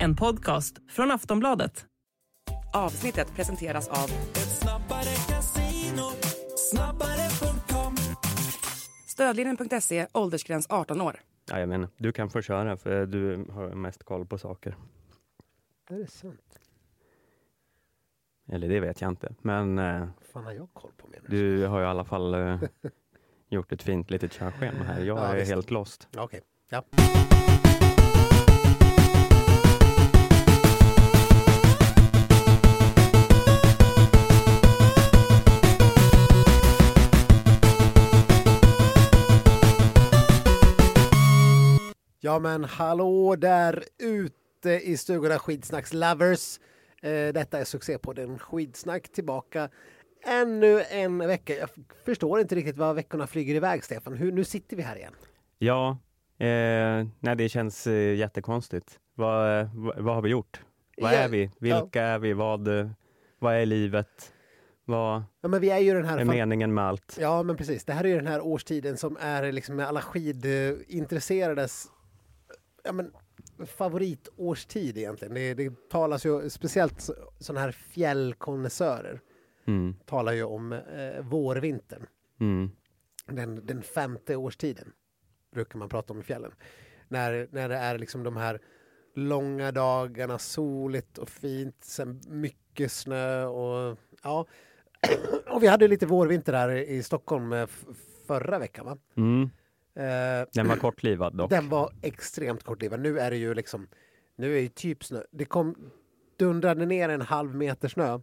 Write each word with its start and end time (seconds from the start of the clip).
En 0.00 0.16
podcast 0.16 0.76
från 0.88 1.10
Aftonbladet. 1.10 1.86
Avsnittet 2.74 3.34
presenteras 3.34 3.88
av 3.88 4.10
Stödlinjen.se, 9.06 10.06
åldersgräns 10.14 10.66
18 10.70 11.00
år. 11.00 11.20
Ja, 11.50 11.60
jag 11.60 11.68
menar, 11.68 11.88
du 11.96 12.12
kan 12.12 12.30
få 12.30 12.42
köra 12.42 12.76
för 12.76 13.06
du 13.06 13.46
har 13.52 13.68
mest 13.74 14.02
koll 14.04 14.26
på 14.26 14.38
saker. 14.38 14.76
Är 15.90 15.94
det 15.98 16.10
sant? 16.10 16.58
Eller 18.52 18.68
det 18.68 18.80
vet 18.80 19.00
jag 19.00 19.08
inte. 19.10 19.34
Men 19.42 19.78
eh, 19.78 20.06
fan 20.32 20.44
har 20.44 20.52
jag 20.52 20.68
koll 20.72 20.90
på 20.96 21.06
menar 21.08 21.24
du 21.28 21.66
har 21.66 21.78
ju 21.78 21.84
i 21.84 21.88
alla 21.88 22.04
fall 22.04 22.34
eh, 22.34 22.60
gjort 23.48 23.72
ett 23.72 23.82
fint 23.82 24.10
litet 24.10 24.32
körschema 24.32 24.84
här. 24.84 25.00
Jag 25.00 25.18
Ja, 25.18 25.26
är 25.26 25.36
visst. 25.36 25.50
helt 25.50 25.70
lost. 25.70 26.08
Okej. 26.16 26.40
Ja. 26.68 26.84
Ja 42.22 42.38
men 42.38 42.64
hallå 42.64 43.36
där 43.36 43.84
ute 43.98 44.70
i 44.70 44.96
stugorna 44.96 45.38
Skidsnacks-lovers. 45.38 46.60
Eh, 47.02 47.32
detta 47.32 47.58
är 47.58 47.64
succépodden 47.64 48.38
Skidsnack 48.38 49.08
tillbaka 49.08 49.68
ännu 50.24 50.82
en 50.90 51.18
vecka. 51.18 51.54
Jag 51.54 51.68
förstår 52.04 52.40
inte 52.40 52.54
riktigt 52.54 52.76
vad 52.76 52.94
veckorna 52.94 53.26
flyger 53.26 53.54
iväg 53.54 53.84
Stefan. 53.84 54.14
Hur, 54.14 54.32
nu 54.32 54.44
sitter 54.44 54.76
vi 54.76 54.82
här 54.82 54.96
igen. 54.96 55.12
Ja, 55.58 55.90
eh, 56.38 57.06
nej, 57.20 57.36
det 57.36 57.48
känns 57.48 57.86
eh, 57.86 58.14
jättekonstigt. 58.14 58.98
Vad, 59.14 59.60
eh, 59.60 59.68
vad, 59.74 60.14
har 60.14 60.22
vi 60.22 60.28
gjort? 60.28 60.60
Vad 60.96 61.12
Ja, 61.12 61.16
är 61.16 61.28
vi? 61.28 61.50
Vilka 61.58 62.02
är 62.02 62.18
vi? 62.18 62.32
Vad, 62.32 62.78
eh, 62.78 62.90
vad 63.38 63.54
är 63.54 63.66
livet? 63.66 64.32
Vad 64.84 65.22
Ja 65.40 65.48
men 65.48 65.60
vi 65.60 65.70
är 65.70 65.78
ju 65.78 65.94
den 65.94 66.04
här 66.04 66.18
är 66.18 66.24
meningen 66.24 66.74
med 66.74 66.84
allt? 66.84 67.16
Ja, 67.20 67.42
men 67.42 67.56
precis. 67.56 67.84
Det 67.84 67.92
här 67.92 68.04
är 68.04 68.08
ju 68.08 68.16
den 68.16 68.26
här 68.26 68.40
årstiden 68.40 68.96
som 68.96 69.16
är 69.20 69.52
liksom 69.52 69.76
med 69.76 69.88
alla 69.88 70.02
skidintresserades 70.02 71.88
ja, 72.84 72.92
men, 72.92 73.12
favoritårstid 73.66 74.98
egentligen. 74.98 75.34
Det, 75.34 75.54
det 75.54 75.88
talas 75.90 76.26
ju, 76.26 76.50
speciellt 76.50 77.10
sådana 77.38 77.60
här 77.60 77.72
fjällkonnässörer 77.72 79.20
Mm, 79.66 79.94
talar 80.06 80.32
ju 80.32 80.42
om 80.44 80.72
eh, 80.72 81.22
vårvintern. 81.22 82.06
mm, 82.40 82.70
Den, 83.26 83.66
den 83.66 83.82
femte 83.82 84.36
årstiden 84.36 84.92
brukar 85.52 85.78
man 85.78 85.88
prata 85.88 86.12
om 86.12 86.20
i 86.20 86.22
fjällen. 86.22 86.52
När, 87.08 87.48
när 87.50 87.68
det 87.68 87.76
är 87.76 87.98
liksom 87.98 88.22
de 88.22 88.36
här 88.36 88.60
långa 89.14 89.72
dagarna, 89.72 90.38
soligt 90.38 91.18
och 91.18 91.28
fint, 91.28 91.84
sen 91.84 92.20
mycket 92.28 92.92
snö 92.92 93.44
och 93.44 93.98
ja. 94.22 94.46
Och 95.50 95.62
vi 95.62 95.66
hade 95.66 95.88
lite 95.88 96.06
vårvinter 96.06 96.52
här 96.52 96.70
i 96.70 97.02
Stockholm 97.02 97.52
eh, 97.52 97.66
förra 98.26 98.58
veckan 98.58 98.86
va? 98.86 98.98
mm. 99.16 99.50
Eh, 99.94 100.46
Den 100.52 100.68
var 100.68 100.76
kortlivad 100.76 101.36
dock. 101.36 101.50
den 101.50 101.68
var 101.68 101.90
extremt 102.02 102.62
kortlivad. 102.64 103.00
Nu 103.00 103.18
är 103.18 103.30
det 103.30 103.36
ju 103.36 103.54
liksom, 103.54 103.88
nu 104.36 104.58
är 104.58 104.62
det 104.62 104.74
typ 104.74 105.04
snö. 105.04 105.22
Det 105.30 105.44
kom 105.44 105.90
dundrade 106.38 106.86
ner 106.86 107.08
en 107.08 107.20
halv 107.20 107.54
meter 107.54 107.88
snö 107.88 108.18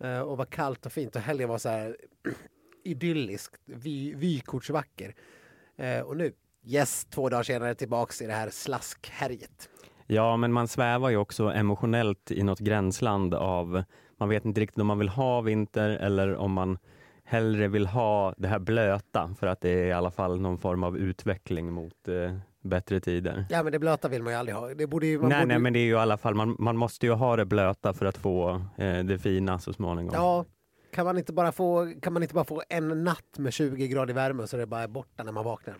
eh, 0.00 0.18
och 0.20 0.36
var 0.36 0.44
kallt 0.44 0.86
och 0.86 0.92
fint 0.92 1.16
och 1.16 1.22
helgen 1.22 1.48
var 1.48 1.58
så 1.58 1.68
här 1.68 1.96
idylliskt, 2.84 3.60
vy, 3.64 4.14
vykortsvacker. 4.14 5.14
Eh, 5.76 6.00
och 6.00 6.16
nu, 6.16 6.32
yes, 6.66 7.04
två 7.04 7.28
dagar 7.28 7.42
senare 7.42 7.74
tillbaks 7.74 8.22
i 8.22 8.26
det 8.26 8.32
här 8.32 8.50
slaskhärjet. 8.50 9.68
Ja, 10.06 10.36
men 10.36 10.52
man 10.52 10.68
svävar 10.68 11.10
ju 11.10 11.16
också 11.16 11.44
emotionellt 11.44 12.30
i 12.30 12.42
något 12.42 12.58
gränsland 12.58 13.34
av, 13.34 13.82
man 14.16 14.28
vet 14.28 14.44
inte 14.44 14.60
riktigt 14.60 14.78
om 14.78 14.86
man 14.86 14.98
vill 14.98 15.08
ha 15.08 15.40
vinter 15.40 15.90
eller 15.90 16.34
om 16.36 16.52
man 16.52 16.78
hellre 17.32 17.68
vill 17.68 17.86
ha 17.86 18.34
det 18.36 18.48
här 18.48 18.58
blöta 18.58 19.34
för 19.40 19.46
att 19.46 19.60
det 19.60 19.70
är 19.70 19.86
i 19.86 19.92
alla 19.92 20.10
fall 20.10 20.40
någon 20.40 20.58
form 20.58 20.84
av 20.84 20.96
utveckling 20.96 21.72
mot 21.72 22.08
eh, 22.08 22.36
bättre 22.62 23.00
tider. 23.00 23.44
Ja 23.50 23.62
men 23.62 23.72
det 23.72 23.78
blöta 23.78 24.08
vill 24.08 24.22
man 24.22 24.32
ju 24.32 24.38
aldrig 24.38 24.56
ha. 24.56 24.74
Det 24.74 24.86
borde 24.86 25.06
ju, 25.06 25.18
man 25.18 25.28
nej, 25.28 25.38
borde 25.38 25.48
nej, 25.48 25.58
men 25.58 25.72
det 25.72 25.78
är 25.78 25.84
ju 25.84 25.92
i 25.92 25.94
alla 25.94 26.16
fall, 26.16 26.34
man, 26.34 26.56
man 26.58 26.76
måste 26.76 27.06
ju 27.06 27.12
ha 27.12 27.36
det 27.36 27.44
blöta 27.44 27.92
för 27.92 28.06
att 28.06 28.16
få 28.16 28.62
eh, 28.76 28.98
det 29.04 29.18
fina 29.18 29.58
så 29.58 29.72
småningom. 29.72 30.14
Ja, 30.14 30.44
kan 30.92 31.04
man, 31.06 31.18
inte 31.18 31.32
bara 31.32 31.52
få, 31.52 31.92
kan 32.02 32.12
man 32.12 32.22
inte 32.22 32.34
bara 32.34 32.44
få 32.44 32.62
en 32.68 33.04
natt 33.04 33.38
med 33.38 33.52
20 33.52 33.88
grader 33.88 34.14
värme 34.14 34.46
så 34.46 34.56
det 34.56 34.66
bara 34.66 34.82
är 34.82 34.88
borta 34.88 35.22
när 35.22 35.32
man 35.32 35.44
vaknar? 35.44 35.74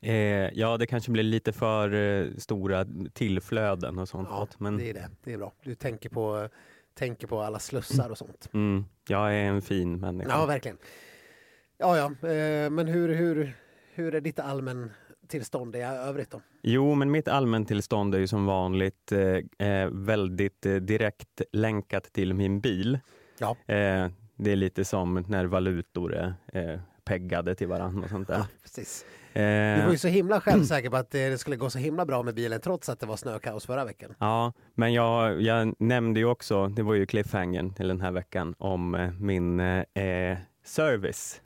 Eh, 0.00 0.14
ja, 0.54 0.76
det 0.76 0.86
kanske 0.86 1.10
blir 1.10 1.22
lite 1.22 1.52
för 1.52 1.94
eh, 1.94 2.26
stora 2.38 2.86
tillflöden 3.12 3.98
och 3.98 4.08
sånt. 4.08 4.28
Ja, 4.30 4.48
men 4.58 4.76
det 4.76 4.90
är 4.90 4.94
det. 4.94 5.10
Det 5.24 5.32
är 5.32 5.38
bra. 5.38 5.52
Du 5.64 5.74
tänker 5.74 6.08
på, 6.08 6.48
tänker 6.94 7.26
på 7.26 7.40
alla 7.40 7.58
slussar 7.58 8.10
och 8.10 8.18
sånt. 8.18 8.48
mm, 8.52 8.84
jag 9.08 9.34
är 9.34 9.44
en 9.44 9.62
fin 9.62 10.00
människa. 10.00 10.30
Ja, 10.30 10.46
verkligen. 10.46 10.78
Ja, 11.78 11.96
ja, 11.96 12.28
eh, 12.28 12.70
men 12.70 12.86
hur, 12.86 13.14
hur, 13.14 13.52
hur 13.94 14.14
är 14.14 14.20
ditt 14.20 14.38
allmän 14.38 14.90
tillstånd 15.28 15.76
i 15.76 15.80
övrigt 15.80 16.30
då? 16.30 16.40
Jo, 16.62 16.94
men 16.94 17.10
mitt 17.10 17.28
allmäntillstånd 17.28 18.14
är 18.14 18.18
ju 18.18 18.26
som 18.26 18.46
vanligt 18.46 19.12
eh, 19.12 19.68
eh, 19.68 19.88
väldigt 19.92 20.66
eh, 20.66 20.74
direkt 20.74 21.42
länkat 21.52 22.12
till 22.12 22.34
min 22.34 22.60
bil. 22.60 22.98
Ja. 23.38 23.50
Eh, 23.50 24.08
det 24.36 24.52
är 24.52 24.56
lite 24.56 24.84
som 24.84 25.24
när 25.28 25.44
valutor 25.44 26.34
är 26.46 26.82
peggade 27.04 27.54
till 27.54 27.68
varandra 27.68 28.02
och 28.04 28.10
sånt 28.10 28.28
där. 28.28 28.34
Ja, 28.38 28.46
precis. 28.62 29.04
Du 29.32 29.40
Eh, 29.40 29.84
var 29.84 29.92
ju 29.92 29.98
så 29.98 30.08
himla 30.08 30.40
självsäker 30.40 30.90
på 30.90 30.96
att 30.96 31.10
det 31.10 31.40
skulle 31.40 31.56
gå 31.56 31.70
så 31.70 31.78
himla 31.78 32.06
bra 32.06 32.22
med 32.22 32.34
bilen 32.34 32.60
trots 32.60 32.88
att 32.88 33.00
det 33.00 33.06
var 33.06 33.16
snökaos 33.16 33.66
förra 33.66 33.84
veckan. 33.84 34.14
ja, 34.18 34.52
men 34.74 34.92
jag, 34.92 35.42
jag 35.42 35.74
nämnde 35.78 36.20
ju 36.20 36.26
också, 36.26 36.66
det 36.68 36.82
var 36.82 36.94
ju 36.94 37.06
cliffhangern 37.06 37.74
till 37.74 37.88
den 37.88 38.00
här 38.00 38.10
veckan, 38.12 38.54
om 38.58 38.94
eh, 38.94 39.10
min 39.12 39.60
eh, 39.60 40.38
service. 40.64 41.40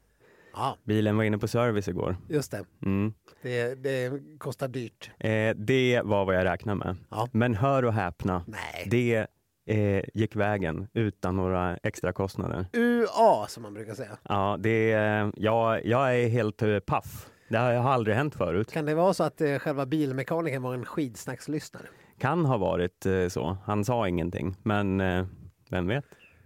Ja, 0.54 0.76
Bilen 0.84 1.16
var 1.16 1.24
inne 1.24 1.38
på 1.38 1.48
service 1.48 1.88
igår. 1.88 2.16
just 2.28 2.50
det. 2.50 2.64
Mm. 2.84 3.12
Det, 3.42 3.74
det 3.74 4.12
kostar 4.38 4.68
dyrt. 4.68 5.10
Eh, 5.18 5.54
det 5.56 6.00
var 6.04 6.24
vad 6.24 6.34
jag 6.36 6.44
räknade 6.44 6.78
med. 6.78 6.96
Ja. 7.10 7.28
Men 7.32 7.54
hör 7.54 7.84
och 7.84 7.92
häpna, 7.92 8.44
Nej. 8.46 8.88
det 8.90 9.26
eh, 9.68 10.04
gick 10.14 10.36
vägen 10.36 10.88
utan 10.92 11.36
några 11.36 11.76
extra 11.76 12.12
kostnader. 12.12 12.66
UA 12.72 13.46
som 13.48 13.62
man 13.62 13.74
brukar 13.74 13.94
säga. 13.94 14.18
Ja, 14.22 14.56
det 14.60 14.92
är, 14.92 15.32
jag, 15.36 15.86
jag 15.86 16.16
är 16.16 16.28
helt 16.28 16.62
eh, 16.62 16.78
paff. 16.78 17.30
Det 17.48 17.58
har 17.58 17.74
har 17.74 17.90
aldrig 17.90 18.16
hänt 18.16 18.34
förut. 18.34 18.72
Kan 18.72 18.86
det 18.86 18.94
vara 18.94 19.14
så 19.14 19.24
att 19.24 19.40
eh, 19.40 19.58
själva 19.58 19.86
bilmekanikern 19.86 20.62
var 20.62 20.74
en 20.74 20.84
skidsnackslyssnare? 20.84 21.86
Kan 22.18 22.44
ha 22.44 22.56
varit 22.56 23.06
eh, 23.06 23.28
så. 23.28 23.56
Han 23.64 23.84
sa 23.84 24.08
ingenting, 24.08 24.56
men 24.62 25.00
eh, 25.00 25.26
vem 25.70 25.86
vet? 25.86 26.04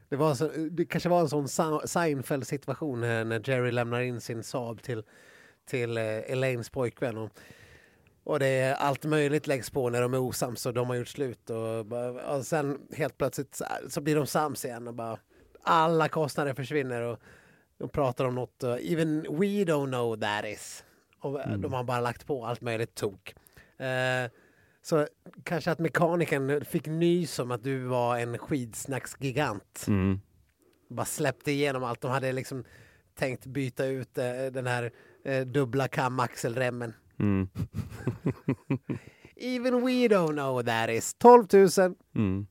Det, 0.09 0.17
var 0.17 0.35
så, 0.35 0.49
det 0.71 0.85
kanske 0.85 1.09
var 1.09 1.21
en 1.21 1.49
sån 1.49 1.49
Seinfeld-situation 1.89 3.03
eh, 3.03 3.25
när 3.25 3.51
Jerry 3.51 3.71
lämnar 3.71 4.01
in 4.01 4.21
sin 4.21 4.43
Saab 4.43 4.83
till, 4.83 5.03
till 5.71 5.99
Elaines 5.99 6.71
pojkvän. 6.71 7.17
Och, 7.17 7.31
och 8.25 8.39
det 8.39 8.47
är 8.47 8.75
allt 8.75 9.05
möjligt 9.05 9.47
läggs 9.47 9.71
på 9.71 9.91
när 9.91 10.03
de 10.03 10.15
är 10.15 10.19
osams 10.19 10.67
och 10.67 10.75
de 10.75 10.89
har 10.89 10.97
gjort 10.97 11.09
slut. 11.09 11.51
Och, 11.51 11.87
bara, 11.87 12.37
och 12.37 12.47
sen 12.47 12.79
helt 12.97 13.19
plötsligt 13.19 13.55
så, 13.55 13.65
så 13.89 14.01
blir 14.01 14.17
de 14.17 14.27
sams 14.27 14.65
igen 14.65 14.89
och 14.89 14.95
bara 14.95 15.19
alla 15.63 16.09
kostnader 16.09 16.55
försvinner 16.55 17.03
och 17.03 17.19
de 17.79 17.89
pratar 17.89 18.25
om 18.25 18.35
något. 18.35 18.65
Uh, 18.65 18.93
even 18.93 19.23
we 19.23 19.47
don't 19.65 19.89
know 19.89 20.17
that 20.17 20.45
is. 20.45 20.85
Och 21.21 21.41
eh, 21.41 21.59
de 21.59 21.73
har 21.73 21.85
bara 21.85 22.01
lagt 22.01 22.27
på 22.27 22.47
allt 22.47 22.61
möjligt 22.61 22.95
tok. 22.95 23.35
Eh, 23.79 24.31
så 24.83 25.09
kanske 25.45 25.71
att 25.71 25.79
mekanikern 25.79 26.65
fick 26.65 26.87
nys 26.87 27.39
om 27.39 27.51
att 27.51 27.65
du 27.65 27.79
var 27.79 28.19
en 28.19 28.39
skidsnacksgigant. 28.39 29.85
Mm. 29.89 30.21
Bara 30.89 31.07
släppte 31.07 31.51
igenom 31.53 31.85
allt. 31.85 32.01
De 32.01 32.11
hade 32.11 32.33
liksom 32.33 32.65
tänkt 33.15 33.47
byta 33.47 33.85
ut 33.85 34.19
eh, 34.19 34.47
den 34.53 34.67
här 34.67 34.93
dubbla 35.45 35.89
kamaxelremmen. 35.89 36.95
Mm. 37.23 37.49
Even 39.37 39.85
we 39.87 40.09
don't 40.09 40.33
know 40.33 40.63
that 40.63 40.91
is. 40.91 41.15
12 41.15 41.47
000 41.79 41.95
Mm. 42.15 42.47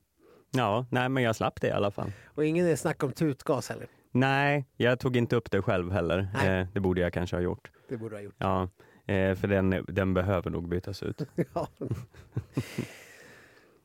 Ja, 0.50 0.86
nej, 0.90 1.08
men 1.08 1.22
jag 1.22 1.36
slapp 1.36 1.60
det 1.60 1.66
i 1.66 1.70
alla 1.70 1.90
fall. 1.90 2.12
och 2.26 2.44
ingen 2.44 2.76
snack 2.76 3.02
om 3.02 3.12
tutgas 3.12 3.68
heller. 3.68 3.86
Nej, 4.14 4.66
jag 4.76 5.00
tog 5.00 5.16
inte 5.16 5.36
upp 5.36 5.50
det 5.50 5.62
själv 5.62 5.92
heller. 5.92 6.18
Eh, 6.44 6.66
det 6.72 6.80
borde 6.80 7.00
jag 7.00 7.12
kanske 7.12 7.36
ha 7.36 7.40
gjort. 7.40 7.70
Det 7.88 7.96
borde 7.96 8.16
ha 8.16 8.20
gjort. 8.22 8.34
Ja, 8.38 8.62
eh, 9.06 9.34
för 9.34 9.48
den, 9.48 9.84
den 9.88 10.14
behöver 10.14 10.50
nog 10.50 10.68
bytas 10.68 11.02
ut. 11.02 11.22
ja. 11.54 11.68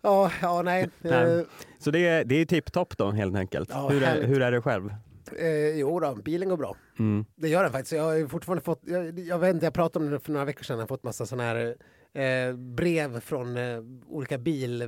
ja, 0.02 0.32
ja, 0.42 0.62
nej. 0.62 0.90
Nej. 1.02 1.40
Eh, 1.40 1.46
Så 1.80 1.92
det 1.92 2.08
är, 2.08 2.26
det 2.26 2.36
är 2.36 2.46
tipptopp 2.46 2.98
då 2.98 3.12
helt 3.12 3.36
enkelt. 3.36 3.70
Ja, 3.72 3.90
hur, 3.90 4.04
är, 4.04 4.24
hur 4.24 4.42
är 4.42 4.52
det 4.52 4.62
själv? 4.62 4.94
Eh, 5.34 5.80
jo 5.80 6.00
då, 6.00 6.16
bilen 6.16 6.50
går 6.50 6.58
bra. 6.58 6.76
Mm. 7.00 7.26
Det 7.36 7.50
gör 7.50 7.64
den 7.64 7.72
faktiskt. 7.72 7.92
Jag 7.92 8.04
har 8.04 8.28
fortfarande 8.28 8.64
fått, 8.64 8.82
jag, 8.86 9.20
jag 9.20 9.40
vet 9.40 9.54
inte, 9.54 9.66
jag 9.66 9.74
pratade 9.74 10.06
om 10.06 10.12
det 10.12 10.20
för 10.20 10.32
några 10.32 10.46
veckor 10.46 10.64
sedan, 10.64 10.78
jag 10.78 10.84
har 10.84 10.88
fått 10.88 11.04
massa 11.04 11.26
sådana 11.26 11.44
här 11.44 11.76
eh, 12.14 12.56
brev 12.56 13.20
från 13.20 13.58
eh, 13.58 13.80
olika 14.08 14.38
bil, 14.38 14.84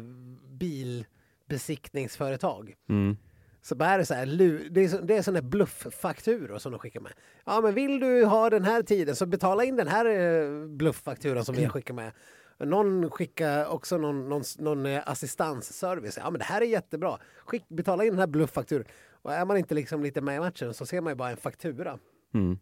bilbesiktningsföretag. 0.59 2.75
Mm. 2.89 3.17
Så 3.61 3.75
bara 3.75 3.89
är 3.89 3.97
det 3.97 4.05
så 4.05 4.13
här, 4.13 4.25
det 4.69 4.83
är, 4.83 4.87
så, 4.87 4.97
det 4.97 5.17
är 5.17 5.21
sådana 5.21 5.41
blufffakturor 5.41 6.57
som 6.57 6.71
de 6.71 6.79
skickar 6.79 6.99
med. 6.99 7.11
Ja 7.45 7.61
men 7.61 7.73
vill 7.73 7.99
du 7.99 8.25
ha 8.25 8.49
den 8.49 8.63
här 8.63 8.81
tiden 8.81 9.15
så 9.15 9.25
betala 9.25 9.63
in 9.63 9.75
den 9.75 9.87
här 9.87 10.05
eh, 10.05 10.67
blufffakturan 10.67 11.45
som 11.45 11.55
vi 11.55 11.63
har 11.63 11.71
skickat 11.71 11.95
med. 11.95 12.11
Någon 12.59 13.09
skickar 13.09 13.65
också 13.65 13.97
någon, 13.97 14.29
någon, 14.29 14.43
någon 14.57 14.85
eh, 14.85 15.01
assistansservice. 15.05 16.17
Ja, 16.17 16.29
men 16.29 16.39
det 16.39 16.45
här 16.45 16.61
är 16.61 16.65
jättebra. 16.65 17.17
Skick, 17.45 17.69
betala 17.69 18.03
in 18.03 18.09
den 18.09 18.19
här 18.19 18.27
blufffakturan. 18.27 18.85
Och 19.21 19.33
är 19.33 19.45
man 19.45 19.57
inte 19.57 19.75
liksom 19.75 20.03
lite 20.03 20.21
med 20.21 20.35
i 20.35 20.39
matchen 20.39 20.73
så 20.73 20.85
ser 20.85 21.01
man 21.01 21.11
ju 21.11 21.15
bara 21.15 21.29
en 21.29 21.37
faktura. 21.37 21.99
Mm. 22.33 22.59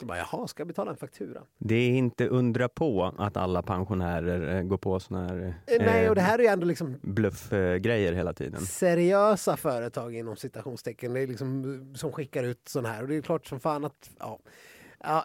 Så 0.00 0.06
bara, 0.06 0.18
jaha, 0.18 0.46
ska 0.46 0.60
jag 0.60 0.68
betala 0.68 0.90
en 0.90 0.96
faktura? 0.96 1.42
Det 1.58 1.74
är 1.74 1.90
inte 1.90 2.28
undra 2.28 2.68
på 2.68 3.14
att 3.18 3.36
alla 3.36 3.62
pensionärer 3.62 4.56
eh, 4.56 4.62
går 4.62 4.76
på 4.76 5.00
såna 5.00 5.26
här 5.28 5.54
Eh, 5.66 5.76
Nej, 5.86 6.08
och 6.08 6.14
det 6.14 6.20
här 6.20 6.38
är 6.38 6.42
ju 6.42 6.48
ändå 6.48 6.66
liksom 6.66 6.96
bluffgrejer 7.02 8.12
hela 8.12 8.32
tiden. 8.32 8.60
seriösa 8.60 9.56
företag 9.56 10.14
inom 10.14 10.36
citationstecken. 10.36 11.12
Det 11.14 11.20
är 11.20 11.26
liksom, 11.26 11.74
eh, 11.92 11.94
som 11.96 12.12
skickar 12.12 12.44
ut 12.44 12.68
sådana 12.68 12.88
här. 12.88 13.02
Och 13.02 13.08
det 13.08 13.16
är 13.16 13.22
klart 13.22 13.46
som 13.46 13.60
fan 13.60 13.84
att 13.84 14.10
ja, 14.18 14.38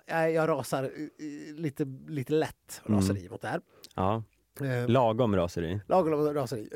ja, 0.05 0.29
jag 0.29 0.49
rasar 0.49 0.83
eh, 0.83 0.89
eh, 0.89 1.55
lite, 1.55 1.85
lite 2.07 2.33
lätt 2.33 2.81
raseri 2.85 3.29
mot 3.29 3.41
det 3.41 3.47
här. 3.47 3.61
Ja, 3.95 4.23
Eh, 4.61 4.87
lagom 4.89 5.35
raseri. 5.35 5.79
Lagom 5.87 6.33
raseri. 6.33 6.69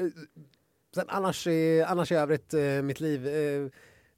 Sen 0.96 1.06
annars, 1.10 1.48
annars 1.88 2.12
i 2.12 2.16
övrigt, 2.16 2.54
eh, 2.54 2.82
mitt 2.82 3.00
liv, 3.00 3.28
eh, 3.28 3.68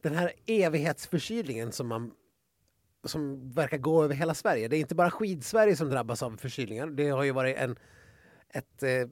den 0.01 0.15
här 0.15 0.31
evighetsförkylningen 0.45 1.71
som 1.71 1.87
man 1.87 2.11
som 3.03 3.51
verkar 3.53 3.77
gå 3.77 4.03
över 4.03 4.15
hela 4.15 4.33
Sverige. 4.33 4.67
Det 4.67 4.75
är 4.77 4.79
inte 4.79 4.95
bara 4.95 5.11
skidsverige 5.11 5.75
som 5.75 5.89
drabbas 5.89 6.23
av 6.23 6.37
förkylningar. 6.37 6.87
Det 6.87 7.09
har 7.09 7.23
ju 7.23 7.31
varit 7.31 7.57
en, 7.57 7.75
ett 8.49 8.83
eh, 8.83 9.07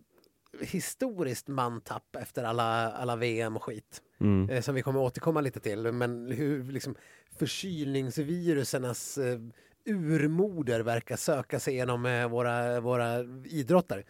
historiskt 0.62 1.48
mantapp 1.48 2.16
efter 2.16 2.44
alla, 2.44 2.92
alla 2.92 3.16
VM 3.16 3.56
och 3.56 3.64
skit. 3.64 4.02
Mm. 4.20 4.50
Eh, 4.50 4.62
som 4.62 4.76
vi 4.76 4.82
kommer 4.82 5.00
återkomma 5.00 5.42
lite 5.42 5.60
till. 5.60 5.92
Men 5.92 6.32
hur 6.32 6.64
liksom, 6.64 6.96
förkylningsvirusernas 7.40 9.18
eh, 9.18 9.40
urmoder 9.86 10.80
verkar 10.80 11.16
söka 11.16 11.60
sig 11.60 11.76
genom 11.76 12.06
eh, 12.06 12.28
våra, 12.28 12.80
våra 12.80 13.20
idrottare. 13.46 14.04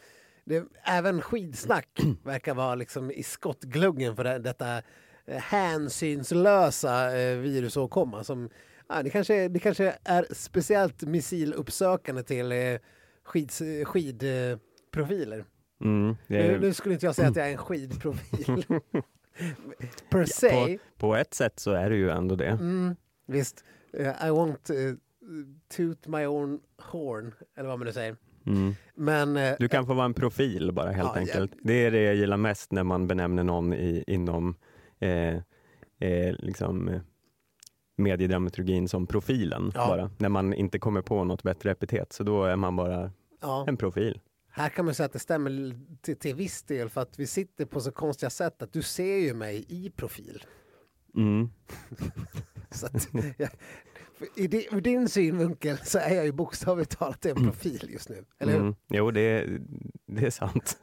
Det, 0.47 0.65
även 0.83 1.21
skidsnack 1.21 1.99
verkar 2.23 2.53
vara 2.53 2.75
liksom 2.75 3.11
i 3.11 3.23
skottgluggen 3.23 4.15
för 4.15 4.23
det, 4.23 4.39
detta 4.39 4.77
eh, 5.25 5.37
hänsynslösa 5.37 7.17
eh, 7.19 7.37
virusåkomma. 7.37 8.23
Som, 8.23 8.49
ja, 8.89 9.03
det, 9.03 9.09
kanske, 9.09 9.47
det 9.47 9.59
kanske 9.59 9.95
är 10.03 10.27
speciellt 10.31 11.01
missiluppsökande 11.01 12.23
till 12.23 12.51
eh, 12.51 12.79
skids, 13.23 13.61
skidprofiler. 13.85 15.45
Mm. 15.81 16.15
Är, 16.27 16.59
nu 16.59 16.73
skulle 16.73 16.93
inte 16.93 17.05
jag 17.05 17.15
säga 17.15 17.27
att 17.27 17.35
jag 17.35 17.47
är 17.47 17.51
en 17.51 17.57
skidprofil. 17.67 18.65
per 20.09 20.25
se. 20.25 20.79
på 20.97 21.15
ett 21.15 21.33
sätt 21.33 21.59
så 21.59 21.71
är 21.71 21.89
det 21.89 21.95
ju 21.95 22.09
ändå 22.09 22.35
det. 22.35 22.47
Mm, 22.47 22.95
visst. 23.25 23.63
Eh, 23.93 24.07
I 24.07 24.29
won't 24.29 24.71
uh, 24.73 24.95
toot 25.77 26.07
my 26.07 26.25
own 26.25 26.59
horn, 26.77 27.33
eller 27.55 27.69
vad 27.69 27.79
man 27.79 27.85
nu 27.85 27.93
säger. 27.93 28.15
Mm. 28.47 28.75
Men 28.95 29.37
eh, 29.37 29.55
Du 29.59 29.67
kan 29.67 29.85
få 29.85 29.93
vara 29.93 30.05
en 30.05 30.13
profil 30.13 30.71
bara 30.71 30.91
helt 30.91 31.09
Ja, 31.13 31.19
enkelt. 31.19 31.51
Det 31.63 31.73
är 31.85 31.91
det 31.91 32.01
jag 32.01 32.15
gillar 32.15 32.37
mest 32.37 32.71
när 32.71 32.83
man 32.83 33.07
benämner 33.07 33.43
någon 33.43 33.73
i, 33.73 34.03
inom 34.07 34.55
eh, 34.99 35.35
eh, 35.99 36.35
liksom, 36.39 36.87
eh, 36.89 37.01
mediedramaturgin 37.97 38.87
som 38.87 39.07
profilen. 39.07 39.71
Ja. 39.75 39.87
bara. 39.87 40.11
När 40.17 40.29
man 40.29 40.53
inte 40.53 40.79
kommer 40.79 41.01
på 41.01 41.23
något 41.23 41.43
bättre 41.43 41.71
epitet. 41.71 42.13
Så 42.13 42.23
då 42.23 42.43
är 42.43 42.55
man 42.55 42.75
bara 42.75 43.11
ja, 43.41 43.65
en 43.67 43.77
profil. 43.77 44.19
här 44.51 44.69
kan 44.69 44.85
man 44.85 44.93
säga 44.93 45.05
att 45.05 45.13
det 45.13 45.19
stämmer 45.19 45.79
till, 46.01 46.17
till 46.19 46.35
viss 46.35 46.63
del 46.63 46.89
för 46.89 47.01
att 47.01 47.19
vi 47.19 47.27
sitter 47.27 47.65
på 47.65 47.79
så 47.81 47.91
konstiga 47.91 48.29
sätt 48.29 48.61
att 48.61 48.73
du 48.73 48.81
ser 48.81 49.17
ju 49.17 49.33
mig 49.33 49.65
i 49.67 49.89
profil. 49.89 50.43
Mm. 51.15 51.49
Så 52.71 52.85
att, 52.85 53.07
jag, 53.37 53.49
i 54.35 54.47
di- 54.47 54.67
ur 54.71 54.81
din 54.81 55.09
synvinkel 55.09 55.77
så 55.77 55.99
är 55.99 56.15
jag 56.15 56.25
ju 56.25 56.31
bokstavligt 56.31 56.97
talat 56.97 57.25
en 57.25 57.35
profil 57.35 57.89
just 57.93 58.09
nu. 58.09 58.25
Eller 58.39 58.53
hur? 58.53 58.59
Mm. 58.59 58.75
Jo, 58.89 59.11
det 59.11 59.21
är, 59.21 59.59
det 60.05 60.25
är 60.25 60.29
sant. 60.29 60.77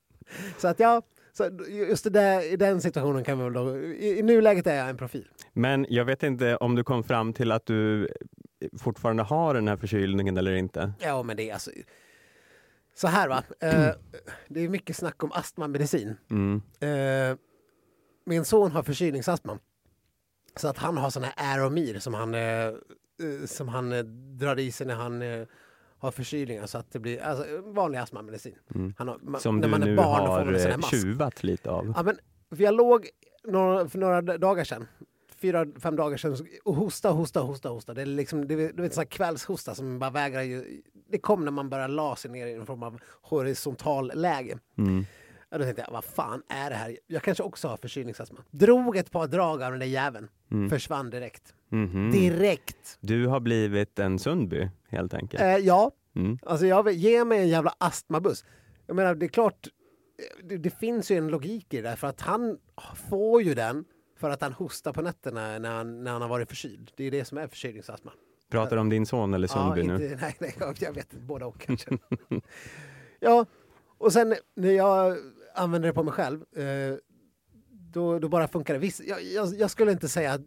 Så 0.58 0.68
att 0.68 0.80
ja, 0.80 1.02
så 1.32 1.50
just 1.68 2.04
det 2.04 2.10
där, 2.10 2.52
i 2.52 2.56
den 2.56 2.80
situationen 2.80 3.24
kan 3.24 3.38
vi 3.38 3.44
väl 3.44 3.52
då, 3.52 3.78
i, 3.78 4.18
i 4.18 4.22
nuläget 4.22 4.66
är 4.66 4.74
jag 4.74 4.88
en 4.90 4.96
profil. 4.96 5.28
Men 5.52 5.86
jag 5.88 6.04
vet 6.04 6.22
inte 6.22 6.56
om 6.56 6.74
du 6.74 6.84
kom 6.84 7.04
fram 7.04 7.32
till 7.32 7.52
att 7.52 7.66
du 7.66 8.08
fortfarande 8.78 9.22
har 9.22 9.54
den 9.54 9.68
här 9.68 9.76
förkylningen 9.76 10.36
eller 10.36 10.54
inte. 10.54 10.92
Ja, 11.00 11.22
men 11.22 11.36
det 11.36 11.50
är 11.50 11.52
alltså... 11.52 11.70
Så 12.94 13.08
här 13.08 13.28
va, 13.28 13.42
eh, 13.60 13.88
det 14.48 14.60
är 14.60 14.68
mycket 14.68 14.96
snack 14.96 15.22
om 15.24 15.32
astmamedicin. 15.32 16.16
Mm. 16.30 16.62
Eh, 16.80 17.38
min 18.26 18.44
son 18.44 18.70
har 18.72 18.82
förkylningsastma. 18.82 19.58
Så 20.56 20.68
att 20.68 20.78
han 20.78 20.96
har 20.96 21.10
sån 21.10 21.22
här 21.22 21.34
Aeromir 21.36 21.98
som 21.98 22.14
han, 22.14 22.34
eh, 22.34 22.42
eh, 22.42 22.72
som 23.46 23.68
han 23.68 23.92
eh, 23.92 23.98
drar 24.38 24.58
i 24.58 24.72
sig 24.72 24.86
när 24.86 24.94
han 24.94 25.22
eh, 25.22 25.46
har 25.98 26.10
förkylningar. 26.10 26.66
Så 26.66 26.78
att 26.78 26.92
det 26.92 26.98
blir 26.98 27.22
alltså, 27.22 27.44
vanlig 27.64 27.98
astmamedicin. 27.98 28.54
Mm. 28.74 28.94
Han 28.98 29.08
har, 29.08 29.18
man, 29.22 29.40
Som 29.40 29.56
när 29.56 29.62
du 29.62 29.70
man 29.70 29.82
är 29.82 29.86
nu 29.86 29.96
barn 29.96 30.20
då 30.20 30.26
får 30.26 30.32
har 30.32 30.44
man 30.44 30.54
en 30.54 30.60
sån 30.60 30.70
här 30.70 30.78
eh, 30.78 30.80
mask. 30.80 30.90
tjuvat 30.90 31.44
lite 31.44 31.70
av. 31.70 31.92
Ja, 31.96 32.02
men, 32.02 32.18
för 32.50 32.62
jag 32.64 32.74
låg 32.74 33.08
några, 33.44 33.88
för 33.88 33.98
några 33.98 34.20
dagar 34.22 34.64
sedan, 34.64 34.86
fyra, 35.36 35.66
fem 35.80 35.96
dagar 35.96 36.16
sedan 36.16 36.36
och 36.64 36.74
hosta, 36.74 37.10
hosta, 37.10 37.40
hosta, 37.40 37.68
hosta. 37.68 37.94
Det 37.94 38.02
är 38.02 38.06
liksom, 38.06 38.48
du 38.48 38.56
vet, 38.56 38.94
sån 38.94 39.00
här 39.00 39.04
kvällshosta 39.06 39.74
som 39.74 39.98
bara 39.98 40.10
vägrar 40.10 40.42
ju. 40.42 40.82
Det 41.08 41.18
kom 41.18 41.44
när 41.44 41.52
man 41.52 41.70
började 41.70 41.94
la 41.94 42.16
sig 42.16 42.30
ner 42.30 42.46
i 42.46 42.52
en 42.52 42.66
form 42.66 42.82
av 42.82 43.00
horisontal 43.22 44.12
läge. 44.14 44.58
Mm. 44.78 45.06
Ja, 45.56 45.58
då 45.58 45.64
tänkte 45.64 45.82
jag, 45.86 45.92
vad 45.92 46.04
fan 46.04 46.42
är 46.48 46.70
det 46.70 46.76
här? 46.76 46.98
Jag 47.06 47.22
kanske 47.22 47.42
också 47.44 47.68
har 47.68 47.76
förkylningsastma. 47.76 48.38
Drog 48.50 48.96
ett 48.96 49.10
par 49.10 49.26
drag 49.26 49.62
av 49.62 49.70
den 49.70 49.80
där 49.80 49.86
jäveln. 49.86 50.28
Mm. 50.50 50.70
Försvann 50.70 51.10
direkt. 51.10 51.54
Mhm. 51.68 52.10
Direkt! 52.10 52.98
Du 53.00 53.26
har 53.26 53.40
blivit 53.40 53.98
en 53.98 54.18
Sundby 54.18 54.68
helt 54.88 55.14
enkelt. 55.14 55.42
Eh, 55.42 55.56
ja, 55.56 55.90
Mm. 56.16 56.38
alltså 56.42 56.66
jag 56.66 56.82
vill, 56.82 56.94
ge 56.96 57.24
mig 57.24 57.38
en 57.38 57.48
jävla 57.48 57.74
astmabuss. 57.78 58.44
Jag 58.86 58.96
menar, 58.96 59.14
det 59.14 59.26
är 59.26 59.28
klart, 59.28 59.66
eh, 59.66 60.46
det, 60.46 60.56
det 60.56 60.70
finns 60.70 61.10
ju 61.10 61.16
en 61.18 61.28
logik 61.28 61.74
i 61.74 61.76
det 61.76 61.82
där, 61.88 61.96
för 61.96 62.06
att 62.06 62.20
han 62.20 62.58
får 63.10 63.42
ju 63.42 63.54
den 63.54 63.84
för 64.16 64.30
att 64.30 64.42
han 64.42 64.52
hostar 64.52 64.92
på 64.92 65.02
nätterna 65.02 65.58
när 65.58 65.70
han, 65.76 66.04
när 66.04 66.10
han 66.12 66.22
har 66.22 66.28
varit 66.28 66.48
förkyld. 66.48 66.90
Det 66.96 67.04
är 67.04 67.10
det 67.10 67.24
som 67.24 67.38
är 67.38 67.46
förkylningsastma. 67.48 68.12
Pratar 68.50 68.76
du 68.76 68.80
om 68.80 68.88
din 68.88 69.06
son 69.06 69.34
eller 69.34 69.48
Sundby 69.48 69.80
ja, 69.80 69.86
nu? 69.86 70.04
inte, 70.04 70.16
nej, 70.20 70.36
nej, 70.38 70.54
jag- 70.60 70.76
jag 70.80 70.92
vet 70.92 71.12
inte, 71.12 71.24
båda 71.26 71.46
och 71.46 71.60
kanske. 71.60 71.98
ja, 73.20 73.46
och 73.98 74.12
sen 74.12 74.34
när 74.56 74.72
jag 74.72 75.16
använder 75.56 75.88
det 75.88 75.92
på 75.94 76.02
mig 76.02 76.12
själv, 76.12 76.40
eh, 76.56 76.96
då, 77.92 78.18
då 78.18 78.28
bara 78.28 78.48
funkar 78.48 78.74
det. 78.74 78.80
Visst, 78.80 79.00
jag, 79.04 79.22
jag, 79.22 79.54
jag 79.54 79.70
skulle 79.70 79.92
inte 79.92 80.08
säga 80.08 80.38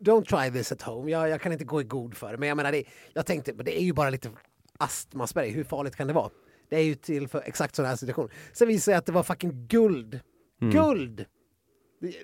don't 0.00 0.24
try 0.24 0.50
this 0.50 0.72
at 0.72 0.82
home. 0.82 1.10
Jag, 1.10 1.28
jag 1.28 1.40
kan 1.40 1.52
inte 1.52 1.64
gå 1.64 1.80
i 1.80 1.84
god 1.84 2.14
för 2.14 2.32
det. 2.32 2.38
Men 2.38 2.48
jag 2.48 2.56
menar, 2.56 2.72
det, 2.72 2.84
jag 3.12 3.26
tänkte, 3.26 3.52
men 3.54 3.64
det 3.64 3.80
är 3.80 3.84
ju 3.84 3.92
bara 3.92 4.10
lite 4.10 4.30
astmaspray. 4.78 5.50
Hur 5.50 5.64
farligt 5.64 5.96
kan 5.96 6.06
det 6.06 6.12
vara? 6.12 6.30
Det 6.68 6.76
är 6.76 6.82
ju 6.82 6.94
till 6.94 7.28
för 7.28 7.42
exakt 7.44 7.74
sådana 7.74 7.88
här 7.88 7.96
situationer. 7.96 8.30
Sen 8.52 8.68
visade 8.68 8.94
det 8.94 8.98
att 8.98 9.06
det 9.06 9.12
var 9.12 9.22
fucking 9.22 9.66
guld. 9.66 10.20
Mm. 10.60 10.72
Guld! 10.72 11.24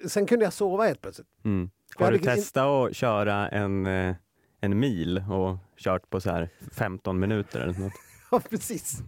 Sen 0.07 0.27
kunde 0.27 0.45
jag 0.45 0.53
sova 0.53 0.85
helt 0.85 1.01
plötsligt. 1.01 1.29
Mm. 1.45 1.71
Har 1.97 2.13
du 2.13 2.19
testat 2.19 2.67
att 2.67 2.97
köra 2.97 3.49
en, 3.49 3.87
eh, 3.87 4.17
en 4.61 4.79
mil 4.79 5.25
och 5.31 5.57
kört 5.77 6.11
på 6.11 6.21
så 6.21 6.31
här 6.31 6.49
15 6.73 7.21
minuter 7.21 7.61
eller 7.61 7.79
något? 7.79 7.93
Ja, 8.31 8.41
precis. 8.51 8.99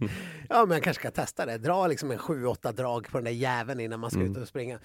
Ja, 0.49 0.65
men 0.65 0.71
jag 0.75 0.83
kanske 0.83 1.01
ska 1.01 1.11
testa 1.11 1.45
det. 1.45 1.57
Dra 1.57 1.87
liksom 1.87 2.11
en 2.11 2.17
sju, 2.17 2.45
åtta 2.45 2.71
drag 2.71 3.07
på 3.11 3.17
den 3.17 3.23
där 3.25 3.31
jäveln 3.31 3.79
innan 3.79 3.99
man 3.99 4.09
ska 4.11 4.19
Mm. 4.19 4.31
ut 4.31 4.37
och 4.37 4.47
springa. 4.47 4.79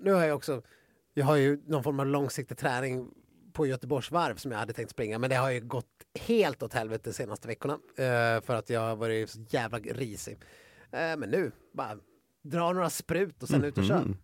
Nu 0.00 0.12
har 0.12 0.24
jag 0.24 0.36
också, 0.36 0.62
jag 1.14 1.24
har 1.26 1.36
ju 1.36 1.60
någon 1.66 1.82
form 1.82 2.00
av 2.00 2.06
långsiktig 2.06 2.58
träning 2.58 3.08
på 3.52 3.66
Göteborgs 3.66 4.10
varv 4.10 4.36
som 4.36 4.52
jag 4.52 4.58
hade 4.58 4.72
tänkt 4.72 4.90
springa, 4.90 5.18
men 5.18 5.30
det 5.30 5.36
har 5.36 5.50
ju 5.50 5.60
gått 5.60 5.86
helt 6.20 6.62
åt 6.62 6.74
helvete 6.74 7.10
de 7.10 7.12
senaste 7.12 7.48
veckorna 7.48 7.74
eh, 7.96 8.42
för 8.42 8.54
att 8.54 8.70
jag 8.70 8.80
har 8.80 8.96
varit 8.96 9.30
så 9.30 9.38
jävla 9.48 9.78
risig. 9.78 10.38
Eh, 10.92 11.16
men 11.16 11.20
nu, 11.30 11.52
bara 11.74 11.96
dra 12.42 12.72
några 12.72 12.90
sprut 12.90 13.42
och 13.42 13.48
sen 13.48 13.64
ut 13.64 13.78
och 13.78 13.84
kör. 13.84 14.00
Mhm. 14.00 14.16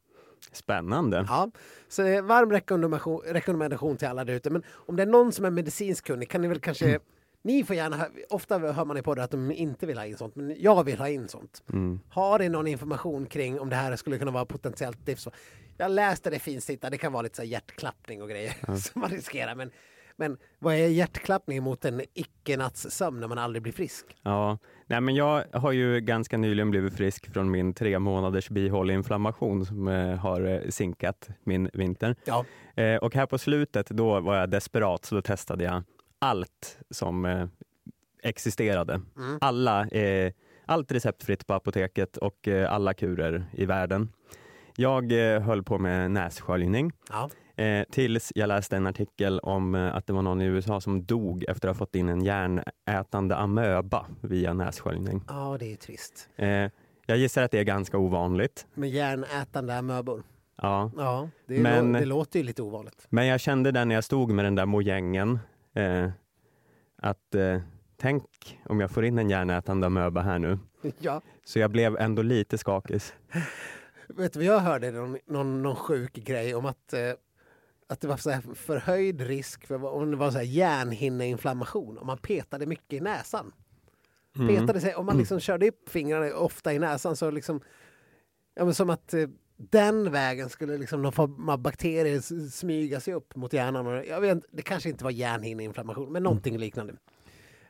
Spännande. 0.52 1.25
Ja, 1.28 1.50
så 1.88 2.02
det 2.02 2.08
är 2.11 2.23
varm 2.23 2.50
rekommendation, 2.52 3.20
rekommendation 3.26 3.96
till 3.96 4.08
alla 4.08 4.25
där 4.25 4.32
ute. 4.35 4.50
Men 4.50 4.62
om 4.70 4.96
det 4.96 5.02
är 5.02 5.06
någon 5.06 5.32
som 5.32 5.44
är 5.44 5.50
medicinsk 5.50 6.06
kunnig 6.06 6.28
kan 6.30 6.42
ni 6.42 6.49
väl 6.49 6.61
kanske 6.61 6.88
Mm. 6.88 7.00
Ni 7.47 7.65
får 7.65 7.76
gärna, 7.76 8.07
ofta 8.31 8.59
hör 8.59 8.85
man 8.85 8.97
i 8.97 9.03
poddar 9.03 9.25
att 9.25 9.31
de 9.31 9.53
inte 9.53 9.87
vill 9.87 9.99
ha 9.99 10.07
in 10.07 10.17
sånt, 10.17 10.37
men 10.37 10.57
jag 10.59 10.85
vill 10.85 10.99
ha 10.99 11.09
in 11.09 11.29
sånt. 11.29 11.62
Mm. 11.73 12.00
Har 12.09 12.38
ni 12.38 12.49
någon 12.49 12.67
information 12.67 13.26
kring 13.26 13.61
om 13.61 13.71
det 13.71 13.76
här 13.76 13.97
skulle 13.97 14.19
kunna 14.19 14.31
vara 14.31 14.45
potentiellt 14.45 15.09
livsfarligt? 15.09 15.43
Jag 15.76 15.91
läste 15.91 16.31
det 16.31 16.38
finstitta, 16.38 16.91
det 16.91 16.99
kan 16.99 17.12
vara 17.12 17.23
lite 17.23 17.37
så 17.37 17.43
hjärtklappning 17.43 18.23
och 18.23 18.29
grejer 18.29 18.55
som 18.76 19.00
man 19.00 19.11
riskerar. 19.11 19.55
Men, 19.55 19.71
men 20.17 20.38
vad 20.59 20.75
är 20.75 20.88
hjärtklappning 20.88 21.62
mot 21.62 21.85
en 21.85 22.03
icke-nattssömn 22.15 23.21
när 23.21 23.29
man 23.29 23.38
aldrig 23.38 23.62
blir 23.62 23.73
frisk? 23.73 24.17
Ja, 24.23 24.59
Nej, 24.87 25.00
men 25.00 25.15
jag 25.15 25.45
har 25.53 25.73
ju 25.73 26.00
ganska 26.00 26.38
nyligen 26.38 26.71
blivit 26.71 26.95
frisk 26.95 27.33
från 27.33 27.50
min 27.50 27.75
tre 27.75 27.99
månaders 27.99 28.50
bihåleinflammation 28.50 29.67
som 29.67 29.88
eh, 29.88 30.17
har 30.17 30.41
eh, 30.41 30.69
sinkat 30.69 31.29
min 31.45 31.71
vinter. 31.73 32.17
Ja. 32.25 32.45
Eh, 32.75 32.97
och 32.97 33.15
här 33.15 33.26
på 33.26 33.38
slutet 33.38 33.88
då 33.88 34.21
var 34.21 34.37
jag 34.37 34.50
desperat 34.50 35.05
så 35.05 35.15
då 35.15 35.23
testade 35.23 35.65
jag 35.65 35.83
allt 36.26 36.78
som 36.90 37.25
eh, 37.25 37.47
existerade. 38.23 39.00
Mm. 39.16 39.38
Alla, 39.40 39.87
eh, 39.88 40.33
allt 40.66 40.92
receptfritt 40.92 41.47
på 41.47 41.54
apoteket 41.54 42.16
och 42.16 42.49
eh, 42.49 42.73
alla 42.73 42.95
kurer 42.95 43.45
i 43.52 43.66
världen. 43.66 44.12
Jag 44.76 45.35
eh, 45.35 45.42
höll 45.42 45.62
på 45.62 45.78
med 45.78 46.11
nässköljning. 46.11 46.92
Ja. 47.11 47.30
Eh, 47.64 47.85
tills 47.90 48.33
jag 48.35 48.49
läste 48.49 48.76
en 48.76 48.87
artikel 48.87 49.38
om 49.40 49.75
eh, 49.75 49.95
att 49.97 50.06
det 50.06 50.12
var 50.12 50.23
någon 50.23 50.40
i 50.40 50.45
USA 50.45 50.80
som 50.80 51.04
dog 51.06 51.45
efter 51.49 51.68
att 51.68 51.76
ha 51.76 51.78
fått 51.78 51.95
in 51.95 52.09
en 52.09 52.25
järnätande 52.25 53.37
amöba 53.37 54.06
via 54.21 54.52
nässköljning. 54.52 55.23
Ja, 55.28 55.56
det 55.61 55.73
är 55.73 55.76
trist. 55.76 56.28
Eh, 56.37 56.49
jag 57.06 57.18
gissar 57.18 57.42
att 57.42 57.50
det 57.50 57.59
är 57.59 57.64
ganska 57.64 57.99
ovanligt. 57.99 58.66
Med 58.75 58.90
järnätande 58.90 59.78
amöbor. 59.78 60.23
Ja. 60.62 60.90
Ja, 60.97 61.28
det, 61.47 61.61
Men- 61.61 61.97
lå- 61.97 61.99
det 61.99 62.04
låter 62.06 62.38
ju 62.38 62.45
lite 62.45 62.62
ovanligt. 62.62 63.06
Men 63.09 63.26
jag 63.26 63.40
kände 63.40 63.71
där 63.73 63.85
när 63.85 63.95
jag 63.95 64.04
stod 64.04 64.30
med 64.30 64.45
den 64.45 64.54
där 64.54 64.66
mojängen 64.66 65.38
eh, 65.76 66.11
att 66.97 67.35
eh, 67.35 67.61
tänk 67.97 68.25
om 68.64 68.80
jag 68.80 68.90
får 68.90 69.04
in 69.04 69.18
en 69.18 69.30
järnätande 69.30 69.87
amöba 69.87 70.21
här 70.21 70.38
nu. 70.38 70.59
Ja. 70.99 71.23
Så 71.45 71.59
jag 71.59 71.71
blev 71.71 71.97
ändå 71.97 72.23
lite 72.23 72.59
skakig. 72.59 73.00
Vet 74.09 74.33
du 74.33 74.38
vad 74.38 74.47
jag 74.47 74.59
hörde? 74.59 74.90
Någon, 74.90 75.18
någon, 75.26 75.62
någon 75.62 75.76
sjuk 75.76 76.12
grej 76.12 76.54
om 76.54 76.66
att, 76.66 76.92
eh, 76.92 77.12
att 77.87 78.00
det 78.00 78.09
var 78.09 78.16
så 78.16 78.40
förhöjd 78.54 79.21
risk 79.21 79.66
för 79.66 79.85
om 79.85 80.11
det 80.11 80.16
var 80.16 80.30
så 80.30 80.38
här 80.38 80.45
hjärnhinneinflammation 80.45 81.99
om 81.99 82.06
man 82.06 82.18
petade 82.18 82.66
mycket 82.66 82.92
i 82.92 83.00
näsan. 83.00 83.52
Mm. 84.37 84.56
Petade 84.56 84.80
sig, 84.80 84.95
om 84.95 85.06
man 85.06 85.18
liksom 85.18 85.40
körde 85.40 85.68
upp 85.68 85.88
fingrarna 85.88 86.37
ofta 86.37 86.73
i 86.73 86.78
näsan 86.78 87.16
så 87.16 87.30
liksom 87.30 87.61
ja, 88.54 88.64
men 88.64 88.75
som 88.75 88.90
att 88.90 89.14
eh, 89.14 89.28
den 89.56 90.12
vägen 90.12 90.48
skulle 90.48 90.78
liksom 90.78 91.02
någon 91.02 91.12
form 91.12 91.48
av 91.48 91.58
bakterier 91.58 92.48
smyga 92.50 93.00
sig 93.00 93.14
upp 93.14 93.36
mot 93.36 93.52
hjärnan. 93.52 93.86
Och 93.86 94.04
jag 94.08 94.20
vet, 94.20 94.32
inte, 94.32 94.46
det 94.50 94.62
kanske 94.62 94.88
inte 94.88 95.04
var 95.04 95.10
hjärnhinneinflammation 95.10 96.12
men 96.12 96.22
någonting 96.22 96.58
liknande. 96.58 96.92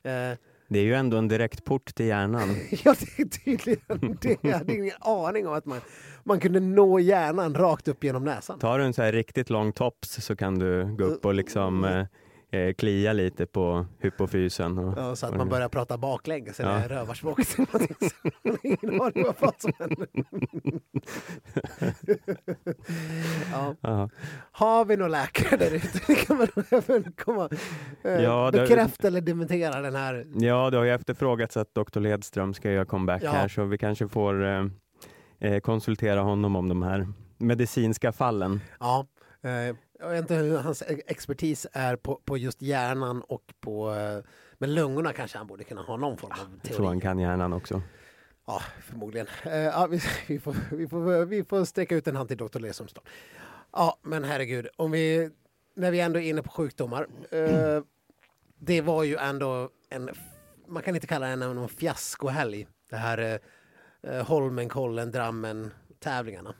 Eh, 0.02 0.32
Det 0.68 0.78
är 0.78 0.82
ju 0.82 0.94
ändå 0.94 1.16
en 1.16 1.28
direkt 1.28 1.64
port 1.64 1.94
till 1.94 2.06
hjärnan. 2.06 2.48
Ja, 2.84 2.94
det 3.00 3.22
är 3.22 3.28
tydligen 3.28 4.18
det. 4.22 4.36
Jag 4.40 4.58
hade 4.58 4.74
ingen 4.74 4.94
aning 5.00 5.46
om 5.46 5.54
att 5.54 5.66
man, 5.66 5.80
man 6.24 6.40
kunde 6.40 6.60
nå 6.60 6.98
hjärnan 7.00 7.54
rakt 7.54 7.88
upp 7.88 8.04
genom 8.04 8.24
näsan. 8.24 8.58
Tar 8.58 8.78
du 8.78 8.84
en 8.84 8.92
så 8.92 9.02
här 9.02 9.12
riktigt 9.12 9.50
lång 9.50 9.72
tops 9.72 10.24
så 10.24 10.36
kan 10.36 10.58
du 10.58 10.84
gå 10.96 11.04
upp 11.04 11.24
och 11.24 11.34
liksom 11.34 11.84
eh, 11.84 12.06
eh, 12.50 12.74
klia 12.74 13.12
lite 13.12 13.46
på 13.46 13.86
hypofysen. 14.00 14.78
Och, 14.78 14.98
Ja, 14.98 15.16
så 15.16 15.26
att 15.26 15.36
man 15.36 15.48
börjar 15.48 15.68
prata 15.68 15.98
baklänges 15.98 16.60
eller 16.60 16.80
Ja. 16.80 16.88
rövarspråket. 16.88 17.56
Ingen 18.62 19.00
aning 19.02 19.24
vad 19.24 19.36
fan 19.36 19.52
som 19.58 19.72
händer. 19.78 20.06
ja. 23.52 23.74
Ja. 23.80 24.08
Har 24.52 24.84
vi 24.84 24.96
några 24.96 25.08
läkare 25.10 25.56
där 25.56 25.74
ute? 25.74 26.14
Kan 26.14 26.38
man 26.38 26.48
även 26.70 27.12
komma 27.12 27.48
eh, 28.04 28.12
Ja, 28.12 28.50
det- 28.50 28.58
bekräfta 28.60 29.06
eller 29.08 29.20
dementera 29.20 29.80
den 29.80 29.94
här. 29.94 30.24
ja, 30.34 30.70
det 30.70 30.76
har 30.76 30.84
ju 30.84 30.90
efterfrågats 30.94 31.56
att 31.56 31.74
Dr 31.74 32.00
Ledström 32.00 32.54
ska 32.54 32.70
göra 32.70 32.84
comeback 32.84 33.22
Ja. 33.22 33.30
här 33.30 33.48
så 33.48 33.64
vi 33.64 33.78
kanske 33.78 34.08
får 34.08 34.44
eh, 34.44 34.64
eh, 35.40 35.60
konsultera 35.60 36.20
honom 36.20 36.56
om 36.56 36.68
de 36.68 36.82
här 36.82 37.08
medicinska 37.38 38.12
fallen. 38.12 38.60
Ja, 38.80 39.06
eh, 39.42 39.76
jag 39.98 40.10
vet 40.10 40.20
inte 40.20 40.34
hur 40.34 40.58
hans 40.58 40.82
expertis 40.86 41.66
är 41.72 41.96
på, 41.96 42.20
på 42.24 42.36
just 42.38 42.62
hjärnan 42.62 43.22
och 43.22 43.54
på... 43.60 43.94
Eh, 43.94 44.18
men 44.58 44.74
lungorna 44.74 45.12
kanske 45.12 45.38
han 45.38 45.46
borde 45.46 45.64
kunna 45.64 45.82
ha 45.82 45.96
någon 45.96 46.16
form 46.18 46.30
av 46.30 46.38
Jag 46.38 46.62
teori. 46.62 46.76
tror 46.76 46.86
han 46.86 47.00
kan 47.00 47.18
hjärnan 47.18 47.52
också. 47.52 47.82
Ja, 48.46 48.62
förmodligen. 48.82 49.26
Eh, 49.44 49.56
ja, 49.56 49.86
vi, 49.86 50.00
vi, 50.26 50.38
får, 50.38 50.56
vi, 50.76 50.88
får, 50.88 51.24
vi 51.24 51.44
får 51.44 51.64
sträcka 51.64 51.94
ut 51.96 52.08
en 52.08 52.16
hand 52.16 52.28
till 52.28 52.36
Dr. 52.38 52.58
Lesundsson. 52.58 53.04
Ja, 53.72 53.98
men 54.02 54.24
herregud, 54.24 54.68
om 54.76 54.90
vi, 54.90 55.30
när 55.74 55.90
vi 55.90 56.00
ändå 56.00 56.20
är 56.20 56.24
inne 56.24 56.42
på 56.42 56.50
sjukdomar. 56.50 57.06
Eh, 57.30 57.82
det 58.58 58.80
var 58.80 59.04
ju 59.04 59.16
ändå 59.16 59.70
en, 59.90 60.10
man 60.66 60.82
kan 60.82 60.94
inte 60.94 61.06
kalla 61.06 61.26
det 61.26 61.44
en 61.44 61.68
fiaskohelg. 61.68 62.66
Det 62.90 62.96
här 62.96 63.40
eh, 64.02 64.26
Holmenkollen, 64.26 65.10
Drammen 65.10 65.70
tävlingarna. 65.98 66.54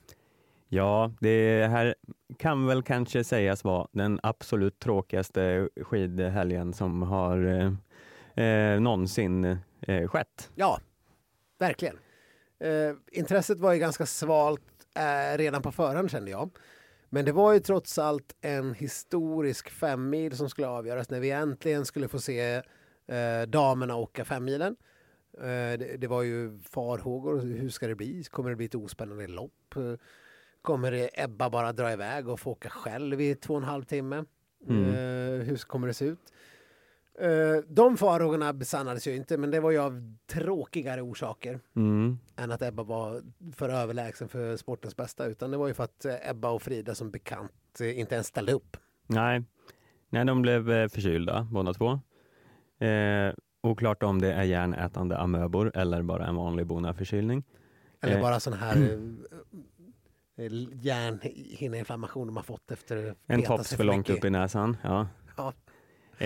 Ja, 0.77 1.13
det 1.21 1.67
här 1.71 1.95
kan 2.39 2.67
väl 2.67 2.83
kanske 2.83 3.25
sägas 3.25 3.65
vara 3.65 3.89
den 3.93 4.21
absolut 4.23 4.79
tråkigaste 4.79 5.69
skidhelgen 5.83 6.73
som 6.73 7.03
har 7.03 7.47
eh, 8.37 8.45
eh, 8.47 8.81
någonsin 8.81 9.59
eh, 9.81 10.09
skett. 10.09 10.51
Ja, 10.55 10.81
verkligen. 11.59 11.99
Eh, 12.61 12.95
intresset 13.13 13.61
var 13.61 13.73
ju 13.73 13.79
ganska 13.79 14.07
svalt 14.07 14.63
eh, 14.97 15.39
redan 15.39 15.63
på 15.63 15.73
förhand 15.73 16.11
kände 16.11 16.31
jag. 16.31 16.51
Men 17.09 17.25
det 17.25 17.33
var 17.33 17.53
ju 17.53 17.61
trots 17.61 17.99
allt 17.99 18.37
en 18.41 18.75
historisk 18.75 19.71
femmil 19.71 20.37
som 20.37 20.51
skulle 20.51 20.69
avgöras 20.69 21.11
när 21.11 21.21
vi 21.21 21.31
äntligen 21.31 21.85
skulle 21.85 22.09
få 22.09 22.19
se 22.19 22.55
eh, 23.07 23.43
damerna 23.49 23.97
åka 23.97 24.25
femmilen. 24.25 24.77
Eh, 25.39 25.79
det, 25.79 25.97
det 25.97 26.07
var 26.07 26.23
ju 26.23 26.59
farhågor. 26.59 27.41
Hur 27.41 27.69
ska 27.69 27.87
det 27.87 27.95
bli? 27.95 28.25
Kommer 28.25 28.51
det 28.51 28.57
bli 28.57 28.67
ett 28.67 28.75
ospännande 28.75 29.27
lopp? 29.27 29.75
Kommer 30.67 31.11
Ebba 31.15 31.51
bara 31.51 31.73
dra 31.73 31.93
iväg 31.93 32.29
och 32.29 32.41
få 32.41 32.51
åka 32.51 32.69
själv 32.69 33.21
i 33.21 33.35
två 33.35 33.55
och 33.55 33.61
en 33.61 33.67
halv 33.67 33.83
timme? 33.85 34.25
Mm. 34.69 34.85
Eh, 34.85 35.47
hur 35.47 35.67
kommer 35.67 35.87
det 35.87 35.95
se 35.95 36.05
ut? 36.05 36.33
Eh, 37.21 37.65
de 37.69 37.97
farhågorna 37.97 38.53
besannades 38.53 39.07
ju 39.07 39.17
inte, 39.17 39.37
men 39.39 39.51
det 39.51 39.61
var 39.61 39.71
ju 39.71 39.79
av 39.79 40.17
tråkigare 40.27 41.03
orsaker 41.03 41.61
Mm. 41.77 42.19
än 42.37 42.53
att 42.53 42.63
Ebba 42.63 42.83
var 42.83 43.23
för 43.57 43.69
överlägsen 43.69 44.29
för 44.29 44.57
sportens 44.57 44.97
bästa, 44.97 45.27
utan 45.27 45.51
det 45.51 45.57
var 45.57 45.69
ju 45.69 45.75
för 45.75 45.85
att 45.85 46.05
eh, 46.05 46.31
Ebba 46.31 46.51
och 46.51 46.63
Frida 46.63 46.95
som 46.95 47.11
bekant 47.11 47.81
inte 47.81 48.15
ens 48.15 48.27
ställde 48.27 48.53
upp. 48.53 48.77
Nej. 49.07 49.43
Nej, 50.09 50.25
de 50.25 50.43
blev 50.43 50.89
förkylda 50.89 51.49
båda 51.53 51.75
två. 51.75 52.01
Eh, 52.87 53.35
oklart 53.63 54.03
om 54.03 54.21
det 54.21 54.33
är 54.33 54.43
järnätande 54.43 55.19
amöbor 55.19 55.73
eller 55.75 56.03
bara 56.03 56.27
en 56.27 56.37
vanlig 56.37 56.67
bonaförkylning. 56.67 57.45
Eller 58.01 58.21
bara 58.21 58.41
sån 58.41 58.53
här 58.53 58.77
hjärnhinneinflammation 60.73 62.27
de 62.27 62.37
har 62.37 62.45
fått 62.45 62.71
efter 62.71 63.15
En 63.27 63.43
tops 63.43 63.75
för 63.75 63.85
långt 63.85 64.11
upp 64.11 64.25
i 64.25 64.31
näsan. 64.31 64.77
Ja. 64.83 65.09
Ja. 65.37 65.53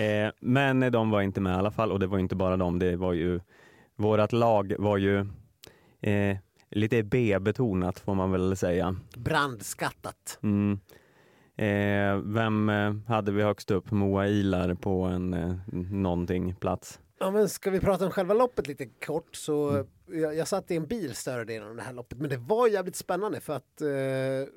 Eh, 0.01 0.31
men 0.39 0.91
de 0.91 1.09
var 1.09 1.21
inte 1.21 1.41
med 1.41 1.53
i 1.53 1.55
alla 1.55 1.71
fall 1.71 1.91
och 1.91 1.99
det 1.99 2.07
var 2.07 2.19
inte 2.19 2.35
bara 2.35 2.57
de. 2.57 2.79
Det 2.79 2.95
var 2.95 3.13
ju, 3.13 3.39
vårat 3.95 4.33
lag 4.33 4.73
var 4.79 4.97
ju 4.97 5.19
eh, 6.01 6.37
lite 6.69 7.03
B-betonat 7.03 7.99
får 7.99 8.15
man 8.15 8.31
väl 8.31 8.57
säga. 8.57 8.95
Brandskattat. 9.17 10.39
Mm. 10.43 10.79
Eh, 11.55 12.15
vem 12.23 12.69
eh, 12.69 12.93
hade 13.07 13.31
vi 13.31 13.43
högst 13.43 13.71
upp? 13.71 13.91
Moa 13.91 14.27
Ilar 14.27 14.73
på 14.73 15.03
en 15.03 15.33
eh, 15.33 15.55
någonting 15.91 16.55
plats. 16.55 16.99
Ja, 17.21 17.31
men 17.31 17.49
ska 17.49 17.71
vi 17.71 17.79
prata 17.79 18.05
om 18.05 18.11
själva 18.11 18.33
loppet 18.33 18.67
lite 18.67 18.85
kort 18.85 19.35
så 19.35 19.69
Mm. 19.69 19.87
jag, 20.21 20.35
jag 20.35 20.47
satt 20.47 20.71
i 20.71 20.75
en 20.75 20.85
bil 20.87 21.15
större 21.15 21.43
delen 21.45 21.69
av 21.69 21.75
det 21.75 21.81
här 21.81 21.93
loppet 21.93 22.17
men 22.17 22.29
det 22.29 22.37
var 22.37 22.67
jävligt 22.67 22.95
spännande 22.95 23.39
för 23.39 23.53
att 23.55 23.81
eh, 23.81 24.53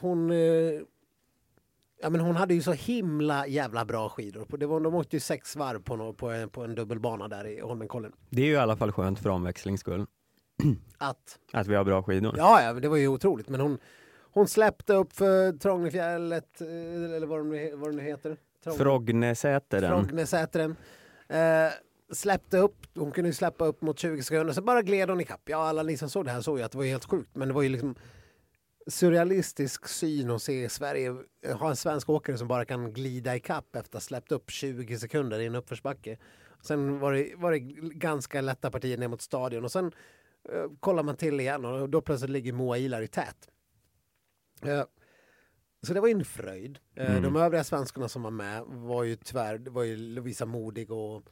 hon 0.00 0.30
eh, 0.30 0.36
Ja 2.02 2.10
men 2.10 2.20
hon 2.20 2.36
hade 2.36 2.54
ju 2.54 2.62
så 2.62 2.72
himla 2.72 3.46
jävla 3.46 3.84
bra 3.84 4.08
skidor. 4.08 4.44
På- 4.44 4.56
Det 4.56 4.66
var, 4.66 4.80
de 4.80 4.94
åkte 4.94 5.16
ju 5.16 5.20
sex 5.20 5.56
varv 5.56 5.82
på, 5.82 5.96
nå- 5.96 6.12
på, 6.12 6.30
en, 6.30 6.48
på 6.50 6.62
en 6.64 6.74
dubbelbana 6.74 7.28
där 7.28 7.46
i 7.46 7.60
Holmenkollen. 7.60 8.12
Det 8.30 8.42
är 8.42 8.46
ju 8.46 8.52
i 8.52 8.56
alla 8.56 8.76
fall 8.76 8.92
skönt 8.92 9.18
för 9.18 9.30
omväxlings 9.30 9.80
skull 9.80 10.06
Att, 10.98 11.38
att 11.52 11.66
vi 11.66 11.74
har 11.74 11.84
bra 11.84 12.02
skidor. 12.02 12.34
ja, 12.36 12.62
ja, 12.62 12.72
det 12.72 12.88
var 12.88 12.96
ju 12.96 13.08
otroligt. 13.08 13.48
Men 13.48 13.60
hon, 13.60 13.78
hon 14.32 14.48
släppte 14.48 14.94
upp 14.94 15.12
för 15.12 15.52
Trångnefjället, 15.52 16.60
eh, 16.60 16.66
eller 17.16 17.26
vad, 17.26 17.38
de, 17.38 17.48
nu- 17.50 17.74
vad 17.76 17.90
det 17.90 17.96
nu 17.96 18.02
heter. 18.02 18.36
Frognesäteren. 18.78 19.90
Frognesäteren. 20.04 20.76
Eh, 21.30 21.72
släppte 22.12 22.58
upp, 22.58 22.86
hon 22.94 23.12
kunde 23.12 23.28
ju 23.28 23.34
släppa 23.34 23.64
upp 23.64 23.82
mot 23.82 23.98
20 23.98 24.22
sekunder, 24.22 24.52
så 24.52 24.62
bara 24.62 24.82
gled 24.82 25.10
hon 25.10 25.20
ikapp. 25.20 25.40
Ja, 25.44 25.58
alla 25.58 25.82
ni 25.82 25.96
som 25.96 26.10
såg 26.10 26.24
det 26.24 26.30
här 26.30 26.40
såg 26.40 26.58
ju 26.58 26.64
att 26.64 26.72
det 26.72 26.78
var 26.78 26.84
helt 26.84 27.04
sjukt, 27.04 27.36
men 27.36 27.48
det 27.48 27.54
var 27.54 27.62
ju 27.62 27.68
liksom 27.68 27.94
surrealistisk 28.86 29.88
syn 29.88 30.30
att 30.30 30.42
se 30.42 30.68
Sverige 30.68 31.16
eh, 31.46 31.58
ha 31.58 31.70
en 31.70 31.76
svensk 31.76 32.10
åkare 32.10 32.38
som 32.38 32.48
bara 32.48 32.64
kan 32.64 32.92
glida 32.92 33.36
ikapp 33.36 33.76
efter 33.76 33.80
att 33.80 33.94
ha 33.94 34.00
släppt 34.00 34.32
upp 34.32 34.50
20 34.50 34.98
sekunder 34.98 35.40
i 35.40 35.46
en 35.46 35.54
uppförsbacke. 35.54 36.18
Sen 36.62 36.98
var 36.98 37.12
det, 37.12 37.32
var 37.36 37.52
det 37.52 37.58
ganska 37.94 38.40
lätta 38.40 38.70
partier 38.70 38.98
ner 38.98 39.08
mot 39.08 39.22
stadion 39.22 39.64
och 39.64 39.72
sen 39.72 39.92
eh, 40.52 40.64
kollar 40.80 41.02
man 41.02 41.16
till 41.16 41.40
igen 41.40 41.64
och 41.64 41.88
då 41.88 42.00
plötsligt 42.00 42.30
ligger 42.30 42.52
Moa 42.52 42.78
Ilar 42.78 43.02
i 43.02 43.08
tät. 43.08 43.48
Eh, 44.62 44.84
så 45.82 45.94
det 45.94 46.00
var 46.00 46.08
ju 46.08 46.14
en 46.14 46.24
fröjd. 46.24 46.78
Eh, 46.94 47.10
Mm. 47.10 47.22
De 47.22 47.36
övriga 47.36 47.64
svenskarna 47.64 48.08
som 48.08 48.22
var 48.22 48.30
med 48.30 48.62
var 48.66 49.04
ju 49.04 49.16
tyvärr, 49.16 49.58
det 49.58 49.70
var 49.70 49.82
ju 49.82 49.96
Lovisa 49.96 50.46
Modig 50.46 50.90
och 50.90 51.22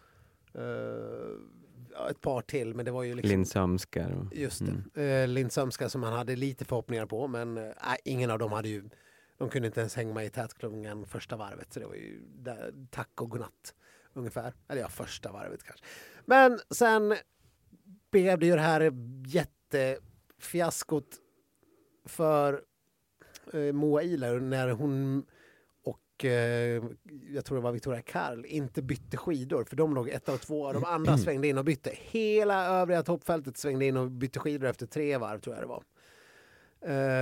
ja, 1.93 2.11
ett 2.11 2.21
par 2.21 2.41
till, 2.43 2.75
men 2.75 2.85
det 2.85 2.91
var 2.91 3.03
ju 3.03 3.15
liksom... 3.15 3.29
Linn 3.31 3.47
Sömskar. 3.47 4.11
och- 4.13 4.35
Just 4.37 4.61
Mm. 4.61 4.83
det. 4.95 5.03
Eh, 5.23 5.29
Linn 5.29 5.51
Sömska 5.51 5.89
som 5.89 6.01
man 6.01 6.13
hade 6.13 6.37
lite 6.37 6.65
förhoppningar 6.65 7.07
på, 7.07 7.29
men 7.29 7.59
eh, 7.59 7.73
ingen 8.05 8.31
av 8.31 8.39
dem 8.39 8.53
hade 8.53 8.69
ju... 8.69 8.89
De 9.39 9.49
kunde 9.49 9.67
inte 9.67 9.81
ens 9.81 9.95
hänga 9.97 10.15
med 10.15 10.27
i 10.27 10.31
tätklungan 10.31 11.07
första 11.07 11.37
varvet, 11.37 11.73
så 11.73 11.81
det 11.81 11.87
var 11.87 11.95
ju 11.95 12.21
där, 12.35 12.75
tack 12.91 13.21
och 13.21 13.31
godnatt 13.31 13.75
ungefär. 14.13 14.53
Eller 14.69 14.81
ja, 14.83 14.89
första 14.89 15.33
varvet 15.33 15.63
kanske. 15.65 15.85
Men 16.27 16.59
sen 16.71 17.15
blev 18.11 18.39
det 18.39 18.47
ju 18.47 18.53
det 18.55 18.61
här 18.61 18.93
jättefiaskot 19.27 21.17
för 22.05 22.63
Moa 23.73 24.03
Ilar 24.03 24.41
när 24.41 24.69
hon 24.71 25.25
och 25.85 26.25
eh, 26.25 26.83
jag 27.31 27.45
tror 27.45 27.57
det 27.57 27.63
var 27.63 27.73
Victoria 27.73 28.03
Karl 28.03 28.45
inte 28.45 28.83
bytte 28.83 29.17
skidor 29.17 29.65
för 29.65 29.77
de 29.77 29.95
låg 29.95 30.09
ett 30.09 30.29
och 30.29 30.41
två 30.41 30.73
de 30.73 30.85
andra 30.85 31.19
svängde 31.19 31.49
in 31.49 31.59
och 31.59 31.65
bytte. 31.65 31.91
Hela 31.95 32.67
övriga 32.67 33.03
toppfältet 33.03 33.57
svängde 33.57 33.85
in 33.87 33.97
och 33.97 34.11
bytte 34.11 34.39
skidor 34.39 34.69
efter 34.69 34.87
tre 34.87 35.17
varv 35.19 35.41
tror 35.41 35.57
jag 35.57 35.65
det 35.65 35.69
var. 35.69 35.83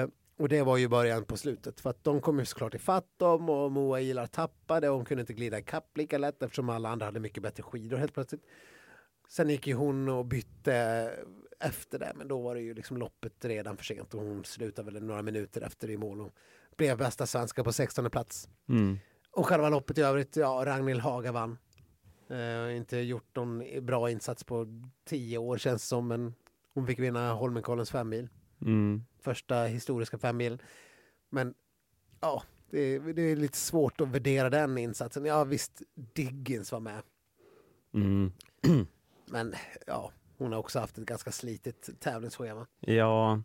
Eh, 0.02 0.08
Och 0.38 0.48
det 0.48 0.62
var 0.62 0.76
ju 0.76 0.88
början 0.88 1.24
på 1.24 1.36
slutet 1.36 1.80
för 1.80 1.90
att 1.90 2.04
de 2.04 2.20
kom 2.20 2.38
ju 2.38 2.44
såklart 2.44 2.74
ifatt 2.74 3.18
dem 3.18 3.48
och 3.50 3.72
Moa 3.72 4.00
Ilar 4.00 4.26
tappade 4.26 4.88
och 4.88 4.96
hon 4.96 5.04
kunde 5.04 5.20
inte 5.20 5.32
glida 5.32 5.58
ikapp 5.58 5.96
lika 5.96 6.18
lätt 6.18 6.42
eftersom 6.42 6.68
alla 6.68 6.88
andra 6.88 7.06
hade 7.06 7.20
mycket 7.20 7.42
bättre 7.42 7.62
skidor 7.62 7.96
helt 7.96 8.14
plötsligt. 8.14 8.42
Sen 9.28 9.50
gick 9.50 9.66
ju 9.66 9.74
hon 9.74 10.08
och 10.08 10.24
bytte 10.26 11.10
efter 11.60 11.98
det 11.98 12.12
men 12.14 12.28
då 12.28 12.40
var 12.40 12.54
det 12.54 12.60
ju 12.60 12.74
liksom 12.74 12.96
loppet 12.96 13.44
redan 13.44 13.76
för 13.76 13.84
sent 13.84 14.14
och 14.14 14.20
hon 14.20 14.44
slutade 14.44 14.90
väl 14.90 15.02
några 15.02 15.22
minuter 15.22 15.60
efter 15.60 15.90
i 15.90 15.96
mål 15.96 16.20
och 16.20 16.34
blev 16.76 16.98
bästa 16.98 17.26
svenska 17.26 17.64
på 17.64 17.72
16 17.72 18.10
plats. 18.10 18.48
Mm. 18.68 18.98
Och 19.30 19.46
själva 19.46 19.68
loppet 19.68 19.98
i 19.98 20.02
övrigt, 20.02 20.36
ja, 20.36 20.62
Ragnhild 20.66 21.00
Haga 21.00 21.32
vann. 21.32 21.58
Eh, 22.30 22.76
inte 22.76 22.96
gjort 22.98 23.36
någon 23.36 23.62
bra 23.86 24.10
insats 24.10 24.44
på 24.44 24.66
tio 25.04 25.38
år 25.38 25.58
känns 25.58 25.82
det 25.82 25.86
som, 25.86 26.08
men 26.08 26.34
hon 26.74 26.86
fick 26.86 26.98
vinna 26.98 27.32
Holmenkollens 27.32 27.90
femmil. 27.90 28.28
Mm. 28.60 29.04
Första 29.20 29.62
historiska 29.62 30.18
femmilen. 30.18 30.58
Men 31.30 31.54
ja, 32.20 32.42
det, 32.70 32.98
det 32.98 33.22
är 33.22 33.36
lite 33.36 33.58
svårt 33.58 34.00
att 34.00 34.08
värdera 34.08 34.50
den 34.50 34.78
insatsen. 34.78 35.24
Ja 35.24 35.44
visst, 35.44 35.82
Diggins 35.94 36.72
var 36.72 36.80
med. 36.80 37.02
Mm. 37.94 38.32
Men 39.26 39.54
ja, 39.86 40.12
hon 40.38 40.52
har 40.52 40.58
också 40.58 40.78
haft 40.78 40.98
ett 40.98 41.06
ganska 41.06 41.32
slitigt 41.32 42.00
tävlingsschema. 42.00 42.66
Ja, 42.80 43.42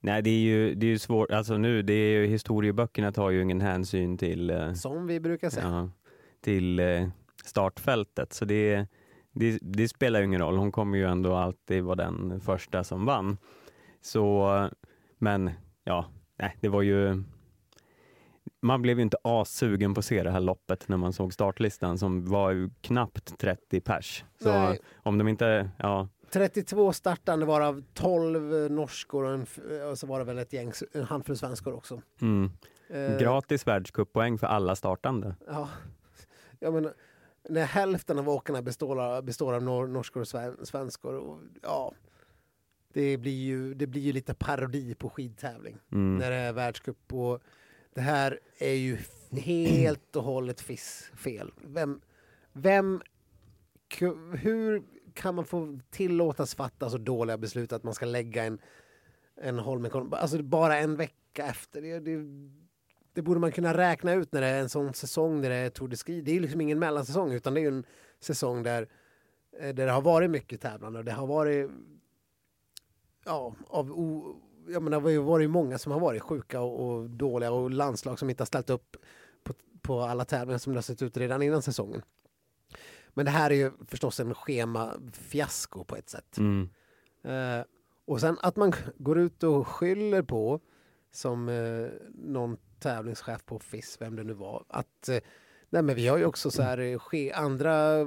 nej 0.00 0.22
det 0.22 0.30
är 0.30 0.40
ju, 0.40 0.74
det 0.74 0.86
är 0.86 0.90
ju 0.90 0.98
svårt, 0.98 1.30
alltså 1.30 1.58
nu, 1.58 1.82
det 1.82 1.92
är 1.92 2.20
ju, 2.20 2.26
historieböckerna 2.26 3.12
tar 3.12 3.30
ju 3.30 3.42
ingen 3.42 3.60
hänsyn 3.60 4.18
till, 4.18 4.50
eh, 4.50 4.72
Som 4.72 5.06
vi 5.06 5.20
brukar 5.20 5.50
säga. 5.50 5.66
ja, 5.66 5.90
till 6.40 6.78
eh, 6.78 7.08
startfältet, 7.44 8.32
så 8.32 8.44
det, 8.44 8.86
det, 9.32 9.58
det 9.62 9.88
spelar 9.88 10.20
ju 10.20 10.26
ingen 10.26 10.40
roll. 10.40 10.56
Hon 10.56 10.72
kommer 10.72 10.98
ju 10.98 11.04
ändå 11.04 11.34
alltid 11.34 11.82
vara 11.82 11.96
den 11.96 12.40
första 12.40 12.84
som 12.84 13.04
vann. 13.04 13.38
Så, 14.00 14.68
men 15.18 15.50
ja, 15.84 16.06
nej, 16.38 16.56
det 16.60 16.68
var 16.68 16.82
ju 16.82 17.22
man 18.62 18.82
blev 18.82 18.98
ju 18.98 19.02
inte 19.02 19.16
assugen 19.24 19.94
på 19.94 19.98
att 19.98 20.04
se 20.04 20.22
det 20.22 20.30
här 20.30 20.40
loppet 20.40 20.88
när 20.88 20.96
man 20.96 21.12
såg 21.12 21.32
startlistan 21.34 21.98
som 21.98 22.24
var 22.24 22.50
ju 22.50 22.70
knappt 22.80 23.38
30 23.38 23.80
pers. 23.80 24.24
Så 24.42 24.48
Nej. 24.52 24.80
om 24.94 25.18
de 25.18 25.28
inte, 25.28 25.70
ja, 25.78 26.08
32 26.32 26.92
startande 26.92 27.46
varav 27.46 27.82
12 27.94 28.42
norskor 28.72 29.24
och, 29.24 29.34
en, 29.34 29.46
och 29.90 29.98
så 29.98 30.06
var 30.06 30.18
det 30.18 30.24
väl 30.24 30.38
ett 30.38 30.52
gäng, 30.52 30.72
en 30.92 31.04
handfull 31.04 31.36
svenskor 31.36 31.74
också. 31.74 32.02
mm, 32.20 32.50
Eh, 32.88 33.18
gratis 33.18 33.66
världscuppoäng 33.66 34.38
för 34.38 34.46
alla 34.46 34.76
startande. 34.76 35.36
Ja, 35.46 35.68
ja 36.58 36.70
men 36.70 36.90
när 37.48 37.64
hälften 37.64 38.18
av 38.18 38.28
åkarna 38.28 38.62
består 38.62 39.00
av, 39.00 39.24
består 39.24 39.52
av 39.54 39.62
nor 39.62 39.86
norskor 39.86 40.20
och 40.20 40.28
sven, 40.28 40.56
svenskor. 40.66 41.14
Och, 41.14 41.38
ja, 41.62 41.92
det 42.92 43.16
blir, 43.16 43.32
ju, 43.44 43.74
det 43.74 43.86
blir 43.86 44.00
ju 44.02 44.12
lite 44.12 44.34
parodi 44.34 44.94
på 44.94 45.10
skidtävling 45.10 45.78
Mm. 45.92 46.18
när 46.18 46.30
det 46.30 46.36
är 46.36 46.52
världscup. 46.52 47.12
Och 47.12 47.40
det 47.94 48.00
här 48.00 48.40
är 48.58 48.74
ju 48.74 48.98
helt 49.66 50.16
och 50.16 50.22
hållet 50.22 50.60
fiss 50.60 51.10
fel. 51.14 51.52
Vem, 51.64 52.00
vem, 52.52 53.02
hur 54.32 54.82
kan 55.14 55.34
man 55.34 55.44
få 55.44 55.78
tillåtas 55.90 56.54
fatta 56.54 56.90
så 56.90 56.98
dåliga 56.98 57.38
beslut 57.38 57.72
att 57.72 57.82
man 57.82 57.94
ska 57.94 58.06
lägga 58.06 58.44
en, 58.44 58.58
en 59.36 59.58
Holmenkollen, 59.58 60.14
alltså 60.14 60.42
bara 60.42 60.78
en 60.78 60.96
vecka 60.96 61.46
efter? 61.46 61.82
Det, 61.82 62.00
det, 62.00 62.24
det 63.12 63.22
borde 63.22 63.40
man 63.40 63.52
kunna 63.52 63.76
räkna 63.76 64.12
ut 64.12 64.32
när 64.32 64.40
det 64.40 64.46
är 64.46 64.60
en 64.60 64.68
sån 64.68 64.94
säsong 64.94 65.42
där 65.42 65.50
det 65.50 65.56
är 65.56 65.70
Tour 65.70 65.88
de 65.88 65.96
Ski. 65.96 66.20
Det 66.20 66.36
är 66.36 66.40
liksom 66.40 66.60
ingen 66.60 66.78
mellansäsong 66.78 67.32
utan 67.32 67.54
det 67.54 67.60
är 67.60 67.68
en 67.68 67.84
säsong 68.20 68.62
där, 68.62 68.88
eh, 69.60 69.74
där 69.74 69.86
det 69.86 69.92
har 69.92 70.02
varit 70.02 70.30
mycket 70.30 70.60
tävlande 70.60 70.98
och 70.98 71.04
det 71.04 71.12
har 71.12 71.26
varit 71.26 71.70
ja, 73.24 73.54
av 73.66 73.92
o, 73.92 74.36
jag 74.68 74.82
menar, 74.82 75.00
det 75.00 75.04
har 75.04 75.10
ju 75.10 75.18
varit 75.18 75.50
många 75.50 75.78
som 75.78 75.92
har 75.92 76.00
varit 76.00 76.22
sjuka 76.22 76.60
och, 76.60 76.88
och 76.88 77.10
dåliga 77.10 77.52
och 77.52 77.70
landslag 77.70 78.18
som 78.18 78.30
inte 78.30 78.40
har 78.40 78.46
ställt 78.46 78.70
upp 78.70 78.96
på, 79.44 79.54
på 79.82 80.00
alla 80.00 80.24
tävlingar 80.24 80.58
som 80.58 80.72
det 80.72 80.76
har 80.76 80.82
sett 80.82 81.02
ut 81.02 81.16
redan 81.16 81.42
innan 81.42 81.62
säsongen. 81.62 82.02
Men 83.14 83.24
det 83.24 83.30
här 83.30 83.50
är 83.50 83.54
ju 83.54 83.70
förstås 83.86 84.20
en 84.20 84.34
schema-fiasko 84.34 85.84
på 85.84 85.96
ett 85.96 86.08
sätt. 86.08 86.38
Mm. 86.38 86.68
Eh, 87.24 87.64
och 88.04 88.20
sen 88.20 88.36
att 88.40 88.56
man 88.56 88.72
går 88.98 89.18
ut 89.18 89.42
och 89.42 89.68
skyller 89.68 90.22
på, 90.22 90.60
som 91.10 91.48
eh, 91.48 91.88
någon 92.14 92.56
tävlingschef 92.78 93.44
på 93.44 93.58
FIS, 93.58 93.96
vem 94.00 94.16
det 94.16 94.24
nu 94.24 94.32
var, 94.32 94.64
att 94.68 95.08
eh, 95.08 95.18
nej 95.70 95.82
men 95.82 95.94
vi 95.94 96.08
har 96.08 96.18
ju 96.18 96.24
också 96.24 96.50
så 96.50 96.62
här 96.62 96.78
eh, 96.78 96.98
ske, 96.98 97.32
andra 97.32 98.06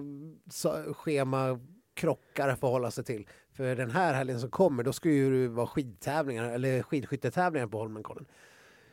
så, 0.49 0.93
schemakrockar 0.93 2.49
att 2.49 2.60
förhålla 2.60 2.91
sig 2.91 3.03
till. 3.03 3.27
För 3.53 3.75
den 3.75 3.91
här 3.91 4.13
helgen 4.13 4.39
som 4.39 4.51
kommer, 4.51 4.84
då 4.84 4.93
ska 4.93 5.10
ju 5.10 5.41
det 5.41 5.47
vara 5.47 5.67
skidtävlingar, 5.67 6.49
eller 6.51 6.84
skidskyttetävlingar 6.84 7.67
på 7.67 7.77
Holmenkollen. 7.77 8.25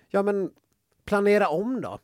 Ja 0.09 0.23
men 0.23 0.51
planera 1.05 1.49
om 1.49 1.81
då. 1.81 1.99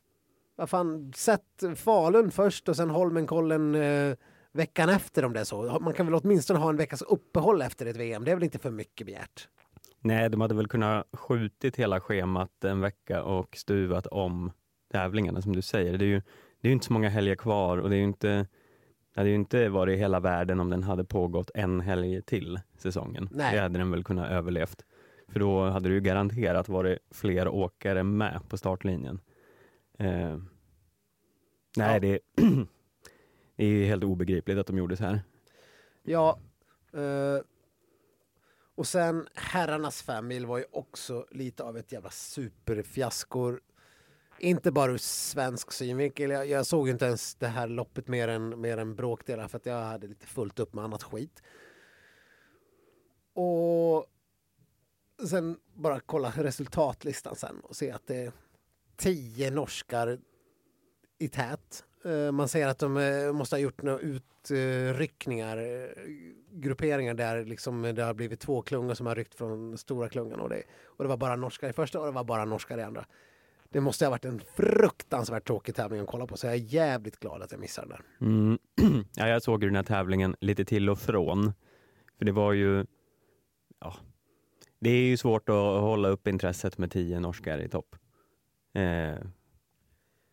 Vad 0.59 0.71
fan, 0.71 1.13
sätt 1.17 1.65
Falun 1.77 2.31
först 2.31 2.69
och 2.69 2.77
sen 2.77 2.91
Holmenkollen 2.91 3.75
eh, 3.75 4.15
veckan 4.53 4.89
efter 4.89 5.25
om 5.25 5.33
det 5.33 5.41
är 5.41 5.45
så. 5.45 5.79
Man 5.81 5.95
kan 5.95 6.07
väl 6.07 6.15
åtminstone 6.15 6.59
ha 6.59 6.69
en 6.69 6.77
veckas 6.77 7.03
uppehåll 7.03 7.63
efter 7.63 7.87
ett 7.87 7.97
VM. 7.97 8.25
Det 8.25 8.31
är 8.31 8.35
väl 8.37 8.45
inte 8.45 8.59
för 8.59 8.71
mycket 8.71 9.07
begärt. 9.07 9.49
Nej, 10.01 10.31
de 10.31 10.41
hade 10.41 10.55
väl 10.55 10.69
kunnat 10.69 11.07
skjutit 11.13 11.77
hela 11.77 12.01
schemat 12.01 12.65
en 12.65 12.81
vecka 12.81 13.23
och 13.23 13.57
stuvat 13.57 14.07
om 14.07 14.53
tävlingarna 14.93 15.43
som 15.43 15.57
du 15.57 15.63
säger. 15.63 15.99
Det 15.99 16.05
är 16.05 16.07
ju, 16.07 16.23
det 16.61 16.69
är 16.69 16.73
inte 16.73 16.87
så 16.87 16.93
många 16.93 17.09
helger 17.09 17.37
kvar 17.37 17.79
och 17.79 17.91
det 17.91 17.97
är 17.97 17.99
ju 17.99 18.05
inte 18.05 18.47
det 19.15 19.21
hade 19.21 19.29
ju 19.31 19.35
inte 19.35 19.69
varit 19.69 19.99
hela 19.99 20.21
världen 20.21 20.61
om 20.61 20.71
den 20.71 20.83
hade 20.83 21.05
pågått 21.05 21.51
en 21.55 21.81
helg 21.81 22.23
till 22.23 22.61
säsongen. 22.79 23.29
Nej. 23.33 23.55
Det 23.55 23.61
hade 23.61 23.79
den 23.79 23.91
väl 23.91 24.05
kunnat 24.05 24.31
överlevt. 24.31 24.85
För 25.29 25.41
då 25.41 25.65
hade 25.65 25.89
det 25.89 25.95
ju 25.95 26.01
garanterat 26.01 26.69
varit 26.69 26.99
fler 27.11 27.49
åkare 27.49 28.03
med 28.03 28.41
på 28.49 28.57
startlinjen. 28.57 29.21
Eh, 29.99 30.39
nej, 31.77 31.95
Ja. 31.95 31.99
det, 31.99 32.19
det 33.57 33.65
är 33.65 33.85
helt 33.87 34.05
obegripligt 34.05 34.59
att 34.59 34.67
de 34.67 34.79
gjorde 34.79 34.97
så 34.97 35.05
här. 35.05 35.23
Ja. 36.03 36.39
Eh, 36.93 37.39
och 38.75 38.87
sen 38.87 39.29
herrarnas 39.35 40.03
femmil 40.03 40.47
var 40.47 40.59
ju 40.59 40.65
också 40.71 41.27
lite 41.31 41.63
av 41.65 41.77
ett 41.77 41.93
jävla 41.93 42.11
superfiasko. 42.11 43.59
Inte 44.39 44.73
bara 44.73 44.93
ur 44.93 44.99
svensk 44.99 45.73
synvinkel. 45.73 46.31
Jag, 46.31 46.47
jag 46.47 46.67
såg 46.67 46.89
inte 46.89 47.05
ens 47.05 47.35
det 47.35 47.47
här 47.47 47.69
loppet 47.69 48.09
mer 48.09 48.29
än, 48.29 48.61
mer 48.61 48.79
än 48.79 48.95
bråkdelar 48.97 49.49
för 49.49 49.57
att 49.57 49.67
jag 49.67 49.83
hade 49.85 50.07
lite 50.07 50.27
fullt 50.27 50.59
upp 50.59 50.75
med 50.75 50.85
annat 50.85 51.03
skit. 51.03 51.43
Och 53.33 54.07
sen 55.29 55.59
bara 55.75 56.01
kolla 56.01 56.31
resultatlistan 56.37 57.37
sen 57.37 57.61
och 57.61 57.77
se 57.77 57.91
att 57.91 58.07
det 58.07 58.33
tio 58.99 59.51
norskar 59.51 60.19
i 61.19 61.29
tät. 61.29 61.85
Eh, 62.05 62.33
man 62.33 62.49
ser 62.49 62.67
att 62.67 62.79
de 62.79 62.97
eh, 62.97 63.33
måste 63.33 63.57
ha 63.57 63.61
gjort 63.61 63.83
några 63.83 63.99
utryckningar, 63.99 65.57
eh, 65.59 65.89
grupperingar 66.53 67.15
där 67.15 67.45
liksom 67.45 67.83
det 67.83 68.03
har 68.03 68.15
blivit 68.15 68.41
två 68.41 68.63
klungor 68.63 68.95
som 68.95 69.07
har 69.07 69.15
ryckt 69.15 69.35
från 69.35 69.79
stora 69.79 70.09
klungan 70.09 70.41
och 70.41 70.49
det, 70.49 70.63
och 70.85 71.05
det 71.05 71.09
var 71.09 71.17
bara 71.17 71.37
norskar 71.37 71.69
i 71.69 71.73
första 71.73 72.01
och 72.01 72.07
det 72.07 72.13
var 72.13 72.25
bara 72.25 72.45
norskar 72.45 72.79
i 72.79 72.83
andra. 72.83 73.07
Det 73.71 73.81
måste 73.81 74.05
ha 74.05 74.11
varit 74.11 74.25
en 74.25 74.41
fruktansvärt 74.41 75.47
tråkig 75.47 75.75
tävling 75.75 76.01
att 76.01 76.07
kolla 76.07 76.27
på 76.27 76.37
så 76.37 76.47
jag 76.47 76.55
är 76.55 76.59
jävligt 76.59 77.21
glad 77.21 77.43
att 77.43 77.53
jag 77.53 77.61
missade 77.61 77.89
den 77.89 77.97
där. 77.97 78.27
Mm. 78.27 78.59
ja, 79.15 79.29
jag 79.29 79.43
såg 79.43 79.63
ju 79.63 79.69
den 79.69 79.77
här 79.77 79.83
tävlingen 79.83 80.37
lite 80.41 80.65
till 80.65 80.91
och 80.91 80.99
från. 80.99 81.53
För 82.19 82.25
det 82.25 82.33
var 82.33 82.53
ju, 82.53 82.87
ja, 83.81 83.95
det 84.81 84.91
är 84.91 85.03
ju 85.03 85.17
svårt 85.17 85.49
att 85.49 85.81
hålla 85.81 86.09
upp 86.09 86.27
intresset 86.27 86.79
med 86.79 86.91
tio 86.91 87.21
norskar 87.21 87.59
i 87.59 87.69
topp. 87.69 87.97
Eh, 88.79 89.19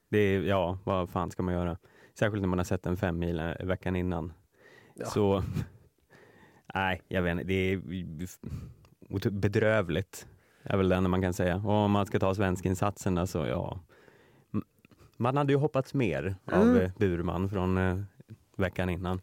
det 0.10 0.18
är, 0.18 0.42
ja, 0.42 0.78
vad 0.84 1.10
fan 1.10 1.32
ska 1.32 1.44
man 1.44 1.54
göra? 1.54 1.78
Särskilt 2.14 2.42
när 2.42 2.48
man 2.50 2.60
har 2.60 2.64
sett 2.64 2.86
en 2.86 2.98
fem 2.98 3.20
mil 3.20 3.40
eh, 3.40 3.66
veckan 3.66 3.96
innan. 3.96 4.34
Ja. 4.96 5.06
Så, 5.06 5.44
nej, 6.74 7.02
jag 7.08 7.22
vet 7.22 7.32
inte, 7.32 7.44
det 7.44 7.54
är 7.74 9.30
bedrövligt. 9.30 10.28
är 10.64 10.78
väl 10.78 10.90
det 10.90 10.96
enda 10.96 11.10
man 11.10 11.22
kan 11.22 11.34
säga. 11.34 11.56
Och 11.56 11.72
om 11.74 11.92
man 11.92 12.06
ska 12.06 12.20
ta 12.20 12.36
svenskinsatserna 12.36 13.28
så 13.28 13.46
ja, 13.46 13.80
man 15.18 15.38
hade 15.38 15.54
ju 15.54 15.60
hoppats 15.60 15.94
mer 15.94 16.36
av 16.46 16.62
Mm. 16.62 16.82
eh, 16.82 16.92
Burman 16.98 17.50
från 17.50 17.78
eh, 17.78 18.00
veckan 18.58 18.90
innan. 18.90 19.22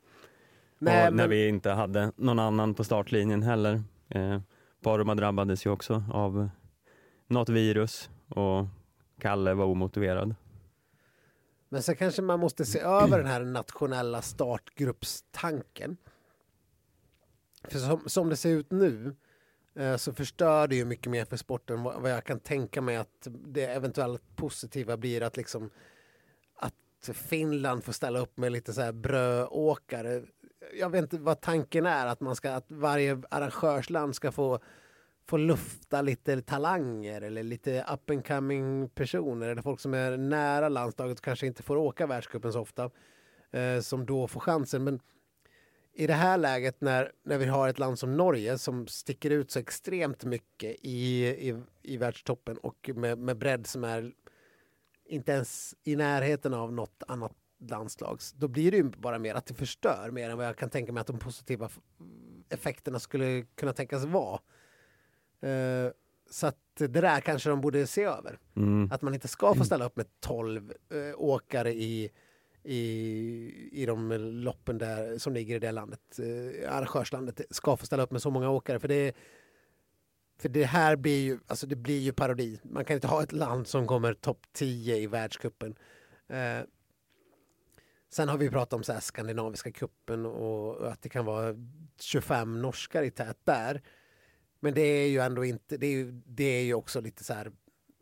Nej, 0.78 1.06
och 1.08 1.14
när 1.14 1.22
men- 1.22 1.30
vi 1.30 1.48
inte 1.48 1.70
hade 1.70 2.12
någon 2.16 2.38
annan 2.38 2.74
på 2.74 2.84
startlinjen 2.84 3.42
heller. 3.42 3.82
Eh, 4.08 4.40
Parma 4.82 5.14
drabbades 5.14 5.66
ju 5.66 5.70
också 5.70 6.04
av 6.12 6.48
något 7.28 7.48
virus 7.48 8.10
och 8.28 8.66
Kalle 9.22 9.54
var 9.54 9.64
omotiverad. 9.64 10.34
Men 11.68 11.82
sen 11.82 11.96
kanske 11.96 12.22
man 12.22 12.40
måste 12.40 12.64
se 12.64 12.78
över 12.80 13.18
den 13.18 13.26
här 13.26 13.44
nationella 13.44 14.22
startgruppstanken. 14.22 15.96
För 17.64 17.78
som, 17.78 18.08
som 18.08 18.28
det 18.28 18.36
ser 18.36 18.50
ut 18.50 18.70
nu 18.70 19.16
eh, 19.74 19.96
så 19.96 20.12
förstör 20.12 20.68
det 20.68 20.76
ju 20.76 20.84
mycket 20.84 21.10
mer 21.10 21.24
för 21.24 21.36
sporten 21.36 21.82
vad, 21.82 22.02
vad 22.02 22.10
jag 22.10 22.24
kan 22.24 22.40
tänka 22.40 22.80
mig 22.80 22.96
att 22.96 23.28
det 23.30 23.64
eventuellt 23.64 24.36
positiva 24.36 24.96
blir 24.96 25.22
att 25.22 25.36
liksom 25.36 25.70
att 26.56 27.16
Finland 27.16 27.84
får 27.84 27.92
ställa 27.92 28.18
upp 28.18 28.36
med 28.36 28.52
lite 28.52 28.72
så 28.72 28.80
här 28.80 28.92
bröåkare. 28.92 30.22
Jag 30.74 30.90
vet 30.90 31.02
inte 31.02 31.18
vad 31.18 31.40
tanken 31.40 31.86
är 31.86 32.06
att 32.06 32.20
man 32.20 32.36
ska 32.36 32.52
att 32.52 32.70
varje 32.70 33.22
arrangörsland 33.30 34.16
ska 34.16 34.32
få 34.32 34.58
få 35.32 35.36
lufta 35.36 36.02
lite 36.02 36.42
talanger 36.42 37.22
eller 37.22 37.42
lite 37.42 37.84
up 37.92 38.10
and 38.10 38.26
coming 38.26 38.88
personer 38.88 39.48
eller 39.48 39.62
folk 39.62 39.80
som 39.80 39.94
är 39.94 40.16
nära 40.16 40.68
landslaget 40.68 41.18
och 41.18 41.24
kanske 41.24 41.46
inte 41.46 41.62
får 41.62 41.76
åka 41.76 42.06
världscupen 42.06 42.52
så 42.52 42.60
ofta 42.60 42.90
eh, 43.50 43.80
som 43.80 44.06
då 44.06 44.28
får 44.28 44.40
chansen. 44.40 44.84
Men 44.84 45.00
i 45.94 46.06
det 46.06 46.14
här 46.14 46.38
läget 46.38 46.80
när, 46.80 47.12
när 47.22 47.38
vi 47.38 47.46
har 47.46 47.68
ett 47.68 47.78
land 47.78 47.98
som 47.98 48.16
Norge 48.16 48.58
som 48.58 48.86
sticker 48.86 49.30
ut 49.30 49.50
så 49.50 49.58
extremt 49.58 50.24
mycket 50.24 50.76
i, 50.80 51.26
i, 51.26 51.62
i 51.82 51.96
världstoppen 51.96 52.58
och 52.58 52.90
med, 52.94 53.18
med 53.18 53.38
bredd 53.38 53.66
som 53.66 53.84
är 53.84 54.12
inte 55.04 55.32
ens 55.32 55.74
i 55.84 55.96
närheten 55.96 56.54
av 56.54 56.72
något 56.72 57.02
annat 57.08 57.32
landslags, 57.68 58.32
då 58.32 58.48
blir 58.48 58.70
det 58.70 58.76
ju 58.76 58.84
bara 58.84 59.18
mer 59.18 59.34
att 59.34 59.46
det 59.46 59.54
förstör 59.54 60.10
mer 60.10 60.30
än 60.30 60.36
vad 60.36 60.46
jag 60.46 60.56
kan 60.56 60.70
tänka 60.70 60.92
mig 60.92 61.00
att 61.00 61.06
de 61.06 61.18
positiva 61.18 61.70
effekterna 62.48 62.98
skulle 62.98 63.42
kunna 63.42 63.72
tänkas 63.72 64.04
vara. 64.04 64.40
Uh, 65.44 65.90
så 66.30 66.46
att 66.46 66.58
det 66.74 66.86
där 66.86 67.20
kanske 67.20 67.50
de 67.50 67.60
borde 67.60 67.86
se 67.86 68.02
över. 68.02 68.38
Mm. 68.56 68.90
Att 68.92 69.02
man 69.02 69.14
inte 69.14 69.28
ska 69.28 69.54
få 69.54 69.64
ställa 69.64 69.84
upp 69.84 69.96
med 69.96 70.06
12 70.20 70.72
uh, 70.94 70.98
eh, 70.98 71.14
åkare 71.16 71.72
i, 71.72 72.10
i, 72.62 72.80
i 73.72 73.86
de 73.86 74.12
loppen 74.18 74.78
där, 74.78 75.18
som 75.18 75.32
ligger 75.32 75.56
i 75.56 75.58
det 75.58 75.72
landet, 75.72 76.00
uh, 76.20 76.72
arrangörslandet, 76.72 77.40
ska 77.50 77.76
få 77.76 77.86
ställa 77.86 78.02
upp 78.02 78.10
med 78.10 78.22
så 78.22 78.30
många 78.30 78.50
åkare. 78.50 78.80
För 78.80 78.88
det, 78.88 79.16
för 80.38 80.48
det 80.48 80.64
här 80.64 80.96
blir 80.96 81.22
ju, 81.22 81.38
alltså 81.46 81.66
det 81.66 81.76
blir 81.76 82.00
ju 82.00 82.12
parodi. 82.12 82.60
Man 82.62 82.84
kan 82.84 82.94
inte 82.94 83.06
ha 83.06 83.22
ett 83.22 83.32
land 83.32 83.66
som 83.66 83.86
kommer 83.86 84.14
topp 84.14 84.46
10 84.52 84.96
i 84.96 85.06
världskuppen. 85.06 85.74
Uh, 86.30 86.66
Sen 88.12 88.28
har 88.28 88.38
vi 88.38 88.50
pratat 88.50 88.72
om 88.72 88.82
så 88.82 88.92
här 88.92 89.00
skandinaviska 89.00 89.72
kuppen 89.72 90.26
och 90.26 90.92
att 90.92 91.02
det 91.02 91.08
kan 91.08 91.24
vara 91.24 91.54
25 92.00 92.62
norskar 92.62 93.02
i 93.02 93.10
tät 93.10 93.38
där. 93.44 93.82
Men 94.64 94.74
det 94.74 94.80
är 94.80 95.08
ju 95.08 95.18
ändå 95.18 95.44
inte, 95.44 95.76
det 95.76 95.86
är 95.86 95.90
ju, 95.90 96.12
det 96.26 96.44
är 96.44 96.64
ju 96.64 96.74
också 96.74 97.00
lite 97.00 97.24
så 97.24 97.34
här 97.34 97.52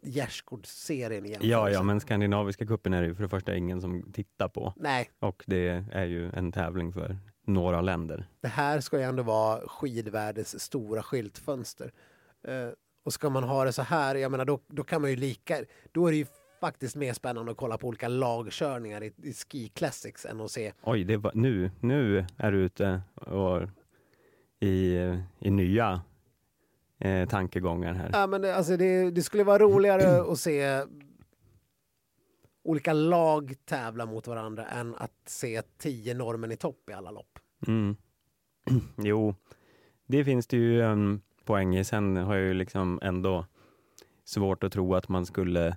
gärdsgårdsserien 0.02 1.26
igen. 1.26 1.40
Ja, 1.44 1.70
ja, 1.70 1.82
men 1.82 2.00
skandinaviska 2.00 2.66
kuppen 2.66 2.94
är 2.94 3.02
det 3.02 3.08
ju 3.08 3.14
för 3.14 3.22
det 3.22 3.28
första 3.28 3.56
ingen 3.56 3.80
som 3.80 4.12
tittar 4.12 4.48
på. 4.48 4.72
Nej. 4.76 5.10
Och 5.18 5.42
det 5.46 5.84
är 5.92 6.04
ju 6.04 6.30
en 6.30 6.52
tävling 6.52 6.92
för 6.92 7.18
några 7.46 7.80
länder. 7.80 8.28
Det 8.40 8.48
här 8.48 8.80
ska 8.80 8.98
ju 8.98 9.04
ändå 9.04 9.22
vara 9.22 9.60
skidvärldens 9.68 10.60
stora 10.60 11.02
skyltfönster. 11.02 11.92
Uh, 12.48 12.72
och 13.04 13.12
ska 13.12 13.30
man 13.30 13.44
ha 13.44 13.64
det 13.64 13.72
så 13.72 13.82
här, 13.82 14.14
jag 14.14 14.30
menar 14.30 14.44
då, 14.44 14.60
då 14.66 14.84
kan 14.84 15.00
man 15.00 15.10
ju 15.10 15.16
lika, 15.16 15.56
då 15.92 16.06
är 16.06 16.10
det 16.10 16.18
ju 16.18 16.26
faktiskt 16.60 16.96
mer 16.96 17.12
spännande 17.12 17.52
att 17.52 17.58
kolla 17.58 17.78
på 17.78 17.88
olika 17.88 18.08
lagkörningar 18.08 19.02
i, 19.02 19.12
i 19.22 19.32
Ski 19.32 19.68
Classics 19.68 20.26
än 20.26 20.40
att 20.40 20.50
se... 20.50 20.72
Oj, 20.82 21.04
det 21.04 21.16
var, 21.16 21.32
nu, 21.34 21.70
nu 21.80 22.26
är 22.36 22.52
du 22.52 22.58
ute 22.58 23.00
och, 23.14 23.62
i, 24.60 24.96
i 25.38 25.50
nya 25.50 26.00
eh, 27.00 27.28
tankegångar 27.28 27.94
här. 27.94 28.10
Ja, 28.12 28.26
men 28.26 28.42
det, 28.42 28.56
alltså 28.56 28.76
det, 28.76 29.10
det 29.10 29.22
skulle 29.22 29.44
vara 29.44 29.58
roligare 29.58 30.20
att 30.32 30.40
se 30.40 30.82
olika 32.62 32.92
lag 32.92 33.54
tävla 33.64 34.06
mot 34.06 34.26
varandra 34.26 34.66
än 34.66 34.94
att 34.94 35.12
se 35.26 35.62
tio 35.78 36.14
normen 36.14 36.52
i 36.52 36.56
topp 36.56 36.90
i 36.90 36.92
alla 36.92 37.10
lopp. 37.10 37.38
Mm. 37.66 37.96
Jo, 38.96 39.34
det 40.06 40.24
finns 40.24 40.46
det 40.46 40.56
ju 40.56 40.82
en 40.82 41.22
poäng 41.44 41.76
i. 41.76 41.84
Sen 41.84 42.16
har 42.16 42.34
jag 42.34 42.44
ju 42.44 42.54
liksom 42.54 42.98
ändå 43.02 43.46
svårt 44.24 44.64
att 44.64 44.72
tro 44.72 44.94
att 44.94 45.08
man 45.08 45.26
skulle 45.26 45.76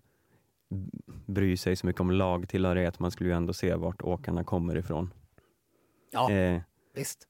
bry 1.26 1.58
sig 1.58 1.76
så 1.76 1.86
mycket 1.88 2.02
om 2.02 2.12
lagtillhörighet. 2.12 3.00
Man 3.00 3.12
skulle 3.12 3.30
ju 3.30 3.36
ändå 3.36 3.54
se 3.54 3.76
vart 3.76 4.02
åkarna 4.02 4.44
kommer 4.44 4.78
ifrån. 4.78 5.14
Ja, 6.12 6.32
eh, 6.32 6.62
visst. 6.96 7.28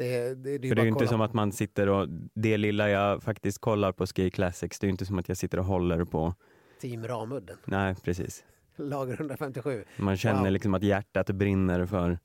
Det, 0.00 0.34
det, 0.34 0.58
det, 0.58 0.68
är, 0.68 0.74
det 0.74 0.80
är 0.80 0.84
ju 0.84 0.88
inte 0.88 1.06
som 1.06 1.20
att 1.20 1.32
man 1.32 1.52
sitter 1.52 1.88
och, 1.88 2.08
det 2.34 2.56
lilla 2.56 2.90
jag 2.90 3.22
faktiskt 3.22 3.58
kollar 3.58 3.92
på 3.92 4.06
Ski 4.06 4.30
Classics, 4.30 4.78
det 4.78 4.86
är 4.86 4.88
inte 4.88 5.06
som 5.06 5.18
att 5.18 5.28
jag 5.28 5.36
sitter 5.36 5.58
och 5.58 5.64
håller 5.64 6.04
på 6.04 6.34
Team 6.80 7.08
Ramudden. 7.08 7.56
Nej, 7.64 7.94
precis. 8.04 8.44
Lager 8.76 9.14
157. 9.14 9.84
Man 9.96 10.16
känner 10.16 10.42
wow. 10.42 10.50
liksom 10.50 10.74
att 10.74 10.82
hjärtat 10.82 11.30
brinner 11.30 11.86
för, 11.86 12.18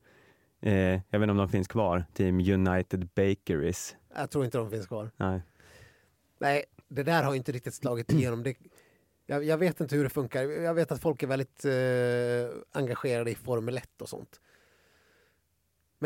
eh, 0.61 0.73
jag 0.73 0.99
vet 1.11 1.21
inte 1.21 1.31
om 1.31 1.37
de 1.37 1.49
finns 1.49 1.67
kvar, 1.67 2.05
Team 2.13 2.39
United 2.39 3.07
Bakeries. 3.15 3.95
Jag 4.15 4.29
tror 4.29 4.45
inte 4.45 4.57
de 4.57 4.69
finns 4.69 4.87
kvar. 4.87 5.11
Nej. 5.17 5.41
Nej, 6.39 6.63
det 6.87 7.03
där 7.03 7.23
har 7.23 7.35
inte 7.35 7.51
riktigt 7.51 7.73
slagit 7.73 8.11
igenom. 8.11 8.43
Det, 8.43 8.57
jag, 9.25 9.43
jag, 9.43 9.57
vet 9.57 9.79
inte 9.79 9.95
hur 9.95 10.03
det 10.03 10.09
funkar. 10.09 10.43
Jag 10.43 10.73
vet 10.73 10.91
att 10.91 11.01
folk 11.01 11.23
är 11.23 11.27
väldigt 11.27 11.65
eh, 11.65 12.79
engagerade 12.79 13.31
i 13.31 13.35
Formel 13.35 13.77
1 13.77 14.01
och 14.01 14.09
sånt. 14.09 14.39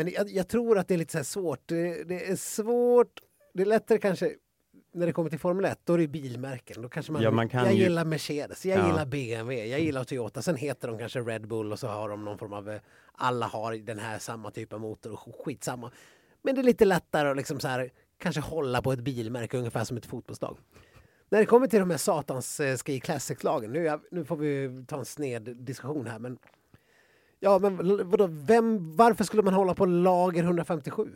Men 0.04 0.12
jag, 0.12 0.30
jag, 0.30 0.48
tror 0.48 0.78
att 0.78 0.88
det 0.88 0.94
är 0.94 0.98
lite 0.98 1.18
så 1.18 1.24
svårt. 1.24 1.60
Det, 1.66 2.04
det, 2.04 2.30
är 2.30 2.36
svårt. 2.36 3.20
Det 3.54 3.62
är 3.62 3.66
lättare 3.66 3.98
kanske 3.98 4.34
när 4.92 5.06
det 5.06 5.12
kommer 5.12 5.30
till 5.30 5.38
Formel 5.38 5.64
1, 5.64 5.80
då 5.84 5.94
är 5.94 5.98
det 5.98 6.08
bilmärken. 6.08 6.82
Då 6.82 6.88
kanske 6.88 7.12
man, 7.12 7.22
ja, 7.22 7.30
man 7.30 7.48
kan 7.48 7.64
jag 7.64 7.74
ju... 7.74 7.82
gillar 7.82 8.04
Mercedes, 8.04 8.66
jag 8.66 8.78
ja. 8.78 8.86
gillar 8.86 9.06
BMW, 9.06 9.66
jag 9.66 9.80
gillar 9.80 10.04
Toyota. 10.04 10.42
Sen 10.42 10.56
heter 10.56 10.88
de 10.88 10.98
kanske 10.98 11.20
Red 11.20 11.48
Bull 11.48 11.72
och 11.72 11.78
så 11.78 11.86
har 11.86 12.08
de 12.08 12.24
någon 12.24 12.38
form 12.38 12.52
av... 12.52 12.70
Eh, 12.70 12.80
alla 13.12 13.46
har 13.46 13.74
den 13.74 13.98
här 13.98 14.18
samma 14.18 14.50
typ 14.50 14.72
av 14.72 14.80
motor 14.80 15.12
och 15.12 15.44
skitsamma. 15.44 15.90
Men 16.42 16.54
det 16.54 16.60
är 16.60 16.62
lite 16.62 16.84
lättare 16.84 17.28
att 17.28 17.36
liksom 17.36 17.60
så 17.60 17.68
här, 17.68 17.90
kanske 18.18 18.40
hålla 18.40 18.82
på 18.82 18.92
ett 18.92 19.00
bilmärke 19.00 19.58
ungefär 19.58 19.84
som 19.84 19.96
ett 19.96 20.06
fotbollslag. 20.06 20.58
När 21.28 21.38
det 21.38 21.46
kommer 21.46 21.66
till 21.66 21.80
de 21.80 21.90
här 21.90 21.98
satans 21.98 22.60
eh, 22.60 22.76
Ski 22.76 23.00
Classics-lagen, 23.00 23.72
nu, 23.72 23.98
nu 24.10 24.24
får 24.24 24.36
vi 24.36 24.84
ta 24.88 24.98
en 24.98 25.04
sned 25.04 25.42
diskussion 25.42 26.06
här, 26.06 26.18
men 26.18 26.38
Ja, 27.40 27.58
men 27.58 27.76
vadå, 28.10 28.26
vem, 28.26 28.96
varför 28.96 29.24
skulle 29.24 29.42
man 29.42 29.54
hålla 29.54 29.74
på 29.74 29.86
lager 29.86 30.42
157? 30.42 31.08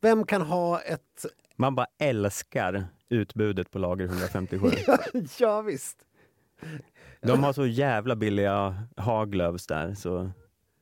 Vem 0.00 0.26
kan 0.26 0.42
ha 0.42 0.80
ett... 0.80 1.26
Man 1.56 1.74
bara 1.74 1.86
älskar 1.98 2.84
utbudet 3.08 3.70
på 3.70 3.78
lager 3.78 4.04
157. 4.04 4.68
ja, 5.38 5.62
visst. 5.62 5.98
De 7.20 7.44
har 7.44 7.52
så 7.52 7.66
jävla 7.66 8.16
billiga 8.16 8.82
Haglövs 8.96 9.66
där, 9.66 9.94
så 9.94 10.30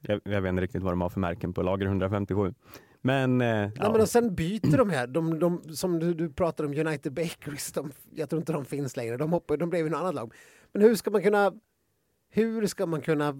jag, 0.00 0.20
jag, 0.24 0.40
vet 0.40 0.48
inte 0.48 0.62
riktigt 0.62 0.82
vad 0.82 0.92
de 0.92 1.00
har 1.00 1.08
för 1.08 1.20
märken 1.20 1.54
på 1.54 1.62
lager 1.62 1.86
157. 1.86 2.54
Men, 3.00 3.40
eh, 3.40 3.46
Nej, 3.46 3.72
ja. 3.76 3.92
men 3.92 4.00
och 4.00 4.08
sen 4.08 4.34
byter 4.34 4.76
de 4.76 4.90
här, 4.90 5.06
de, 5.06 5.38
de, 5.38 5.62
som 5.76 5.98
du, 5.98 6.14
du 6.14 6.30
pratar 6.30 6.64
om 6.64 6.74
United 6.74 7.12
Bakeries, 7.12 7.72
de, 7.72 7.92
jag 8.14 8.30
tror 8.30 8.40
inte 8.40 8.52
de 8.52 8.64
finns 8.64 8.96
längre, 8.96 9.16
de, 9.16 9.32
hoppar, 9.32 9.56
de 9.56 9.70
blev 9.70 9.84
ju 9.84 9.90
något 9.90 10.00
annat 10.00 10.14
lag. 10.14 10.34
Men 10.72 10.82
hur 10.82 10.94
ska 10.94 11.10
man 11.10 11.22
kunna, 11.22 11.52
hur 12.30 12.66
ska 12.66 12.86
man 12.86 13.00
kunna 13.00 13.34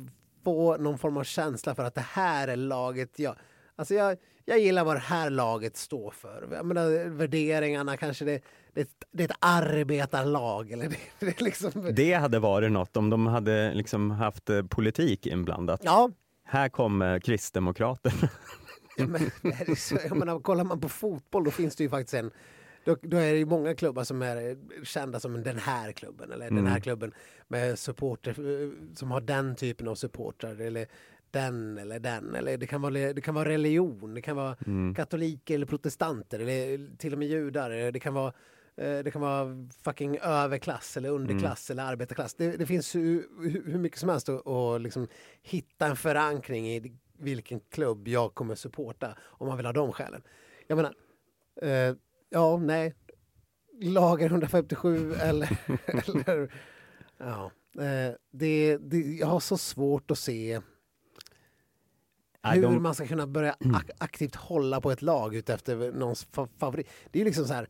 få 0.45 0.77
någon 0.77 0.99
form 0.99 1.17
av 1.17 1.25
känsla 1.25 1.75
för 1.75 1.85
att 1.85 1.95
det 1.95 2.07
här 2.11 2.49
är 2.49 2.57
laget 2.57 3.19
jag... 3.19 3.35
Alltså 3.77 3.95
jag, 3.95 4.17
jag 4.45 4.59
gillar 4.59 4.85
vad 4.85 4.97
det 4.97 5.01
här 5.01 5.31
laget 5.31 5.77
står 5.77 6.11
för. 6.11 6.49
Jag 6.53 6.67
menar, 6.67 7.09
värderingarna 7.09 7.97
kanske 7.97 8.25
det, 8.25 8.43
det, 8.75 8.89
det 9.11 9.25
är 9.25 9.29
ett 9.29 9.37
arbetarlag. 9.41 10.71
Eller 10.71 10.89
det, 11.19 11.27
det, 11.27 11.41
liksom... 11.41 11.91
det 11.93 12.13
hade 12.13 12.39
varit 12.39 12.73
något 12.73 12.97
om 12.97 13.11
de 13.11 13.27
hade 13.27 13.75
liksom 13.75 14.11
haft 14.11 14.51
eh, 14.51 14.63
politik 14.63 15.27
inblandat. 15.27 15.81
Ja. 15.85 16.11
Här 16.45 16.69
kommer 16.69 17.21
Kristdemokraterna. 17.21 18.29
Ja, 18.97 19.07
men, 19.07 19.31
jag 20.09 20.17
menar, 20.17 20.41
kollar 20.41 20.65
man 20.65 20.81
på 20.81 20.89
fotboll 20.89 21.45
då 21.45 21.51
finns 21.51 21.77
det 21.77 21.85
ju 21.85 21.91
faktiskt 21.91 22.15
en 22.15 22.31
då, 22.89 22.97
då, 23.03 23.17
är 23.17 23.33
det 23.33 23.39
ju 23.39 23.47
många 23.47 23.75
klubbar 23.75 24.05
som 24.05 24.23
är 24.23 24.57
kända 24.85 25.21
som 25.21 25.43
den 25.43 25.59
här 25.59 25.93
klubben 25.93 26.33
eller 26.33 26.47
mm. 26.47 26.57
den 26.57 26.67
här 26.67 26.73
mm. 26.73 26.83
klubben 26.83 27.13
med 27.49 27.79
supporter 27.79 28.31
eh, 28.31 28.95
som 28.95 29.11
har 29.11 29.21
den 29.21 29.57
typen 29.57 29.89
av 29.89 29.95
supportrar 29.95 30.61
eller 30.61 30.87
den 31.31 31.79
eller 31.79 31.99
den 31.99 32.35
eller 32.35 32.57
det 32.57 32.67
kan 32.67 32.83
vara, 32.83 33.13
det 33.13 33.21
kan 33.21 33.35
vara 33.35 33.49
religion, 33.49 34.15
det 34.15 34.23
kan 34.23 34.37
vara 34.37 34.57
mm. 34.67 34.95
katoliker 34.95 35.55
eller 35.55 35.67
protestanter 35.67 36.39
eller 36.39 36.97
till 36.97 37.13
och 37.13 37.19
med 37.19 37.29
judar. 37.29 37.93
Det 37.93 38.01
kan 38.01 38.15
vara 38.15 38.33
eh, 38.77 38.99
det 38.99 39.11
kan 39.11 39.23
vara 39.23 39.69
fucking 39.85 40.19
överklass 40.23 40.97
eller 40.97 41.09
underklass 41.09 41.71
mm. 41.71 41.79
eller 41.79 41.93
arbetarklass. 41.93 42.35
Det, 42.35 42.57
det 42.57 42.67
finns 42.67 42.95
hur, 42.95 43.27
hur, 43.65 43.79
mycket 43.79 43.99
som 43.99 44.09
helst 44.09 44.29
att, 44.29 44.47
att 44.47 44.81
liksom 44.81 45.09
hitta 45.43 45.87
en 45.87 45.97
förankring 45.97 46.69
i 46.69 46.93
vilken 47.19 47.61
klubb 47.61 48.09
jag 48.09 48.35
kommer 48.35 48.55
supporta 48.55 49.15
om 49.21 49.49
man 49.49 49.57
vill 49.57 49.67
ha 49.67 49.73
de 49.73 49.93
skälen. 49.93 50.23
Jag 50.67 50.77
menar, 50.77 50.95
eh, 51.63 51.95
ja, 52.31 52.57
nej. 52.57 52.95
Lager 53.81 54.27
157 54.27 55.13
eller... 55.15 55.59
eller 55.87 56.53
ja. 57.19 57.51
Eh, 57.83 58.15
det, 58.31 58.77
det, 58.77 58.99
jag 58.99 59.27
har 59.27 59.41
så 59.41 59.59
svårt 59.59 60.11
att 60.11 60.19
se 60.19 60.61
hur 62.43 62.63
de... 62.63 62.83
man 62.83 62.95
ska 62.95 63.07
kunna 63.07 63.27
börja 63.27 63.57
ak 63.75 63.91
aktivt 63.99 64.35
hålla 64.35 64.81
på 64.81 64.91
ett 64.91 65.03
lag 65.03 65.35
utefter 65.35 65.93
någons 65.93 66.25
fa 66.25 66.49
favorit. 66.59 66.89
Det 67.11 67.21
är 67.21 67.25
liksom 67.25 67.45
så 67.45 67.55
här, 67.55 67.69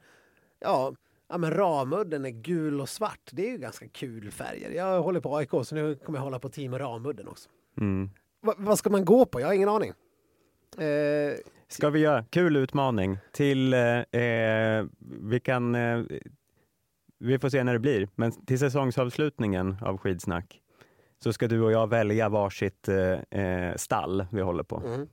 ja, 0.61 0.95
ja 1.29 1.39
men 1.39 1.51
Ramudden 1.51 2.25
är 2.25 2.31
gul 2.31 2.81
och 2.81 2.89
svart. 2.89 3.31
Det 3.33 3.47
är 3.47 3.51
ju 3.51 3.59
ganska 3.59 3.89
kul 3.89 4.31
färger. 4.31 4.71
Jag 4.71 5.03
håller 5.03 5.21
på 5.21 5.37
AIK 5.37 5.51
så 5.51 5.75
nu 5.75 5.95
kommer 5.95 6.19
jag 6.19 6.25
hålla 6.25 6.39
på 6.39 6.49
Team 6.49 6.79
Ramudden 6.79 7.29
också. 7.29 7.49
Mm. 7.81 8.11
Va, 8.41 8.55
vad 8.59 8.79
ska 8.79 8.91
man 8.91 9.05
gå 9.05 9.27
på? 9.27 9.41
Jag 9.41 9.47
har 9.47 9.55
ingen 9.55 9.69
aning. 9.69 9.93
Eh, 10.79 11.35
Ska 11.69 11.91
vi 11.91 11.99
göra 11.99 12.25
kul 12.25 12.57
utmaning 12.57 13.19
till, 13.33 13.75
eh, 13.75 14.21
eh, 14.23 14.87
vi 15.23 15.41
kan, 15.41 15.75
eh, 15.75 16.03
vi 17.19 17.39
får 17.39 17.49
se 17.49 17.65
när 17.65 17.73
det 17.73 17.79
blir, 17.79 18.09
men 18.15 18.33
till 18.47 18.59
säsongsavslutningen 18.59 19.77
av 19.83 19.99
skidsnack 19.99 20.61
så 21.23 21.33
ska 21.33 21.49
du 21.49 21.61
och 21.63 21.73
jag 21.73 21.89
välja 21.89 22.29
varsitt 22.29 22.89
eh, 22.89 23.41
eh 23.41 23.77
stall 23.77 24.27
vi 24.31 24.41
håller 24.41 24.63
på. 24.63 24.83
Mm. 24.87 25.09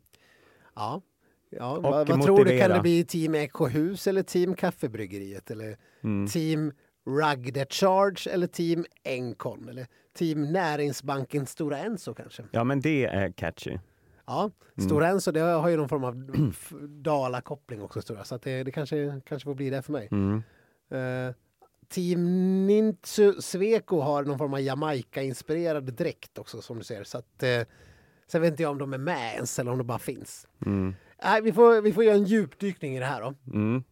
Ja, 0.75 1.01
Ja, 1.49 1.77
Och 1.77 1.83
vad, 1.83 2.07
vad 2.09 2.23
tror 2.23 2.45
du, 2.45 2.59
kan 2.59 2.71
det 2.71 2.81
bli 2.81 3.03
Team 3.03 3.35
Ekohus 3.35 4.07
eller 4.07 4.23
Team 4.23 4.55
Kaffebryggeriet? 4.55 5.51
Eller 5.51 5.77
Mm. 6.01 6.27
Team 6.27 6.71
Rugder 7.05 7.65
Charge 7.69 8.33
eller 8.33 8.47
Team 8.47 8.85
Encon? 9.03 9.69
Eller 9.69 9.87
Team 10.17 10.51
Näringsbanken 10.51 11.45
Stora 11.45 11.77
Enso 11.77 12.13
kanske? 12.13 12.43
Ja, 12.51 12.63
men 12.63 12.81
det 12.81 13.05
är 13.05 13.31
catchy. 13.31 13.77
Ja, 14.27 14.51
Mm. 14.77 14.89
Stora 14.89 15.07
Enso 15.07 15.31
det 15.31 15.39
har 15.39 15.69
ju 15.69 15.77
någon 15.77 15.89
form 15.89 16.03
av 16.03 16.31
Dala-koppling 16.87 17.81
också 17.81 18.01
Stora, 18.01 18.23
så 18.23 18.35
att 18.35 18.41
det, 18.41 18.63
det 18.63 18.71
kanske, 18.71 19.21
kanske 19.25 19.45
får 19.45 19.55
bli 19.55 19.69
det 19.69 19.81
för 19.81 19.91
mig. 19.91 20.07
Mm. 20.11 20.43
Eh, 20.91 21.33
Team 21.89 22.21
Nintsu 22.67 23.41
Sweco 23.41 23.99
har 23.99 24.23
någon 24.23 24.37
form 24.37 24.53
av 24.53 24.59
Jamaica-inspirerad 24.59 25.83
dräkt 25.93 26.37
också 26.37 26.61
som 26.61 26.77
du 26.77 26.83
ser. 26.83 27.03
Så 27.03 27.17
att, 27.17 27.43
eh, 27.43 27.61
sen 28.27 28.41
vet 28.41 28.51
inte 28.51 28.63
jag 28.63 28.71
om 28.71 28.77
de 28.77 28.93
är 28.93 28.97
med 28.97 29.33
ens 29.33 29.59
eller 29.59 29.71
om 29.71 29.77
de 29.77 29.87
bara 29.87 29.99
finns. 29.99 30.47
Mm. 30.65 30.95
Nej, 31.23 31.41
vi, 31.41 31.53
får, 31.53 31.81
vi 31.81 31.93
får 31.93 32.03
göra 32.03 32.15
en 32.15 32.23
djupdykning 32.23 32.95
i 32.95 32.99
det 32.99 33.05
här 33.05 33.21
då. 33.21 33.33
Mm. 33.53 33.83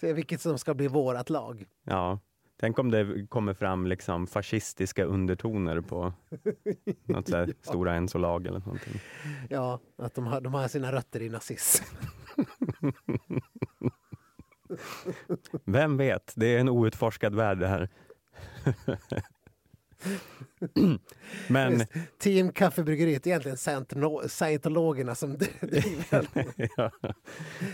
Se 0.00 0.12
vilket 0.12 0.40
som 0.40 0.58
ska 0.58 0.74
bli 0.74 0.88
vårat 0.88 1.30
lag. 1.30 1.66
Ja. 1.84 2.18
Tänk 2.60 2.78
om 2.78 2.90
det 2.90 3.26
kommer 3.28 3.54
fram 3.54 3.86
liksom 3.86 4.26
fascistiska 4.26 5.04
undertoner 5.04 5.80
på 5.80 6.12
något 7.04 7.30
här 7.30 7.54
Stora 7.60 7.94
Enso-lag 7.94 8.46
eller 8.46 8.58
någonting. 8.60 9.00
Ja, 9.48 9.80
att 9.96 10.14
de 10.14 10.26
har, 10.26 10.40
de 10.40 10.54
har 10.54 10.68
sina 10.68 10.92
rötter 10.92 11.22
i 11.22 11.28
nazism. 11.28 11.84
Vem 15.64 15.96
vet? 15.96 16.32
Det 16.36 16.46
är 16.46 16.60
en 16.60 16.68
outforskad 16.68 17.34
värld 17.34 17.58
det 17.58 17.68
här. 17.68 17.88
Men 21.48 21.72
Visst, 21.78 21.88
Team 22.18 22.52
Kaffebryggeriet 22.52 23.26
är 23.26 23.30
egentligen 23.30 23.56
scientolo- 23.56 24.28
scientologerna 24.28 25.14
som 25.14 25.38
driver 25.60 26.26
ja. 26.76 26.90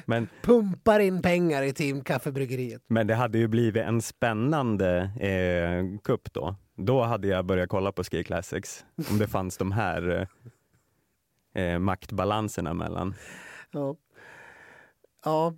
men, 0.06 0.28
pumpar 0.42 1.00
in 1.00 1.22
pengar 1.22 1.62
i 1.62 1.72
Team 1.72 2.04
Kaffebryggeriet. 2.04 2.82
men 2.88 3.06
det 3.06 3.14
hade 3.14 3.38
ju 3.38 3.48
blivit 3.48 3.82
en 3.82 4.02
spännande 4.02 4.96
eh, 5.20 6.00
kupp 6.04 6.32
då. 6.32 6.56
Då 6.76 7.02
hade 7.02 7.28
jag 7.28 7.44
börjat 7.46 7.68
kolla 7.68 7.92
på 7.92 8.04
Ski 8.04 8.24
Classics. 8.24 8.84
Om 9.10 9.18
det 9.18 9.28
fanns 9.28 9.56
de 9.56 9.72
här 9.72 10.28
eh, 11.54 11.64
eh, 11.64 11.78
maktbalanserna 11.78 12.74
mellan. 12.74 13.14
Ja. 13.70 13.96
Ja. 15.24 15.54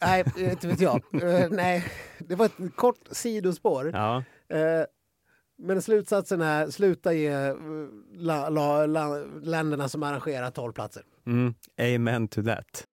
Nej, 0.00 0.24
inte 0.36 0.68
vet 0.68 0.80
jag. 0.80 1.02
Eh, 1.22 1.46
nej, 1.50 1.84
det 2.18 2.34
var 2.34 2.46
ett 2.46 2.76
kort 2.76 2.98
sidospår. 3.10 3.90
Ja, 3.94 4.24
Eh, 4.50 4.84
men 5.58 5.82
slutsatsen 5.82 6.40
är 6.40 6.70
sluta 6.70 7.12
ge 7.12 7.26
eh, 7.26 7.54
la, 8.12 8.48
la, 8.48 8.86
la, 8.86 9.18
länderna 9.42 9.88
som 9.88 10.02
arrangerar 10.02 10.50
12 10.50 10.72
platser. 10.72 11.02
mm, 11.26 11.54
amen 11.80 12.28
to 12.28 12.42
that. 12.42 12.84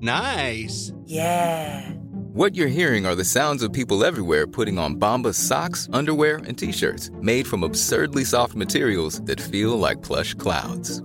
Nice. 0.00 0.92
Yeah. 1.06 1.90
What 2.34 2.54
you're 2.56 2.66
hearing 2.66 3.06
are 3.06 3.14
the 3.14 3.24
sounds 3.24 3.62
of 3.62 3.72
people 3.72 4.04
everywhere 4.04 4.46
putting 4.46 4.78
on 4.78 4.96
Bombas 4.96 5.34
socks, 5.36 5.88
underwear, 5.92 6.38
and 6.48 6.58
t-shirts 6.58 7.10
made 7.22 7.46
from 7.46 7.62
absurdly 7.62 8.24
soft 8.24 8.54
materials 8.54 9.20
that 9.22 9.40
feel 9.40 9.78
like 9.78 10.02
plush 10.02 10.34
clouds. 10.34 11.02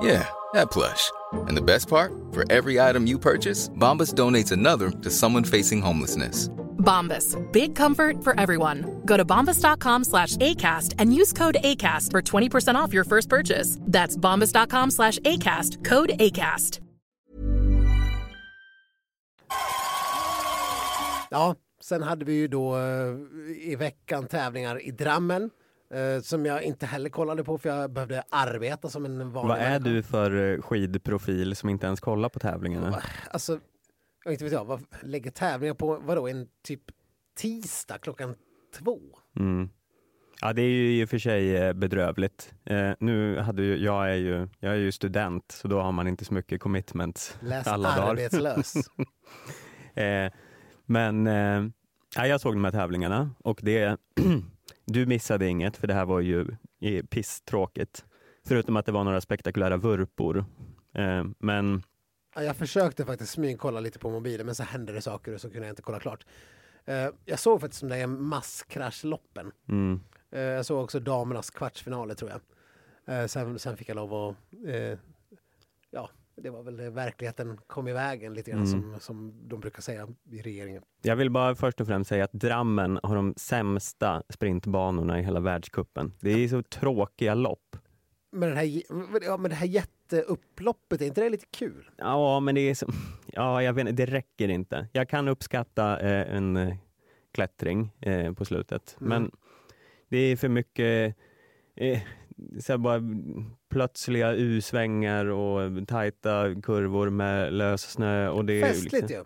Yeah, 0.00 0.26
that 0.54 0.70
plush. 0.72 1.12
And 1.46 1.56
the 1.56 1.62
best 1.62 1.88
part? 1.88 2.12
For 2.32 2.44
every 2.50 2.80
item 2.80 3.06
you 3.06 3.18
purchase, 3.18 3.68
Bombas 3.78 4.12
donates 4.14 4.50
another 4.50 4.90
to 4.90 5.10
someone 5.10 5.44
facing 5.44 5.80
homelessness. 5.80 6.48
Bombas. 6.84 7.36
Big 7.52 7.74
comfort 7.76 8.22
for 8.24 8.34
everyone. 8.40 8.84
Go 9.06 9.16
to 9.16 9.24
bombas.com 9.24 10.04
slash 10.04 10.36
ACAST 10.36 10.94
and 10.98 11.14
use 11.20 11.32
code 11.32 11.56
ACAST 11.64 12.10
for 12.10 12.20
20% 12.22 12.74
off 12.76 12.92
your 12.94 13.04
first 13.04 13.28
purchase. 13.28 13.78
That's 13.92 14.16
bombas.com 14.16 14.90
slash 14.90 15.18
ACAST. 15.24 15.84
Code 15.84 16.12
ACAST. 16.18 16.80
Ja, 21.30 21.54
sen 21.80 22.02
hade 22.02 22.24
vi 22.24 22.32
ju 22.32 22.48
då 22.48 22.76
eh, 22.76 23.14
i 23.70 23.76
veckan 23.78 24.26
tävlingar 24.26 24.82
i 24.82 24.90
Drammen. 24.90 25.50
eh, 25.94 26.22
Som 26.22 26.46
jag 26.46 26.62
inte 26.62 26.86
heller 26.86 27.10
kollade 27.10 27.44
på 27.44 27.58
för 27.58 27.68
jag 27.68 27.92
behövde 27.92 28.22
arbeta 28.30 28.88
som 28.88 29.04
en 29.04 29.32
vanlig 29.32 29.48
Vad 29.48 29.58
är 29.58 29.70
människa. 29.70 29.88
du 29.90 30.02
för 30.02 30.52
eh, 30.54 30.60
skidprofil 30.62 31.56
som 31.56 31.68
inte 31.68 31.86
ens 31.86 32.00
kollar 32.00 32.28
på 32.28 32.38
tävlingarna? 32.38 33.02
Alltså, 33.30 33.58
jag 34.24 34.34
inte 34.34 34.44
vet 34.44 34.52
jag, 34.52 34.64
vad 34.64 34.84
lägger 35.02 35.30
tävlingar 35.30 35.74
på, 35.74 35.98
vadå, 36.02 36.28
en 36.28 36.48
typ 36.62 36.82
tisdag 37.36 37.98
klockan 37.98 38.34
två? 38.78 38.98
Mm. 39.38 39.68
Ja, 40.40 40.52
det 40.52 40.62
är 40.62 40.68
ju 40.68 41.00
i 41.00 41.04
och 41.04 41.08
för 41.08 41.18
sig 41.18 41.56
eh, 41.56 41.72
bedrövligt. 41.72 42.54
Eh, 42.64 42.90
nu 43.00 43.38
hade 43.38 43.62
ju, 43.62 43.76
jag, 43.76 44.10
är 44.10 44.14
ju, 44.14 44.48
jag 44.60 44.72
är 44.72 44.78
ju 44.78 44.92
student, 44.92 45.52
så 45.52 45.68
då 45.68 45.80
har 45.80 45.92
man 45.92 46.08
inte 46.08 46.24
så 46.24 46.34
mycket 46.34 46.60
commitments 46.60 47.38
Läs 47.40 47.66
alla 47.66 47.96
dagar. 47.96 48.10
arbetslös. 48.10 48.74
Eh, 49.94 50.32
men 50.86 51.26
eh, 51.26 51.64
ja, 52.16 52.26
jag 52.26 52.40
såg 52.40 52.54
de 52.54 52.64
här 52.64 52.70
tävlingarna 52.70 53.30
och 53.38 53.60
det, 53.62 53.96
du 54.86 55.06
missade 55.06 55.48
inget 55.48 55.76
för 55.76 55.86
det 55.86 55.94
här 55.94 56.04
var 56.04 56.20
ju 56.20 56.46
eh, 56.80 57.04
pisstråkigt. 57.04 58.04
Förutom 58.46 58.76
att 58.76 58.86
det 58.86 58.92
var 58.92 59.04
några 59.04 59.20
spektakulära 59.20 59.76
vurpor. 59.76 60.44
Eh, 60.94 61.24
men 61.38 61.82
jag 62.34 62.56
försökte 62.56 63.04
faktiskt 63.04 63.32
smygkolla 63.32 63.80
lite 63.80 63.98
på 63.98 64.10
mobilen 64.10 64.46
men 64.46 64.54
så 64.54 64.62
hände 64.62 64.92
det 64.92 65.00
saker 65.02 65.34
och 65.34 65.40
så 65.40 65.50
kunde 65.50 65.66
jag 65.66 65.72
inte 65.72 65.82
kolla 65.82 66.00
klart. 66.00 66.26
Eh, 66.84 67.08
jag 67.24 67.38
såg 67.38 67.60
faktiskt 67.60 67.80
de 67.82 67.88
där 67.88 68.06
masskraschloppen. 68.06 69.52
mm, 69.68 70.00
Eh, 70.30 70.40
jag 70.40 70.66
såg 70.66 70.84
också 70.84 71.00
damernas 71.00 71.50
kvartsfinaler 71.50 72.14
tror 72.14 72.30
jag. 72.30 72.40
Eh, 73.20 73.26
sen, 73.26 73.58
sen 73.58 73.76
fick 73.76 73.88
jag 73.88 73.94
lov 73.96 74.14
att... 74.14 74.36
Ja, 75.90 76.10
det 76.36 76.50
var 76.50 76.62
väl 76.62 76.76
det 76.76 76.90
verkligheten 76.90 77.58
kom 77.66 77.88
i 77.88 77.92
vägen 77.92 78.34
lite 78.34 78.50
grann 78.50 78.60
Mm. 78.66 78.70
som, 78.70 79.00
som 79.00 79.48
de 79.48 79.60
brukar 79.60 79.82
säga 79.82 80.08
i 80.30 80.42
regeringen. 80.42 80.82
jag 81.02 81.16
vill 81.16 81.30
bara 81.30 81.54
först 81.54 81.80
och 81.80 81.86
främst 81.86 82.08
säga 82.08 82.24
att 82.24 82.32
Drammen 82.32 82.98
har 83.02 83.14
de 83.16 83.34
sämsta 83.36 84.22
sprintbanorna 84.28 85.20
i 85.20 85.22
hela 85.22 85.40
världskuppen. 85.40 86.12
Det 86.20 86.30
är 86.30 86.48
så 86.48 86.62
tråkiga 86.62 87.34
lopp. 87.34 87.76
Men, 88.30 88.48
den 88.48 88.58
här, 88.58 88.82
ja, 89.22 89.36
men 89.36 89.48
det 89.50 89.54
här 89.56 89.66
jätteupploppet, 90.16 91.00
är 91.00 91.06
inte 91.06 91.20
det 91.20 91.30
lite 91.30 91.46
kul? 91.50 91.90
Ja, 91.96 92.40
men 92.40 92.54
det 92.54 92.60
är 92.60 92.74
så, 92.74 92.86
ja, 93.26 93.62
jag 93.62 93.72
vet 93.72 93.96
det 93.96 94.06
räcker 94.06 94.48
inte. 94.48 94.88
Jag 94.92 95.08
kan 95.08 95.28
uppskatta 95.28 96.00
eh, 96.00 96.36
en 96.36 96.56
eh, 96.56 96.74
klättring 97.34 97.90
eh, 98.00 98.32
på 98.32 98.44
slutet, 98.44 98.96
Mm. 99.00 99.08
men 99.08 99.30
det 100.08 100.18
är 100.18 100.36
för 100.36 100.48
mycket 100.48 101.16
eh, 101.76 102.00
så 102.60 102.78
bara 102.78 103.00
plötsliga 103.70 104.32
U-svängar 104.34 105.26
och 105.26 105.88
tajta 105.88 106.54
kurvor 106.62 107.10
med 107.10 107.52
lös 107.52 107.82
snö. 107.82 108.28
Och 108.28 108.44
det 108.44 108.60
Festligt 108.60 108.92
liksom, 108.92 109.08
ju! 109.08 109.24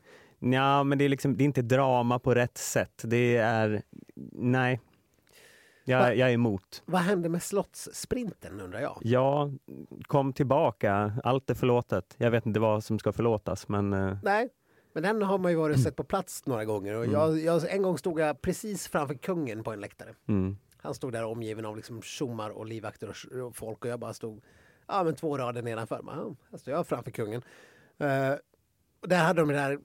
Ja, 0.54 0.84
men 0.84 0.98
det 0.98 1.04
är, 1.04 1.08
liksom, 1.08 1.36
det 1.36 1.44
är 1.44 1.46
inte 1.46 1.62
drama 1.62 2.18
på 2.18 2.34
rätt 2.34 2.58
sätt. 2.58 3.02
Det 3.04 3.36
är, 3.36 3.82
nej. 4.32 4.80
Va? 5.86 5.92
Jag, 5.92 6.16
jag 6.16 6.28
är 6.28 6.34
emot. 6.34 6.82
Vad 6.86 7.00
hände 7.00 7.28
med 7.28 7.42
slottssprinten 7.42 8.60
undrar 8.60 8.80
jag? 8.80 8.98
Ja, 9.00 9.50
kom 10.02 10.32
tillbaka. 10.32 11.12
Allt 11.24 11.50
är 11.50 11.54
förlåtet. 11.54 12.14
Jag 12.18 12.30
vet 12.30 12.46
inte 12.46 12.60
vad 12.60 12.84
som 12.84 12.98
ska 12.98 13.12
förlåtas, 13.12 13.68
men 13.68 13.92
eh, 13.92 14.18
Nej, 14.22 14.48
men 14.92 15.02
den 15.02 15.22
har 15.22 15.38
man 15.38 15.52
ju 15.52 15.58
varit 15.58 15.82
sett 15.82 15.96
på 15.96 16.04
plats 16.04 16.46
några 16.46 16.64
gånger. 16.64 16.94
Och 16.94 17.06
jag, 17.06 17.38
jag, 17.38 17.70
en 17.70 17.82
gång 17.82 17.98
stod 17.98 18.20
jag 18.20 18.40
precis 18.40 18.88
framför 18.88 19.14
kungen 19.14 19.64
på 19.64 19.72
en 19.72 19.80
läktare. 19.80 20.14
mm. 20.28 20.56
Han 20.78 20.94
stod 20.94 21.12
där 21.12 21.24
omgiven 21.24 21.66
av 21.66 21.76
liksom 21.76 22.02
tjommar 22.02 22.50
och 22.50 22.66
livvakter 22.66 23.08
och, 23.08 23.46
och 23.46 23.56
folk 23.56 23.84
och 23.84 23.90
jag 23.90 24.00
bara 24.00 24.14
stod 24.14 24.40
ja, 24.88 25.04
men 25.04 25.14
två 25.14 25.38
rader 25.38 25.62
nedanför. 25.62 26.00
här 26.50 26.58
står 26.58 26.74
jag 26.74 26.86
framför 26.86 27.10
kungen. 27.10 27.42
Uh, 28.02 28.34
och 29.00 29.08
där 29.08 29.24
hade 29.24 29.40
de 29.40 29.48
det 29.48 29.58
här 29.58 29.78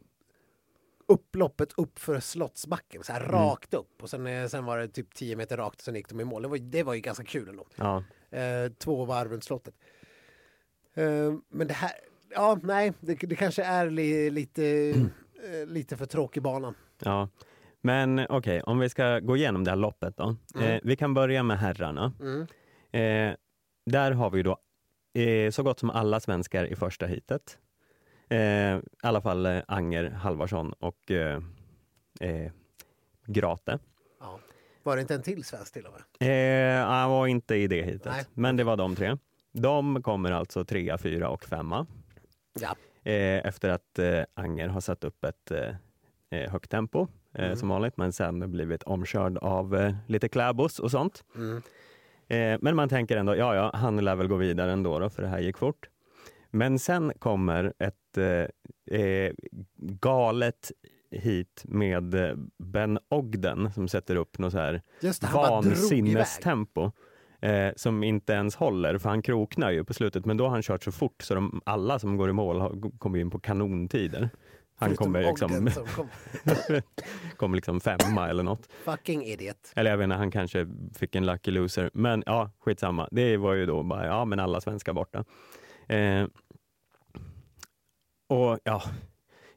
upploppet 1.11 1.73
upp 1.77 1.99
för 1.99 2.19
Slottsbacken, 2.19 3.03
så 3.03 3.13
här 3.13 3.19
rakt 3.19 3.73
upp. 3.73 4.03
Och 4.03 4.09
sen, 4.09 4.27
eh, 4.27 4.47
sen 4.47 4.65
var 4.65 4.77
det 4.77 4.87
typ 4.87 5.13
10 5.13 5.35
meter 5.35 5.57
rakt 5.57 5.75
och 5.75 5.81
sen 5.81 5.95
gick 5.95 6.09
de 6.09 6.19
i 6.19 6.23
mål. 6.25 6.41
Det 6.41 6.47
var, 6.47 6.57
det 6.57 6.83
var 6.83 6.93
ju 6.93 6.99
ganska 7.01 7.23
kul 7.23 7.49
ändå. 7.49 7.67
ja. 7.75 8.03
Eh, 8.37 8.71
två 8.71 9.05
varv 9.05 9.31
runt 9.31 9.43
slottet. 9.43 9.73
Eh, 10.93 11.33
men 11.49 11.67
det 11.67 11.73
här, 11.73 11.91
ja 12.29 12.59
nej, 12.63 12.93
det, 12.99 13.15
det 13.15 13.35
kanske 13.35 13.63
är 13.63 13.89
li, 13.89 14.29
lite, 14.29 14.63
eh, 15.45 15.67
lite 15.67 15.97
för 15.97 16.05
tråkig 16.05 16.43
bana. 16.43 16.73
Ja, 16.99 17.29
men 17.81 18.25
okej, 18.29 18.61
om 18.61 18.79
vi 18.79 18.89
ska 18.89 19.19
gå 19.19 19.37
igenom 19.37 19.63
det 19.63 19.71
här 19.71 19.77
loppet 19.77 20.17
då. 20.17 20.35
Eh, 20.59 20.79
vi 20.83 20.95
kan 20.95 21.13
börja 21.13 21.43
med 21.43 21.59
herrarna. 21.59 22.13
Mm. 22.19 22.41
Eh, 22.91 23.35
där 23.85 24.11
har 24.11 24.29
vi 24.29 24.43
då 24.43 24.57
så 25.51 25.63
gott 25.63 25.79
som 25.79 25.89
alla 25.89 26.19
svenskar 26.19 26.65
i 26.65 26.75
första 26.75 27.05
heatet. 27.05 27.57
Eh, 28.31 28.77
I 28.77 28.81
alla 29.01 29.21
fall 29.21 29.45
eh, 29.45 29.59
Anger, 29.67 30.09
Halvarsson 30.09 30.73
och 30.79 31.11
eh, 31.11 31.41
eh, 32.19 32.51
Grate. 33.25 33.79
Ja. 34.19 34.39
Var 34.83 34.95
det 34.95 35.01
inte 35.01 35.15
en 35.15 35.21
till 35.21 35.43
svensk 35.43 35.73
till 35.73 35.85
och 35.85 35.93
med? 36.19 36.81
Eh, 36.81 36.85
han 36.87 37.09
var 37.09 37.27
inte 37.27 37.55
i 37.55 37.67
det 37.67 38.05
Nej. 38.05 38.25
men 38.33 38.57
det 38.57 38.63
var 38.63 38.77
de 38.77 38.95
tre. 38.95 39.17
De 39.51 40.03
kommer 40.03 40.31
alltså 40.31 40.65
trea, 40.65 40.97
fyra 40.97 41.29
och 41.29 41.43
femma. 41.43 41.85
Ja. 42.59 42.75
Eh, 43.11 43.45
efter 43.47 43.69
att 43.69 43.99
eh, 43.99 44.21
Anger 44.33 44.67
har 44.67 44.81
satt 44.81 45.03
upp 45.03 45.23
ett 45.23 45.51
eh, 46.29 46.51
högt 46.51 46.71
tempo 46.71 47.07
eh, 47.33 47.45
Mm. 47.45 47.55
som 47.57 47.69
vanligt, 47.69 47.97
men 47.97 48.13
sen 48.13 48.51
blivit 48.51 48.83
omkörd 48.83 49.37
av 49.37 49.93
lite 50.07 50.29
kläbos 50.29 50.79
och 50.79 50.91
sånt. 50.91 51.23
Mm. 51.35 51.61
Men 52.61 52.75
man 52.75 52.89
tänker 52.89 53.17
ändå, 53.17 53.35
ja, 53.35 53.55
ja, 53.55 53.71
han 53.73 53.97
lär 53.97 54.15
väl 54.15 54.27
gå 54.27 54.35
vidare 54.35 54.71
ändå, 54.71 54.99
då, 54.99 55.09
för 55.09 55.21
det 55.21 55.27
här 55.27 55.39
gick 55.39 55.57
fort. 55.57 55.89
Men 56.51 56.79
sen 56.79 57.13
kommer 57.19 57.73
ett 57.79 58.17
eh, 58.17 58.99
eh, 58.99 59.33
galet 59.77 60.71
hit 61.11 61.63
med 61.65 62.13
eh, 62.13 62.35
Ben 62.57 62.99
Ogden 63.09 63.73
som 63.73 63.87
sätter 63.87 64.15
upp 64.15 64.37
något 64.37 64.51
så 64.51 64.57
här 64.57 64.81
Just 64.99 65.33
vansinnestempo. 65.33 66.91
Eh, 67.41 67.71
som 67.75 68.03
inte 68.03 68.33
ens 68.33 68.55
håller, 68.55 68.97
för 68.97 69.09
han 69.09 69.21
kroknar 69.21 69.71
ju 69.71 69.83
på 69.83 69.93
slutet, 69.93 70.25
men 70.25 70.37
då 70.37 70.43
har 70.43 70.51
han 70.51 70.61
kört 70.61 70.83
så 70.83 70.91
fort 70.91 71.21
så 71.21 71.35
de, 71.35 71.61
alla 71.65 71.99
som 71.99 72.17
går 72.17 72.29
i 72.29 72.33
mål 72.33 72.61
har, 72.61 72.99
kommer 72.99 73.19
in 73.19 73.29
på 73.29 73.39
kanontider. 73.39 74.29
Han 74.75 74.89
Förutom 74.89 75.05
kommer 75.05 75.21
liksom, 75.21 75.85
kom. 75.95 76.09
kommer 77.37 77.55
liksom 77.55 77.79
femma 77.79 78.29
eller 78.29 78.43
något. 78.43 78.71
Fucking 78.71 79.23
idiot. 79.23 79.71
Eller 79.75 79.91
jag 79.91 79.97
vet 79.97 80.03
inte, 80.03 80.15
han 80.15 80.31
kanske 80.31 80.67
fick 80.95 81.15
en 81.15 81.25
lucky 81.25 81.51
loser. 81.51 81.89
Men 81.93 82.23
ja, 82.25 82.51
skitsamma. 82.59 83.07
Det 83.11 83.37
var 83.37 83.53
ju 83.53 83.65
då 83.65 83.83
bara, 83.83 84.05
ja 84.05 84.25
men 84.25 84.39
alla 84.39 84.61
svenskar 84.61 84.93
borta. 84.93 85.23
Eh, 85.87 86.27
och 88.29 88.59
ja, 88.63 88.83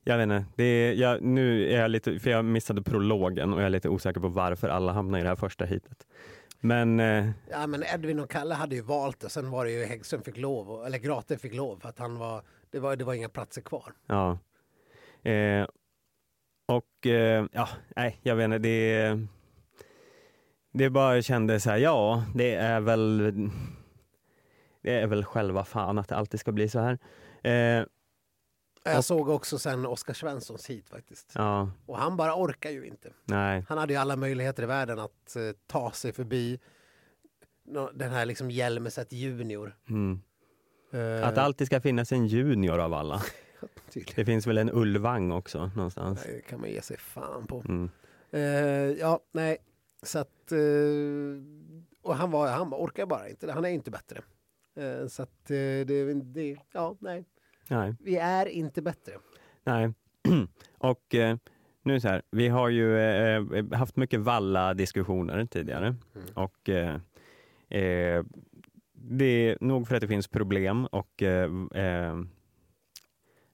jag 0.04 0.16
vet 0.16 0.22
inte. 0.22 0.44
Det 0.56 0.64
är, 0.64 0.92
jag, 0.92 1.22
nu 1.22 1.72
är 1.72 1.80
jag 1.80 1.90
lite, 1.90 2.18
för 2.18 2.30
jag 2.30 2.44
missade 2.44 2.82
prologen 2.82 3.52
och 3.52 3.60
jag 3.60 3.66
är 3.66 3.70
lite 3.70 3.88
osäker 3.88 4.20
på 4.20 4.28
varför 4.28 4.68
alla 4.68 4.92
hamnar 4.92 5.18
i 5.18 5.22
det 5.22 5.28
här 5.28 5.36
första 5.36 5.64
hitet. 5.64 6.06
Men 6.60 7.00
eh, 7.00 7.30
Ja, 7.50 7.66
men 7.66 7.82
Edvin 7.94 8.20
och 8.20 8.30
Kalle 8.30 8.54
hade 8.54 8.74
ju 8.74 8.82
valt 8.82 9.20
det. 9.20 9.28
Sen 9.28 9.50
var 9.50 9.64
det 9.64 9.70
ju 9.70 9.84
Häggström 9.84 10.22
fick 10.22 10.36
lov, 10.36 10.86
eller 10.86 10.98
Grate 10.98 11.38
fick 11.38 11.54
lov 11.54 11.78
för 11.78 11.88
att 11.88 11.98
han 11.98 12.18
var, 12.18 12.42
det 12.70 12.78
var, 12.80 12.96
det 12.96 13.04
var 13.04 13.14
inga 13.14 13.28
platser 13.28 13.62
kvar. 13.62 13.92
ja. 14.06 14.38
Eh, 15.30 15.66
och 16.68 17.06
eh, 17.06 17.46
ja, 17.52 17.68
nej, 17.96 18.18
jag 18.22 18.36
vet 18.36 18.44
inte. 18.44 18.58
Det, 18.58 19.18
det 20.72 20.90
bara 20.90 21.22
kändes 21.22 21.62
så 21.62 21.70
här, 21.70 21.78
ja, 21.78 22.24
det 22.34 22.54
är 22.54 22.80
väl 22.80 23.32
det 24.84 24.92
är 25.00 25.06
väl 25.06 25.24
själva 25.24 25.64
fan 25.64 25.98
att 25.98 26.08
det 26.08 26.16
alltid 26.16 26.40
ska 26.40 26.52
bli 26.52 26.68
så 26.68 26.78
här. 26.80 26.98
Eh, 27.42 27.86
Jag 28.86 28.98
Och- 28.98 29.04
såg 29.04 29.28
också 29.28 29.58
sen 29.58 29.86
Oskar 29.86 30.14
Svenssons 30.14 30.70
hit 30.70 30.88
faktiskt. 30.88 31.32
ja, 31.34 31.70
Och 31.86 31.98
han 31.98 32.16
bara 32.16 32.34
orkar 32.34 32.70
ju 32.70 32.86
inte. 32.86 33.12
nej. 33.24 33.64
Han 33.68 33.78
hade 33.78 33.92
ju 33.92 33.98
alla 33.98 34.16
möjligheter 34.16 34.62
i 34.62 34.66
världen 34.66 34.98
att 34.98 35.36
eh, 35.36 35.42
ta 35.66 35.90
sig 35.90 36.12
förbi 36.12 36.60
den 37.94 38.10
här 38.10 38.26
liksom 38.26 38.50
Hjelmeset 38.50 39.12
junior. 39.12 39.76
Mm. 39.88 40.20
Eh, 40.92 41.28
Att 41.28 41.34
det 41.34 41.42
alltid 41.42 41.66
ska 41.66 41.80
finnas 41.80 42.12
en 42.12 42.26
junior 42.26 42.78
av 42.78 42.94
alla. 42.94 43.22
Det 44.16 44.24
finns 44.24 44.46
väl 44.46 44.58
en 44.58 44.70
Ulvang 44.72 45.32
också 45.32 45.70
någonstans. 45.76 46.22
Det 46.22 46.40
kan 46.40 46.60
man 46.60 46.70
ge 46.70 46.82
sig 46.82 46.96
fan 46.98 47.46
på. 47.46 47.64
Mm. 47.68 47.90
Eh, 48.30 48.40
ja, 49.00 49.20
nej. 49.32 49.56
Så 50.02 50.18
att... 50.18 50.52
eh, 50.52 50.58
och 52.02 52.16
han 52.16 52.30
var, 52.30 52.48
han 52.48 52.74
orkar 52.74 53.06
bara 53.06 53.28
inte. 53.28 53.52
Han 53.52 53.64
är 53.64 53.68
inte 53.68 53.90
bättre. 53.90 54.20
Eh, 54.76 55.06
så 55.06 55.22
att 55.22 55.50
eh, 55.50 55.56
det, 55.56 56.22
det... 56.22 56.56
Ja, 56.72 56.96
nej. 57.00 57.24
Nej, 57.68 57.94
Vi 58.00 58.16
är 58.16 58.46
inte 58.46 58.82
bättre. 58.82 59.12
nej. 59.64 59.92
Och 60.78 61.14
eh, 61.14 61.36
nu 61.82 62.00
så 62.00 62.08
här, 62.08 62.22
vi 62.30 62.48
har 62.48 62.68
ju 62.68 62.98
haft 63.74 63.96
mycket 63.96 64.20
valla-diskussioner 64.20 65.46
tidigare. 65.46 65.86
Mm. 65.86 66.28
Och 66.34 66.68
eh, 66.68 66.98
det 68.92 69.24
är 69.24 69.58
nog 69.60 69.88
för 69.88 69.94
att 69.94 70.00
det 70.00 70.08
finns 70.08 70.28
problem 70.28 70.86
och 70.86 71.22
eh, 71.22 71.50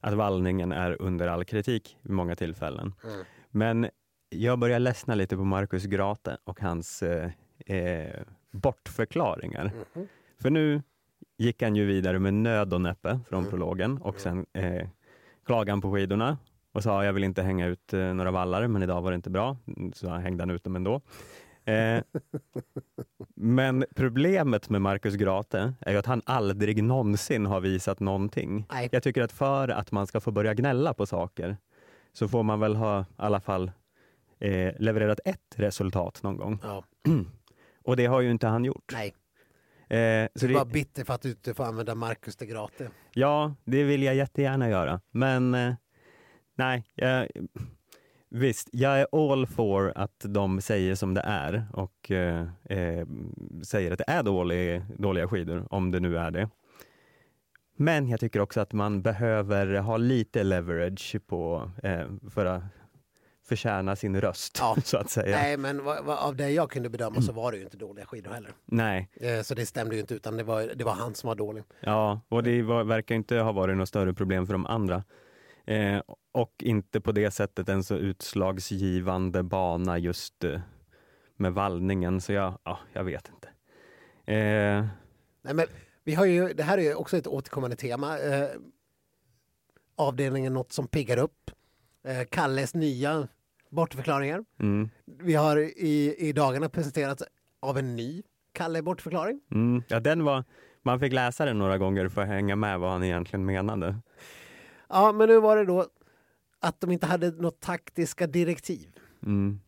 att 0.01 0.15
vallningen 0.15 0.73
är 0.73 1.03
under 1.03 1.29
all 1.29 1.45
kritik 1.45 1.99
vid 2.03 2.13
många 2.13 2.37
tillfällen. 2.37 2.95
Mm. 3.05 3.25
Men 3.51 3.91
jag 4.29 4.59
börjar 4.59 4.79
ledsna 4.79 5.15
lite 5.15 5.37
på 5.37 5.45
Marcus 5.45 5.85
Grate 5.85 6.39
och 6.45 6.61
hans 6.61 7.03
eh, 7.03 8.23
bortförklaringar. 8.51 9.73
Mhm. 9.95 10.09
För 10.39 10.51
nu 10.51 10.83
gick 11.41 11.63
han 11.63 11.77
ju 11.77 11.87
vidare 11.87 12.19
med 12.19 12.35
nöd 12.35 12.73
och 12.75 12.81
näppe 12.81 13.21
från 13.29 13.39
Mm. 13.39 13.51
prologen 13.51 13.99
och 13.99 14.21
sen 14.21 14.47
eh, 14.53 14.89
klagade 15.47 15.73
han 15.73 15.81
på 15.81 15.93
skidorna 15.93 16.39
och 16.73 16.83
sa 16.83 17.05
jag 17.05 17.13
vill 17.13 17.25
inte 17.25 17.43
hänga 17.43 17.67
ut 17.67 17.93
eh, 17.93 18.01
några 18.15 18.31
vallar 18.31 18.67
men 18.67 18.83
idag 18.83 19.03
var 19.03 19.11
det 19.11 19.15
inte 19.15 19.31
bra, 19.31 19.57
så 19.95 20.09
hängde 20.11 20.43
han 20.43 20.51
ut 20.51 20.65
dem 20.65 20.77
ändå. 20.77 21.01
Eh, 21.65 22.03
men 23.35 23.85
problemet 23.97 24.71
med 24.71 24.83
Marcus 24.83 25.15
Grate 25.15 25.75
är 25.81 25.93
ju 25.93 25.99
att 25.99 26.07
han 26.07 26.23
aldrig 26.25 26.85
någonsin 26.85 27.47
har 27.47 27.61
visat 27.61 28.01
någonting. 28.01 28.67
Nej. 28.73 28.89
Jag 28.93 29.03
tycker 29.03 29.23
att 29.23 29.33
för 29.33 29.69
att 29.69 29.93
man 29.93 30.07
ska 30.07 30.21
få 30.21 30.31
börja 30.31 30.55
gnälla 30.55 30.95
på 30.95 31.07
saker 31.07 31.57
så 32.13 32.29
får 32.29 32.43
man 32.43 32.61
väl 32.61 32.77
ha 32.77 33.01
i 33.01 33.05
alla 33.17 33.41
fall 33.41 33.71
eh, 34.39 34.73
levererat 34.79 35.21
ett 35.25 35.55
resultat 35.57 36.23
någon 36.23 36.37
gång. 36.37 36.59
Ja, 36.63 36.85
Och 37.85 37.97
det 37.97 38.07
har 38.07 38.21
ju 38.21 38.31
inte 38.31 38.47
han 38.47 38.65
gjort. 38.65 38.91
nej. 38.93 39.15
Eh, 39.91 40.29
så 40.35 40.47
Du 40.47 40.55
var 40.55 40.65
det, 40.65 40.73
bitter 40.73 41.05
för 41.05 41.15
att 41.15 41.23
du 41.23 41.29
inte 41.31 41.55
får 41.55 41.65
använda 41.65 41.95
Marcus 41.95 42.37
de 42.37 42.47
Grate. 42.47 42.91
ja, 43.15 43.55
det 43.65 43.85
vill 43.85 44.03
jag 44.03 44.15
jättegärna 44.15 44.69
göra. 44.71 45.01
Men 45.11 45.55
eh, 45.55 45.75
nej, 46.55 46.85
jag, 46.95 47.29
visst, 48.29 48.69
jag 48.73 49.01
är 49.01 49.07
all 49.33 49.47
for 49.47 49.93
att 49.97 50.25
de 50.29 50.61
säger 50.61 50.95
som 50.95 51.15
det 51.15 51.21
är 51.21 51.67
och 51.73 52.11
eh, 52.11 52.47
eh, 52.65 53.07
säger 53.63 53.93
att 53.93 53.99
det 53.99 54.05
är 54.09 54.23
dålig, 54.23 54.83
dåliga 54.99 55.29
skidor, 55.29 55.67
om 55.71 55.91
det 55.91 56.01
nu 56.01 56.19
är 56.19 56.31
det. 56.31 56.49
Men 57.77 58.09
jag 58.09 58.21
tycker 58.21 58.41
också 58.41 58.61
att 58.61 58.73
man 58.73 59.03
behöver 59.03 59.75
ha 59.75 59.97
lite 59.97 60.43
leverage 60.43 61.17
på, 61.27 61.71
eh, 61.83 62.07
för 62.31 62.47
att 62.47 62.63
förtjäna 63.51 63.97
sin 63.97 64.21
röst, 64.21 64.59
Ja. 64.61 64.77
så 64.85 64.97
att 64.99 65.11
säga. 65.11 65.37
Nej, 65.37 65.57
men 65.57 65.85
vad, 65.85 66.05
vad, 66.05 66.19
av 66.19 66.37
det 66.37 66.51
jag 66.51 66.71
kunde 66.71 66.89
bedöma 66.89 67.23
så 67.23 67.33
var 67.33 67.53
det 67.53 67.59
ju 67.59 67.65
inte 67.65 67.77
dåliga 67.77 68.07
skidor 68.07 68.31
heller. 68.31 68.53
Nej, 68.65 69.09
Eh, 69.15 69.43
så 69.43 69.55
det 69.55 69.67
stämde 69.67 69.95
ju 69.95 70.01
inte, 70.01 70.15
utan 70.15 70.37
det 70.37 70.43
var, 70.43 70.73
det 70.75 70.85
var 70.85 70.93
han 70.93 71.15
som 71.15 71.29
var 71.29 71.35
dålig. 71.35 71.65
Ja, 71.81 72.21
och 72.29 72.43
det 72.43 72.63
var, 72.63 72.85
verkar 72.85 73.15
inte 73.15 73.37
ha 73.37 73.53
varit 73.53 73.77
något 73.77 73.89
större 73.89 74.15
problem 74.15 74.47
för 74.47 74.53
de 74.53 74.67
andra. 74.67 75.05
Eh, 75.67 76.03
och 76.33 76.55
inte 76.59 77.01
på 77.01 77.13
det 77.13 77.31
sättet 77.31 77.69
en 77.69 77.85
så 77.85 77.95
utslagsgivande 77.95 79.43
bana 79.43 79.99
just 79.99 80.45
eh, 80.45 80.61
med 81.37 81.53
vallningen, 81.53 82.21
så 82.21 82.33
jag, 82.33 82.59
ja, 82.65 82.79
jag 82.93 83.05
vet 83.05 83.29
inte. 83.35 83.49
Eh, 84.33 84.87
Nej, 85.43 85.55
men 85.55 85.67
vi 86.05 86.15
har 86.15 86.25
ju, 86.25 86.53
det 86.53 86.63
här 86.63 86.79
är 86.79 86.83
ju 86.83 86.95
också 86.95 87.17
ett 87.17 87.27
återkommande 87.27 87.77
tema. 87.77 88.19
Eh, 88.19 88.49
avdelningen 89.97 90.55
Något 90.55 90.73
som 90.73 90.87
piggar 90.89 91.17
upp. 91.17 91.51
Kalles 92.31 92.75
nya 92.75 93.29
bortförklaringar. 93.71 94.45
mm, 94.61 94.89
Vi 95.07 95.35
har 95.35 95.57
i, 95.57 96.15
i 96.19 96.33
dagarna 96.33 96.69
presenterat 96.69 97.23
av 97.61 97.79
en 97.79 97.97
ny 97.97 98.23
Kalle 98.53 98.83
bortförklaring. 98.83 99.41
mm, 99.51 99.83
ja, 99.89 100.01
den 100.01 100.25
var, 100.25 100.45
man 100.83 101.01
fick 101.01 101.13
läsa 101.13 101.45
den 101.45 101.59
några 101.59 101.79
gånger 101.79 102.09
för 102.09 102.23
att 102.23 102.29
hänga 102.29 102.57
med 102.57 102.81
vad 102.81 102.91
han 102.91 103.05
egentligen 103.05 103.45
menade. 103.47 103.97
Ja, 104.89 105.13
men 105.13 105.29
nu 105.29 105.41
var 105.41 105.57
det 105.57 105.65
då 105.65 105.87
att 106.61 106.81
de 106.81 106.91
inte 106.91 107.07
hade 107.07 107.31
något 107.31 107.61
taktiska 107.61 108.27
direktiv. 108.27 108.89
Mm, 109.27 109.61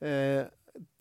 Eh, 0.00 0.44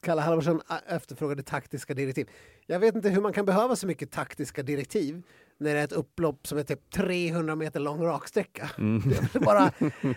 Kalle 0.01 0.21
Halvarsson 0.21 0.61
efterfrågade 0.87 1.43
taktiska 1.43 1.93
direktiv. 1.93 2.29
Jag 2.65 2.79
vet 2.79 2.95
inte 2.95 3.09
hur 3.09 3.21
man 3.21 3.33
kan 3.33 3.45
behöva 3.45 3.75
så 3.75 3.87
mycket 3.87 4.11
taktiska 4.11 4.63
direktiv 4.63 5.23
när 5.63 5.73
det 5.73 5.79
är 5.79 5.83
ett 5.83 5.91
upplopp 5.91 6.47
som 6.47 6.57
är 6.57 6.63
typ 6.63 6.89
300 6.91 7.55
meter 7.55 7.79
lång 7.79 8.03
raksträcka. 8.03 8.69
mm, 8.77 9.01
Bara 9.45 9.71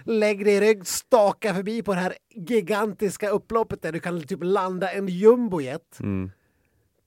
lägg 0.05 0.45
dig 0.45 0.55
i 0.55 0.61
rygg, 0.61 0.87
staka 0.87 1.55
förbi 1.55 1.83
på 1.83 1.95
det 1.95 2.01
här 2.01 2.15
gigantiska 2.35 3.29
upploppet 3.31 3.83
där 3.83 3.93
du 3.93 4.01
kan 4.01 4.21
typ 4.23 4.41
landa 4.43 4.91
en 4.93 5.09
jumbojet. 5.09 6.01
mm, 6.01 6.31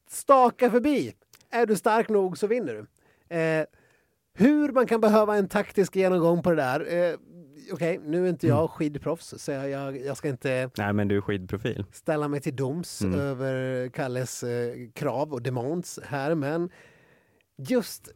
Staka 0.10 0.70
förbi! 0.72 1.14
Är 1.52 1.66
du 1.66 1.76
stark 1.76 2.10
nog 2.10 2.38
så 2.38 2.48
vinner 2.48 2.74
du. 2.74 3.36
Eh, 3.36 3.66
hur 4.34 4.72
man 4.72 4.88
kan 4.88 5.02
behöva 5.02 5.36
en 5.36 5.48
taktisk 5.48 5.96
genomgång 5.96 6.44
på 6.44 6.50
det 6.50 6.56
där. 6.56 6.94
Eh, 7.12 7.16
Okej, 7.72 8.00
nu 8.06 8.26
är 8.26 8.30
inte 8.30 8.48
jag 8.48 8.70
skidproffs 8.70 9.34
så 9.38 9.52
jag, 9.52 9.70
jag, 9.70 9.98
jag 10.06 10.18
ska 10.18 10.30
inte 10.30 10.70
nej, 10.78 10.94
men 10.94 11.08
du 11.08 11.18
är 11.18 11.22
skidprofil. 11.22 11.86
ställa 11.92 12.28
mig 12.28 12.42
till 12.42 12.56
doms 12.56 13.02
Mm. 13.02 13.20
över 13.20 13.90
Kalles 13.90 14.44
eh, 14.44 14.74
krav 14.94 15.34
och 15.34 15.42
demands 15.42 16.00
här, 16.06 16.36
men 16.36 16.70
just 17.58 18.10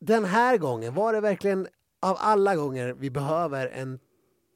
den 0.00 0.24
här 0.24 0.58
gången 0.58 0.94
var 0.94 1.12
det 1.12 1.20
verkligen 1.20 1.66
av 2.02 2.16
alla 2.20 2.56
gånger 2.56 2.94
vi 2.98 3.10
behöver 3.10 3.66
en 3.66 3.98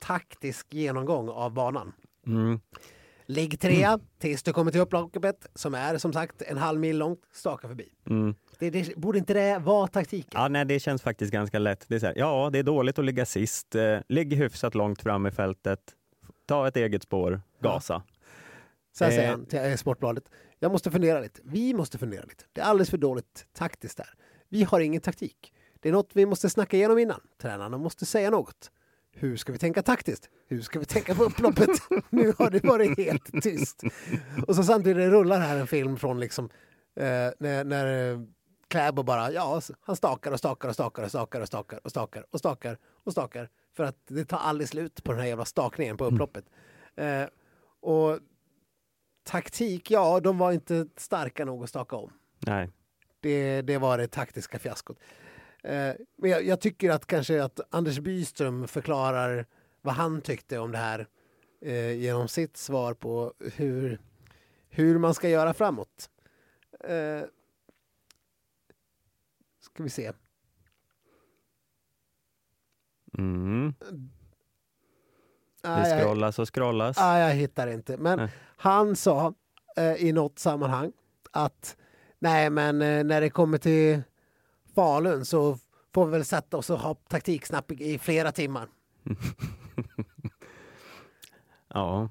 taktisk 0.01 0.67
genomgång 0.75 1.29
av 1.29 1.53
banan. 1.53 1.93
Mm, 2.27 2.61
Ligg 3.27 3.61
trea 3.61 3.99
tills 4.19 4.43
du 4.43 4.53
kommer 4.53 4.71
till 4.73 4.81
upploppet 4.81 5.47
som 5.55 5.75
är 5.75 5.99
som 5.99 6.13
sagt 6.13 6.43
en 6.43 6.57
halv 6.59 6.81
mil 6.81 6.99
långt, 6.99 7.21
staka 7.33 7.69
förbi. 7.69 7.89
mm. 8.11 8.35
Det, 8.59 8.71
det, 8.71 8.97
borde 8.97 9.19
inte 9.19 9.35
det 9.35 9.59
vara 9.59 9.87
taktiken? 9.87 10.31
Ja, 10.35 10.49
nej, 10.49 10.65
det 10.65 10.81
känns 10.81 11.03
faktiskt 11.03 11.33
ganska 11.33 11.59
lätt. 11.59 11.85
Det 11.89 11.95
är 11.97 12.01
här, 12.01 12.15
ja, 12.17 12.51
det 12.53 12.59
är 12.59 12.63
dåligt 12.63 12.99
att 12.99 13.05
ligga 13.05 13.27
sist. 13.27 13.75
Eh, 13.75 13.99
ligg 14.09 14.35
hyfsat 14.35 14.75
långt 14.75 15.03
fram 15.03 15.27
i 15.27 15.31
fältet. 15.31 15.81
Ta 16.47 16.69
ett 16.69 16.77
eget 16.77 17.03
spår. 17.03 17.41
Gasa. 17.61 18.03
Så 18.99 19.05
här 19.05 19.11
säger 19.11 19.25
Eh. 19.25 19.31
han 19.31 19.47
till 19.47 19.79
Sportbladet. 19.79 20.25
Jag 20.59 20.73
måste 20.73 20.91
fundera 20.91 21.21
lite. 21.21 21.41
Vi 21.45 21.75
måste 21.75 21.99
fundera 21.99 22.23
lite. 22.23 22.45
Det 22.53 22.61
är 22.61 22.65
alldeles 22.65 22.91
för 22.91 22.99
dåligt 22.99 23.47
taktiskt 23.53 23.97
där. 23.97 24.11
Vi 24.53 24.63
har 24.63 24.81
ingen 24.81 25.01
taktik. 25.01 25.53
Det 25.81 25.89
är 25.89 25.93
något 25.93 26.11
vi 26.13 26.27
måste 26.27 26.51
snacka 26.51 26.77
igenom 26.77 26.99
innan. 26.99 27.21
Tränarna 27.39 27.79
måste 27.79 28.07
säga 28.07 28.31
något. 28.31 28.71
Hur 29.13 29.37
ska 29.37 29.53
vi 29.53 29.59
tänka 29.59 29.83
taktiskt? 29.83 30.31
Hur 30.49 30.61
ska 30.61 30.79
vi 30.79 30.85
tänka 30.85 31.15
på 31.15 31.25
upploppet? 31.25 31.71
nu 32.11 32.33
har 32.39 32.51
det 32.51 32.65
varit 32.65 32.99
helt 32.99 33.43
tyst. 33.43 33.83
Och 34.47 34.57
så 34.57 34.63
samtidigt 34.63 35.11
rullar 35.11 35.41
här 35.41 35.57
en 35.57 35.67
film 35.67 35.97
från 35.97 36.21
liksom 36.21 36.51
Eh, 36.95 37.31
när, 37.39 37.65
när 37.65 38.13
eh, 38.13 38.21
Kläbo 38.69 39.03
bara, 39.03 39.33
ja, 39.33 39.61
han 39.81 39.97
stakar 39.97 40.33
och 40.33 40.39
stakar 40.39 40.69
och 40.69 40.75
stakar 40.75 41.03
och 41.03 41.09
stakar 41.11 41.41
och 41.41 41.49
stakar 41.49 41.81
och 41.85 41.91
stakar 41.91 42.27
och 42.31 42.39
stakar 42.39 42.79
och 43.05 43.13
stakar. 43.13 43.49
För 43.77 43.85
att 43.85 43.97
det 44.07 44.25
tar 44.25 44.39
aldrig 44.39 44.69
slut 44.69 45.05
på 45.05 45.13
den 45.13 45.21
här 45.21 45.29
jävla 45.29 45.45
stakningen 45.45 45.97
på 45.97 46.05
upploppet. 46.05 46.45
Eh, 46.97 47.25
och 47.81 48.19
taktik, 49.25 49.91
ja, 49.91 50.21
de 50.21 50.39
var 50.39 50.53
inte 50.53 50.87
starka 50.97 51.45
nog 51.45 51.63
att 51.63 51.69
staka 51.69 51.97
om. 51.97 52.13
Nej. 52.39 52.71
Det, 53.23 53.63
det 53.63 53.79
var 53.79 53.99
det 53.99 54.07
taktiska 54.09 54.59
fiaskot. 54.59 54.99
Eh, 55.65 55.93
men 56.17 56.31
jag, 56.31 56.45
jag 56.45 56.61
tycker 56.61 56.91
att 56.91 57.07
kanske 57.07 57.43
att 57.45 57.61
Anders 57.71 57.99
Byström 57.99 58.69
förklarar 58.69 59.47
vad 59.83 59.95
han 59.95 60.21
tyckte 60.21 60.59
om 60.59 60.73
det 60.73 60.79
här 60.79 61.07
eh, 61.61 61.93
genom 61.93 62.29
sitt 62.29 62.57
svar 62.57 62.95
på 62.95 63.35
hur, 63.55 64.01
hur 64.69 64.99
man 64.99 65.15
ska 65.15 65.29
göra 65.29 65.55
framåt. 65.55 66.11
Eh, 66.85 67.23
ska 69.61 69.83
vi 69.83 69.91
se. 69.91 70.13
Mm. 73.19 73.75
Ah, 75.63 75.81
Det 75.83 75.89
jag, 75.89 76.01
scrollas 76.01 76.39
och 76.39 76.55
scrollas. 76.55 76.97
ah, 76.99 77.19
jag 77.19 77.35
hittar 77.35 77.67
inte. 77.67 77.97
Men 77.97 78.19
Nej. 78.19 78.29
han 78.57 78.97
sa 78.97 79.35
eh, 79.77 79.93
i 79.95 80.13
något 80.13 80.39
sammanhang 80.39 80.93
att 81.31 81.77
nej, 82.23 82.51
men 82.51 82.83
eh, 82.83 83.05
när 83.05 83.21
det 83.21 83.31
kommer 83.31 83.59
till 83.59 84.03
Falun 84.75 85.25
så 85.25 85.59
får 85.95 86.07
vi 86.07 86.13
väl 86.13 86.25
sätta 86.25 86.57
oss 86.57 86.71
och 86.71 86.79
ha 86.79 86.95
taktiksnack 86.95 87.71
i, 87.71 87.99
flera 87.99 88.33
timmar. 88.33 88.69
Ja. 91.75 92.09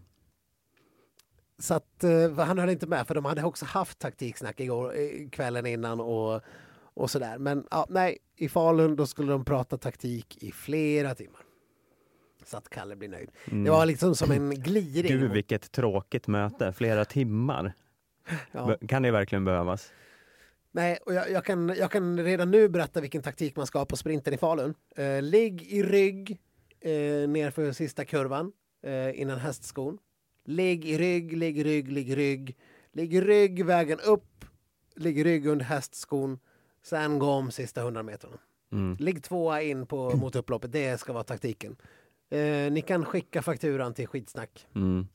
Så 1.60 1.74
att 1.74 2.04
eh, 2.04 2.38
han 2.38 2.58
höll 2.60 2.70
inte 2.70 2.88
med 2.88 3.08
för 3.08 3.16
de 3.16 3.26
hade 3.26 3.44
också 3.44 3.66
haft 3.66 4.00
taktiksnack 4.00 4.60
igår, 4.60 4.94
kvällen 5.30 5.66
innan 5.66 6.00
och, 6.00 6.42
och 6.94 7.12
sådär. 7.12 7.38
Men 7.38 7.68
ja, 7.72 7.86
nej, 7.90 8.18
i 8.36 8.50
Falun 8.50 8.96
då 8.96 9.08
skulle 9.08 9.32
de 9.32 9.46
prata 9.46 9.78
taktik 9.78 10.44
i 10.44 10.52
flera 10.52 11.16
timmar. 11.16 11.42
Så 12.46 12.58
att 12.58 12.70
Kalle 12.70 12.96
blir 12.96 13.10
nöjd. 13.10 13.30
Mm. 13.46 13.64
Det 13.64 13.72
var 13.72 13.86
liksom 13.86 14.16
som 14.16 14.32
en 14.32 14.50
gliring. 14.62 15.12
Gud 15.12 15.32
vilket 15.32 15.72
tråkigt 15.72 16.28
möte, 16.28 16.74
flera 16.74 17.06
timmar. 17.06 17.74
ja. 18.52 18.78
Kan 18.88 19.02
det 19.02 19.12
verkligen 19.12 19.46
behövas? 19.46 19.92
Nej, 20.72 20.98
och 21.06 21.14
jag, 21.14 21.32
jag, 21.32 21.46
kan, 21.46 21.74
jag 21.78 21.92
kan 21.92 22.20
redan 22.20 22.52
nu 22.52 22.70
berätta 22.70 23.02
vilken 23.02 23.22
taktik 23.22 23.56
man 23.56 23.68
ska 23.68 23.80
ha 23.80 23.86
på 23.86 23.98
sprinten 23.98 24.34
i 24.34 24.38
Falun. 24.38 24.74
Eh, 24.96 25.22
ligg 25.22 25.62
i 25.62 25.84
rygg 25.84 26.32
eh, 26.80 27.30
nerför 27.30 27.72
sista 27.72 28.06
kurvan 28.06 28.52
eh, 28.84 29.22
innan 29.22 29.40
hästskon. 29.40 29.98
Ligg 30.46 30.86
i 30.86 30.98
rygg, 30.98 31.38
ligg 31.38 31.58
i 31.58 31.64
rygg, 31.64 31.92
ligg 31.92 32.10
i 32.10 32.16
rygg. 32.16 32.58
Ligg 32.92 33.14
i 33.14 33.22
rygg 33.22 33.66
vägen 33.66 34.00
upp, 34.00 34.46
ligg 34.96 35.20
i 35.20 35.24
rygg 35.24 35.46
under 35.46 35.66
hästskon. 35.66 36.40
Sen 36.84 37.20
gå 37.20 37.30
om 37.30 37.52
sista 37.52 37.82
100 37.82 38.04
metrarna. 38.04 38.38
Mm. 38.72 38.98
Ligg 39.00 39.24
tvåa 39.24 39.62
in 39.62 39.86
på, 39.86 40.18
mot 40.18 40.36
upploppet, 40.36 40.72
det 40.72 41.00
ska 41.00 41.14
vara 41.14 41.24
taktiken. 41.24 41.76
Eh, 42.30 42.72
ni 42.72 42.84
kan 42.88 43.06
skicka 43.06 43.42
fakturan 43.42 43.94
till 43.94 44.08
skitsnack. 44.08 44.68
Mm. 44.76 45.08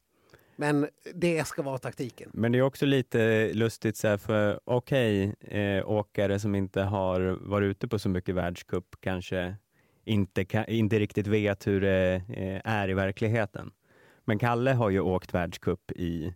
Men 0.56 0.88
det 1.14 1.46
ska 1.46 1.62
vara 1.62 1.78
taktiken. 1.78 2.30
Men 2.34 2.52
det 2.52 2.58
är 2.58 2.62
också 2.62 2.86
lite 2.86 3.52
lustigt 3.52 3.96
så 3.96 4.08
här, 4.08 4.16
för 4.16 4.60
okej, 4.64 5.34
eh, 5.40 5.90
åkare 5.90 6.38
som 6.38 6.54
inte 6.54 6.82
har 6.82 7.38
varit 7.40 7.66
ute 7.66 7.88
på 7.88 7.98
så 7.98 8.08
mycket 8.08 8.34
världscup 8.34 8.96
kanske 9.00 9.56
inte, 10.04 10.44
kan, 10.44 10.68
inte 10.68 10.98
riktigt 10.98 11.26
vet 11.26 11.66
hur 11.66 11.80
det 11.80 12.22
eh, 12.28 12.60
är 12.64 12.88
i 12.88 12.94
verkligheten. 12.94 13.70
Men 14.24 14.38
Kalle 14.38 14.72
har 14.72 14.90
ju 14.90 15.00
åkt 15.00 15.34
världscup 15.34 15.92
i 15.92 16.34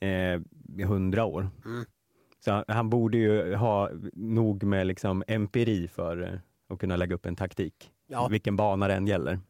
eh, 0.00 0.40
hundra 0.86 1.24
år. 1.24 1.50
Mm. 1.64 1.84
Så 2.44 2.64
han 2.68 2.90
borde 2.90 3.18
ju 3.18 3.54
ha 3.54 3.90
nog 4.12 4.62
med 4.62 4.86
liksom 4.86 5.24
empiri 5.26 5.88
för 5.88 6.22
eh, 6.22 6.38
att 6.68 6.78
kunna 6.78 6.96
lägga 6.96 7.14
upp 7.14 7.26
en 7.26 7.36
taktik. 7.36 7.92
Ja. 8.06 8.28
Vilken 8.28 8.56
bana 8.56 8.88
det 8.88 8.94
än 8.94 9.06
gäller. 9.06 9.40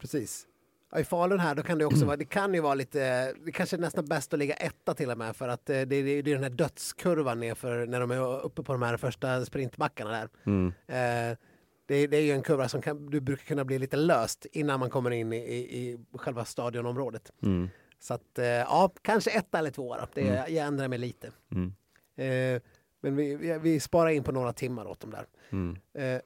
Precis. 0.00 0.46
Ja, 0.90 1.00
I 1.00 1.04
Falun 1.04 1.40
här, 1.40 1.54
då 1.54 1.62
kan 1.62 1.78
det 1.78 1.84
också 1.84 2.04
vara, 2.04 2.16
det 2.16 2.24
kan 2.24 2.54
ju 2.54 2.60
vara 2.60 2.74
lite, 2.74 3.32
det 3.32 3.52
kanske 3.52 3.76
är 3.76 3.80
nästan 3.80 4.04
bäst 4.04 4.32
att 4.32 4.38
ligga 4.38 4.54
etta 4.54 4.94
till 4.94 5.10
och 5.10 5.18
med 5.18 5.36
för 5.36 5.48
att 5.48 5.70
eh, 5.70 5.74
det, 5.74 5.84
det, 5.84 6.22
det 6.22 6.30
är 6.30 6.34
den 6.34 6.42
här 6.42 6.50
dödskurvan 6.50 7.40
nerför 7.40 7.86
när 7.86 8.00
de 8.00 8.10
är 8.10 8.44
uppe 8.44 8.62
på 8.62 8.72
de 8.72 8.82
här 8.82 8.96
första 8.96 9.44
sprintbackarna 9.44 10.10
där. 10.10 10.28
Mm. 10.44 10.66
Eh, 10.86 11.38
det, 11.86 12.06
det 12.06 12.16
är 12.16 12.22
ju 12.22 12.32
en 12.32 12.42
kurva 12.42 12.68
som 12.68 12.82
kan, 12.82 13.10
du 13.10 13.20
brukar 13.20 13.44
kunna 13.44 13.64
bli 13.64 13.78
lite 13.78 13.96
löst 13.96 14.46
innan 14.52 14.80
man 14.80 14.90
kommer 14.90 15.10
in 15.10 15.32
i, 15.32 15.36
i, 15.36 15.98
själva 16.14 16.44
stadionområdet. 16.44 17.32
Mm. 17.42 17.68
Så 17.98 18.14
att, 18.14 18.38
eh, 18.38 18.46
ja, 18.46 18.92
kanske 19.02 19.30
etta 19.30 19.58
eller 19.58 19.70
två 19.70 19.96
då. 19.96 20.06
Det, 20.14 20.22
Jag 20.48 20.66
ändrar 20.66 20.88
mig 20.88 20.98
lite. 20.98 21.30
Mm. 21.52 21.72
Eh, 22.16 22.62
men 23.00 23.16
vi, 23.16 23.36
vi, 23.36 23.58
vi 23.58 23.80
sparar 23.80 24.10
in 24.10 24.22
på 24.22 24.32
några 24.32 24.52
timmar 24.52 24.86
åt 24.86 25.00
dem 25.00 25.10
där. 25.10 25.26
Mm. 25.50 25.76
Eh, 25.94 26.20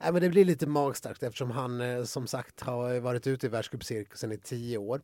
nej, 0.00 0.12
men 0.12 0.22
det 0.22 0.28
blir 0.28 0.44
lite 0.44 0.66
magstarkt 0.66 1.22
eftersom 1.22 1.50
han 1.50 1.80
eh, 1.80 2.04
som 2.04 2.26
sagt 2.26 2.60
har 2.60 3.00
varit 3.00 3.26
ute 3.26 3.46
i 3.46 3.50
världscupcirkusen 3.50 4.32
i 4.32 4.38
tio 4.38 4.78
år. 4.78 5.02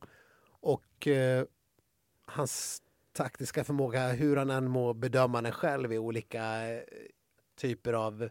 Och 0.61 1.07
eh, 1.07 1.45
hans 2.25 2.83
taktiska 3.13 3.65
förmåga, 3.65 4.13
hur 4.13 4.37
han 4.37 4.51
än 4.51 4.69
må 4.69 4.95
bedöma 4.95 5.43
den 5.43 5.53
själv 5.53 5.93
i 5.93 5.99
olika 5.99 6.69
eh, 6.69 6.83
typer 7.57 7.93
av 7.93 8.29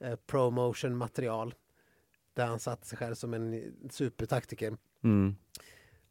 eh, 0.00 0.16
promotion 0.26 0.96
material. 0.96 1.54
Där 2.34 2.46
han 2.46 2.58
satt 2.58 2.84
sig 2.84 2.98
själv 2.98 3.14
som 3.14 3.34
en 3.34 3.72
supertaktiker. 3.90 4.76
Mm. 5.04 5.36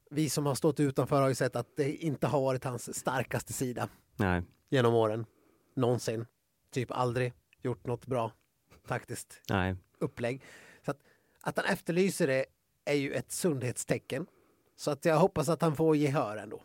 Vi 0.10 0.30
som 0.30 0.46
har 0.46 0.56
stått 0.56 0.80
utanför 0.80 1.22
har 1.22 1.30
ju 1.30 1.36
sett 1.36 1.56
att 1.56 1.76
det 1.76 1.96
inte 1.96 2.28
har 2.28 2.42
varit 2.42 2.64
hans 2.64 3.00
starkaste 3.00 3.54
sida 3.54 3.90
Nej. 4.16 4.44
genom 4.70 4.94
åren. 4.94 5.26
Någonsin. 5.74 6.26
Typ 6.72 6.92
aldrig 6.92 7.34
gjort 7.62 7.86
något 7.86 8.06
bra 8.06 8.32
taktiskt 8.88 9.42
Nej. 9.50 9.76
upplägg. 10.00 10.42
Så 10.86 10.92
att, 10.92 10.98
att 11.42 11.58
han 11.58 11.66
efterlyser 11.66 12.28
det 12.28 12.46
är 12.86 12.94
ju 12.96 13.14
ett 13.14 13.32
sundhetstecken. 13.32 14.26
Så 14.76 14.92
att 14.92 15.06
jag 15.06 15.18
hoppas 15.20 15.50
att 15.50 15.62
han 15.62 15.76
får 15.76 15.96
gehör 15.96 16.38
ändå. 16.38 16.64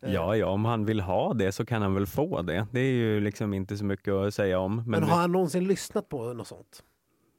Eh, 0.00 0.12
Ja, 0.12 0.36
ja, 0.36 0.46
om 0.46 0.64
han 0.64 0.84
vill 0.84 1.00
ha 1.00 1.34
det 1.34 1.52
så 1.52 1.66
kan 1.66 1.82
han 1.82 1.94
väl 1.94 2.06
få 2.06 2.42
det. 2.42 2.66
Det 2.72 2.80
är 2.80 2.92
ju 2.92 3.20
liksom 3.20 3.54
inte 3.54 3.76
så 3.76 3.84
mycket 3.84 4.12
att 4.14 4.34
säga 4.34 4.58
om. 4.58 4.76
Men, 4.76 4.86
Men 4.86 5.02
har 5.02 5.16
han 5.16 5.32
någonsin 5.32 5.64
lyssnat 5.68 6.08
på 6.08 6.32
något 6.32 6.46
sånt? 6.46 6.84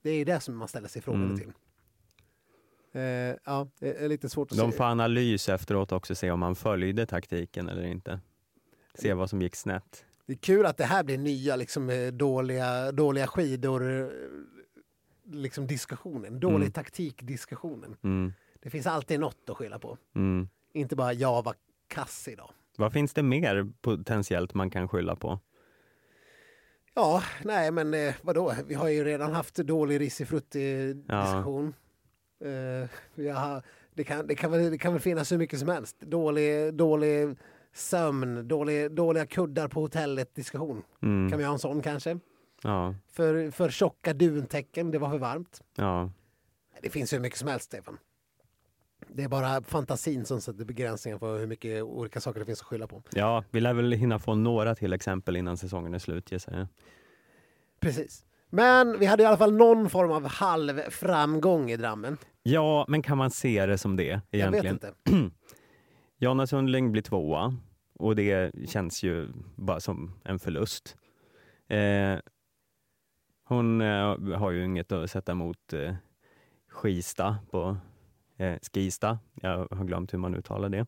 Det 0.03 0.09
är 0.09 0.15
ju 0.15 0.23
det 0.25 0.39
som 0.39 0.55
man 0.57 0.67
ställer 0.67 0.87
sig 0.87 1.01
frågan 1.01 1.23
Mm. 1.25 1.37
till. 1.37 1.51
Eh, 2.91 3.01
ja, 3.45 3.67
det 3.79 4.03
är 4.03 4.09
lite 4.09 4.29
svårt 4.29 4.51
att 4.51 4.57
de 4.57 4.71
se. 4.71 4.77
får 4.77 4.83
analys 4.83 5.49
efteråt 5.49 5.91
också, 5.91 6.15
se 6.15 6.31
om 6.31 6.41
han 6.41 6.55
följde 6.55 7.05
taktiken 7.05 7.69
eller 7.69 7.83
inte. 7.83 8.19
Se 8.93 9.13
vad 9.13 9.29
som 9.29 9.41
gick 9.41 9.55
snett. 9.55 10.05
Det 10.29 10.33
är 10.33 10.37
kul 10.37 10.65
att 10.65 10.77
det 10.77 10.83
här 10.85 11.03
blir 11.03 11.17
nya 11.17 11.55
liksom, 11.55 11.89
eh, 11.89 12.07
dåliga, 12.07 12.91
dåliga 12.91 13.27
skidor 13.27 14.01
eh, 14.01 14.07
liksom 15.31 15.67
diskussionen. 15.67 16.39
Dålig 16.39 16.55
Mm. 16.65 16.71
taktik-diskussionen. 16.71 17.95
Mm. 18.03 18.33
Det 18.59 18.69
finns 18.69 18.87
alltid 18.87 19.19
något 19.19 19.49
att 19.49 19.57
skylla 19.57 19.79
på. 19.79 19.97
Mm. 20.15 20.49
Inte 20.73 20.95
bara 20.95 21.13
jag 21.13 21.43
var 21.43 21.55
kass 21.87 22.27
idag. 22.27 22.51
Vad 22.77 22.93
finns 22.93 23.13
det 23.13 23.23
mer 23.23 23.71
potentiellt 23.81 24.53
man 24.53 24.69
kan 24.69 24.87
skylla 24.87 25.15
på? 25.15 25.39
Ja, 26.93 27.23
nej 27.43 27.71
men 27.71 27.93
eh, 27.93 28.15
vadå? 28.21 28.53
Vi 28.67 28.73
har 28.75 28.89
ju 28.89 29.03
redan 29.03 29.33
haft 29.33 29.55
dålig 29.55 29.99
risifrutti 29.99 30.93
diskussion. 30.93 31.73
Eh, 32.43 32.89
vi 33.15 33.29
har, 33.29 33.63
det, 33.93 34.03
kan, 34.03 34.27
det, 34.27 34.35
kan 34.35 34.51
väl, 34.51 34.71
det 34.71 34.77
kan 34.77 34.93
väl 34.93 35.01
finnas 35.01 35.31
hur 35.31 35.37
mycket 35.37 35.59
som 35.59 35.69
helst. 35.69 35.99
Dålig, 35.99 36.73
dålig 36.73 37.35
sömn, 37.73 38.47
dålig, 38.47 38.91
dåliga 38.91 39.25
kuddar 39.25 39.67
på 39.67 39.81
hotellet 39.81 40.35
diskussion. 40.35 40.83
Mm. 41.01 41.29
Kan 41.29 41.39
vi 41.39 41.45
ha 41.45 41.53
en 41.53 41.59
sån 41.59 41.81
kanske? 41.81 42.19
Ja, 42.63 42.95
För, 43.11 43.51
för 43.51 43.69
tjocka 43.69 44.13
duntäcken, 44.13 44.91
det 44.91 44.97
var 44.99 45.09
för 45.09 45.17
varmt. 45.17 45.61
ja. 45.75 46.11
Det 46.81 46.89
finns 46.89 47.13
hur 47.13 47.19
mycket 47.19 47.39
som 47.39 47.47
helst, 47.47 47.65
Stefan. 47.65 47.97
Det 49.07 49.23
är 49.23 49.27
bara 49.27 49.61
fantasin 49.61 50.25
som 50.25 50.41
sätter 50.41 50.65
begränsningar 50.65 51.17
för 51.17 51.39
hur 51.39 51.47
mycket 51.47 51.83
olika 51.83 52.19
saker 52.21 52.39
det 52.39 52.45
finns 52.45 52.61
att 52.61 52.65
skylla 52.67 52.87
på. 52.87 53.03
ja, 53.11 53.43
vi 53.51 53.59
lär 53.61 53.73
väl 53.73 53.91
hinna 53.91 54.19
få 54.19 54.35
några 54.35 54.75
till 54.75 54.93
exempel 54.93 55.35
innan 55.35 55.57
säsongen 55.57 55.93
är 55.93 55.99
slut 55.99 56.31
gissar 56.31 56.57
jag. 56.57 56.67
Precis. 57.79 58.25
Men 58.49 58.99
vi 58.99 59.05
hade 59.05 59.23
i 59.23 59.25
alla 59.25 59.37
fall 59.37 59.53
någon 59.53 59.89
form 59.89 60.11
av 60.11 60.27
halvframgång 60.27 61.71
i 61.71 61.77
Drammen. 61.77 62.17
Ja, 62.43 62.85
men 62.87 63.01
kan 63.01 63.17
man 63.17 63.31
se 63.31 63.65
det 63.65 63.77
som 63.77 63.95
det 63.95 64.03
Jag 64.03 64.21
egentligen? 64.31 64.77
vet 64.77 64.93
inte. 65.07 65.29
Jonna 66.19 66.47
Sundling 66.47 66.91
blir 66.91 67.01
tvåa 67.01 67.55
och 67.93 68.15
det 68.15 68.51
känns 68.69 69.03
ju 69.03 69.27
bara 69.55 69.79
som 69.79 70.11
en 70.23 70.39
förlust. 70.39 70.97
Eh, 71.67 72.19
hon 73.43 73.81
eh, 73.81 74.17
har 74.37 74.51
ju 74.51 74.65
inget 74.65 74.91
att 74.91 75.11
sätta 75.11 75.31
emot 75.31 75.73
eh, 75.73 75.93
Skista 76.69 77.37
på 77.51 77.77
eh, 78.37 78.55
Skista, 78.73 79.19
jag 79.33 79.67
har 79.71 79.83
glömt 79.85 80.13
hur 80.13 80.17
man 80.19 80.35
uttalar 80.35 80.69
det, 80.69 80.85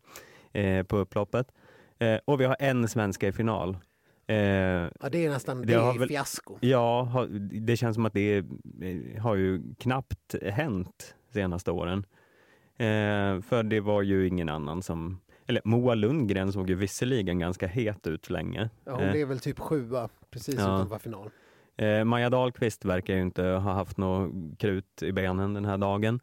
eh, 0.62 0.84
på 0.84 0.98
upploppet. 0.98 1.52
Eh, 2.00 2.20
och 2.26 2.42
vi 2.42 2.46
har 2.46 2.56
en 2.60 2.88
svenska 2.88 3.28
i 3.28 3.32
final. 3.32 3.78
Eh, 4.28 4.36
Ja, 4.36 5.10
det 5.12 5.26
är 5.26 5.30
nästan 5.30 5.62
Det 5.62 5.66
det 5.68 5.74
är 5.74 6.00
väl- 6.00 6.08
fiasko. 6.08 6.58
Ja, 6.62 7.26
det 7.52 7.78
känns 7.78 7.96
som 7.96 8.06
att 8.06 8.14
det 8.14 8.46
har 9.20 9.36
ju 9.36 9.76
knappt 9.80 10.36
hänt 10.42 11.16
senaste 11.34 11.72
åren. 11.72 12.06
Eh, 12.86 13.42
för 13.42 13.64
det 13.64 13.80
var 13.80 14.02
ju 14.02 14.28
ingen 14.28 14.50
annan 14.50 14.82
som, 14.82 15.20
eller 15.48 15.62
Moa 15.66 15.94
Lundgren 15.96 16.52
såg 16.52 16.70
ju 16.70 16.76
visserligen 16.76 17.40
ganska 17.40 17.68
het 17.68 18.08
ut 18.08 18.30
länge. 18.30 18.70
Ja, 18.86 18.92
hon 18.92 19.04
Eh, 19.04 19.12
blev 19.12 19.28
väl 19.28 19.40
typ 19.40 19.60
sjua 19.60 20.10
precis 20.32 20.56
Ja. 20.56 20.62
utanför 20.76 20.98
final. 20.98 21.30
Eh, 21.78 22.04
Maja 22.04 22.30
Dahlqvist 22.30 22.86
verkar 22.86 23.16
ju 23.16 23.22
inte 23.22 23.44
ha 23.44 23.74
haft 23.74 23.98
något 23.98 24.32
krut 24.60 25.04
i 25.04 25.12
benen 25.12 25.54
den 25.54 25.66
här 25.66 25.78
dagen. 25.78 26.20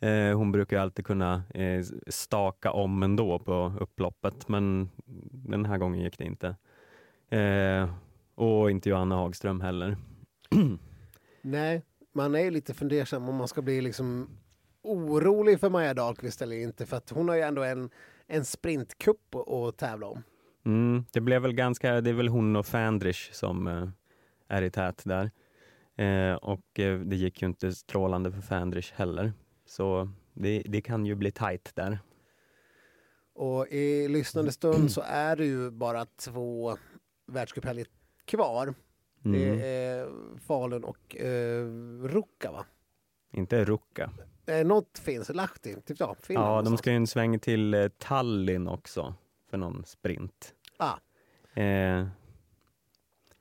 Eh, 0.00 0.36
hon 0.36 0.52
brukar 0.52 0.76
ju 0.76 0.82
alltid 0.82 1.06
kunna 1.06 1.42
eh, 1.54 1.84
staka 2.06 2.70
om 2.72 3.02
ändå 3.02 3.38
på 3.38 3.72
upploppet, 3.80 4.48
men 4.48 4.90
den 5.30 5.64
här 5.64 5.78
gången 5.78 6.00
gick 6.00 6.18
det 6.18 6.24
inte. 6.24 6.56
Eh, 7.38 7.90
och 8.34 8.70
inte 8.70 8.88
Johanna 8.90 9.14
Hagström 9.16 9.60
heller. 9.60 9.96
Nej, 11.42 11.82
man 12.12 12.34
är 12.34 12.40
ju 12.40 12.50
lite 12.50 12.74
fundersam 12.74 13.28
om 13.28 13.34
man 13.36 13.48
ska 13.48 13.62
bli 13.62 13.80
liksom 13.80 14.28
orolig 14.82 15.60
för 15.60 15.70
Maja 15.70 15.94
Dahlqvist 15.94 16.42
eller 16.42 16.56
inte. 16.56 16.86
För 16.86 16.96
att 16.96 17.10
hon 17.10 17.28
har 17.28 17.36
ju 17.36 17.42
ändå 17.42 17.62
en, 17.62 17.90
en 18.26 18.44
sprintcup 18.44 19.34
att- 19.34 19.76
tävla 19.78 20.06
om. 20.06 20.22
Mm, 20.64 21.04
det 21.12 21.20
blev 21.20 21.42
väl 21.42 21.52
ganska, 21.52 22.00
det 22.00 22.10
är 22.10 22.14
väl 22.14 22.28
hon 22.28 22.56
och 22.56 22.66
Fandrich 22.66 23.30
som 23.32 23.66
eh, 23.66 23.88
är 24.48 24.62
i 24.62 24.70
tät 24.70 25.02
där. 25.04 25.30
Eh, 25.96 26.34
och 26.34 26.80
eh, 26.80 27.00
det 27.00 27.16
gick 27.16 27.42
ju 27.42 27.48
inte 27.48 27.72
strålande 27.72 28.32
för 28.32 28.40
Fandrich 28.40 28.92
heller. 28.92 29.32
Så 29.66 30.10
det, 30.32 30.62
det 30.66 30.80
kan 30.80 31.06
ju 31.06 31.14
bli 31.14 31.30
tajt 31.30 31.72
där. 31.74 31.98
Och 33.34 33.68
i 33.68 34.08
lyssnande 34.08 34.52
stund 34.52 34.90
så 34.92 35.02
är 35.06 35.36
det 35.36 35.44
ju 35.46 35.70
bara 35.70 36.04
två 36.04 36.76
världscuphelger 37.26 37.86
kvar. 38.24 38.74
Det 39.24 39.46
Mm. 39.52 39.60
är 39.64 40.08
Falun 40.38 40.84
och 40.84 41.16
eh, 41.16 41.64
Ruka 42.02 42.52
va? 42.52 42.66
Inte 43.32 43.64
Ruka. 43.64 44.10
Eh, 44.46 44.66
något 44.66 44.98
finns, 44.98 45.28
Lahti, 45.28 45.76
typ 45.80 46.00
ja, 46.00 46.16
Finland 46.20 46.48
Ja, 46.48 46.62
de 46.62 46.78
ska 46.78 46.90
ju 46.90 46.96
en 46.96 47.06
sväng 47.06 47.38
till 47.38 47.74
eh, 47.74 47.88
Tallinn 47.88 48.68
också 48.68 49.14
för 49.50 49.56
någon 49.58 49.84
sprint. 49.84 50.54
Ah. 50.76 50.94
Eh, 51.60 52.06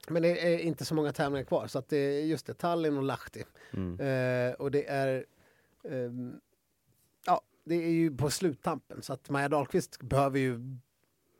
Men 0.07 0.21
det 0.21 0.53
är 0.53 0.59
inte 0.59 0.85
så 0.85 0.95
många 0.95 1.11
tävlingar 1.11 1.45
kvar 1.45 1.67
så 1.67 1.79
att 1.79 1.89
det 1.89 1.97
är 1.97 2.25
just 2.25 2.45
det, 2.45 2.53
Tallinn 2.53 2.97
och 2.97 3.03
Lahti. 3.03 3.43
mm. 3.73 3.99
Eh, 3.99 4.53
och 4.53 4.71
det 4.71 4.89
är 4.89 5.25
ehm, 5.83 6.39
ja, 7.25 7.41
det 7.63 7.75
är 7.75 7.91
ju 7.91 8.17
på 8.17 8.29
sluttampen 8.29 9.01
så 9.01 9.13
att 9.13 9.29
Maja 9.29 9.49
Dahlqvist 9.49 9.99
behöver 10.01 10.39
ju 10.39 10.59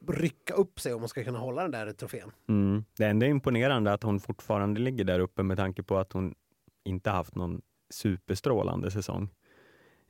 rycka 0.07 0.53
upp 0.53 0.80
sig 0.80 0.93
om 0.93 0.99
hon 0.99 1.09
ska 1.09 1.24
kunna 1.24 1.39
hålla 1.39 1.62
den 1.62 1.72
där 1.72 1.91
trofén. 1.93 2.32
Mm. 2.49 2.86
Det 2.97 3.05
enda 3.05 3.26
är 3.26 3.30
imponerande 3.30 3.93
att 3.93 4.03
hon 4.03 4.20
fortfarande 4.20 4.80
ligger 4.80 5.03
där 5.03 5.20
uppe 5.20 5.43
med 5.43 5.57
tanke 5.57 5.84
på 5.84 5.97
att 5.97 6.14
hon 6.14 6.36
inte 6.84 7.09
haft 7.09 7.36
någon 7.36 7.62
superstrålande 7.89 8.91
säsong. 8.91 9.30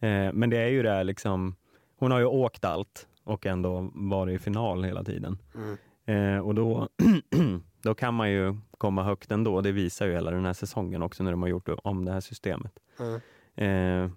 Eh, 0.01 0.33
men 0.33 0.49
det 0.49 0.57
är 0.57 0.67
ju 0.67 0.83
det 0.83 0.89
här 0.89 1.03
liksom, 1.03 1.55
hon 1.97 2.11
har 2.11 2.19
ju 2.19 2.25
åkt 2.25 2.65
allt 2.65 3.07
och 3.23 3.45
ändå 3.45 3.91
varit 3.93 4.35
i 4.35 4.43
final 4.43 4.83
hela 4.83 5.03
tiden. 5.03 5.37
Mm. 5.55 5.77
Eh, 6.05 6.47
och 6.47 6.55
då, 6.55 6.89
då 7.81 7.95
kan 7.95 8.13
man 8.13 8.31
ju 8.31 8.57
komma 8.77 9.03
högt 9.03 9.31
ändå. 9.31 9.61
Det 9.61 9.71
visar 9.71 10.05
ju 10.05 10.13
hela 10.13 10.31
den 10.31 10.45
här 10.45 10.53
säsongen 10.53 11.01
också 11.01 11.23
när 11.23 11.31
de 11.31 11.41
har 11.41 11.49
gjort 11.49 11.69
om 11.83 12.05
det 12.05 12.11
här 12.11 12.21
systemet. 12.21 12.71
Mm. 12.99 13.15
Eh, 13.55 14.11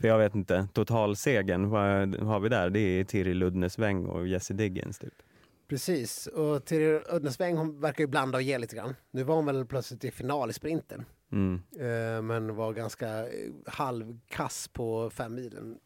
för 0.00 0.08
jag 0.08 0.18
vet 0.18 0.34
inte, 0.34 0.68
totalsegern, 0.72 1.68
vad 1.68 2.14
har 2.14 2.40
vi 2.40 2.48
där? 2.48 2.70
Det 2.70 2.80
är 2.80 3.04
Tiril 3.04 3.38
Ludnesväng 3.38 4.06
och 4.06 4.28
Jesse 4.28 4.54
Diggins 4.54 4.98
typ. 4.98 5.14
Precis, 5.68 6.26
och 6.26 6.64
till 6.64 7.00
Uddnesväng 7.12 7.56
hon 7.56 7.80
verkar 7.80 8.04
ju 8.04 8.08
blanda 8.08 8.38
och 8.38 8.42
ge 8.42 8.58
lite 8.58 8.76
grann. 8.76 8.94
Nu 9.10 9.22
var 9.22 9.34
hon 9.34 9.46
väl 9.46 9.66
plötsligt 9.66 10.04
i 10.04 10.10
final 10.10 10.50
i 10.50 10.52
sprinten. 10.52 11.04
Mm. 11.32 11.62
Eh, 11.78 12.22
men 12.22 12.56
var 12.56 12.72
ganska 12.72 13.08
eh, 13.08 13.50
halvkass 13.66 14.68
på 14.68 15.10
fem 15.10 15.34
milen. 15.34 15.78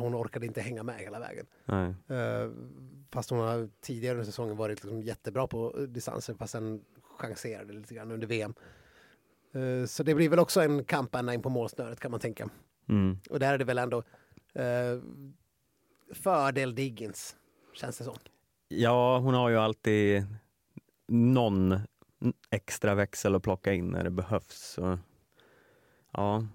Hon 0.00 0.14
orkade 0.14 0.46
inte 0.46 0.60
hänga 0.60 0.82
med 0.82 0.98
hela 0.98 1.20
vägen. 1.20 1.46
Nej. 1.64 1.94
Eh, 2.08 2.50
fast 3.10 3.30
hon 3.30 3.38
har 3.38 3.68
tidigare 3.80 4.14
under 4.14 4.26
säsongen 4.26 4.56
varit 4.56 4.84
liksom 4.84 5.02
jättebra 5.02 5.46
på 5.46 5.86
distanser 5.88 6.34
fast 6.34 6.52
sen 6.52 6.84
chanserade 7.18 7.72
lite 7.72 7.94
grann 7.94 8.10
under 8.10 8.26
VM. 8.26 8.54
Så 9.86 10.02
det 10.02 10.14
blir 10.14 10.28
väl 10.28 10.38
också 10.38 10.60
en 10.60 10.84
kamp 10.84 11.14
ända 11.14 11.34
in 11.34 11.42
på 11.42 11.48
målsnöret 11.48 12.00
kan 12.00 12.10
man 12.10 12.20
tänka. 12.20 12.48
Mm. 12.88 13.18
Och 13.30 13.38
där 13.38 13.54
är 13.54 13.58
det 13.58 13.64
väl 13.64 13.78
ändå 13.78 14.02
fördel 16.12 16.74
Diggins, 16.74 17.36
känns 17.72 17.98
det 17.98 18.04
som. 18.04 18.14
Ja, 18.68 19.18
hon 19.18 19.34
har 19.34 19.48
ju 19.48 19.56
alltid 19.56 20.26
någon 21.08 21.80
extra 22.50 22.94
växel 22.94 23.34
att 23.34 23.42
plocka 23.42 23.72
in 23.72 23.88
när 23.88 24.04
det 24.04 24.10
behövs. 24.10 24.72
Så, 24.74 24.98
ja. 26.12 26.46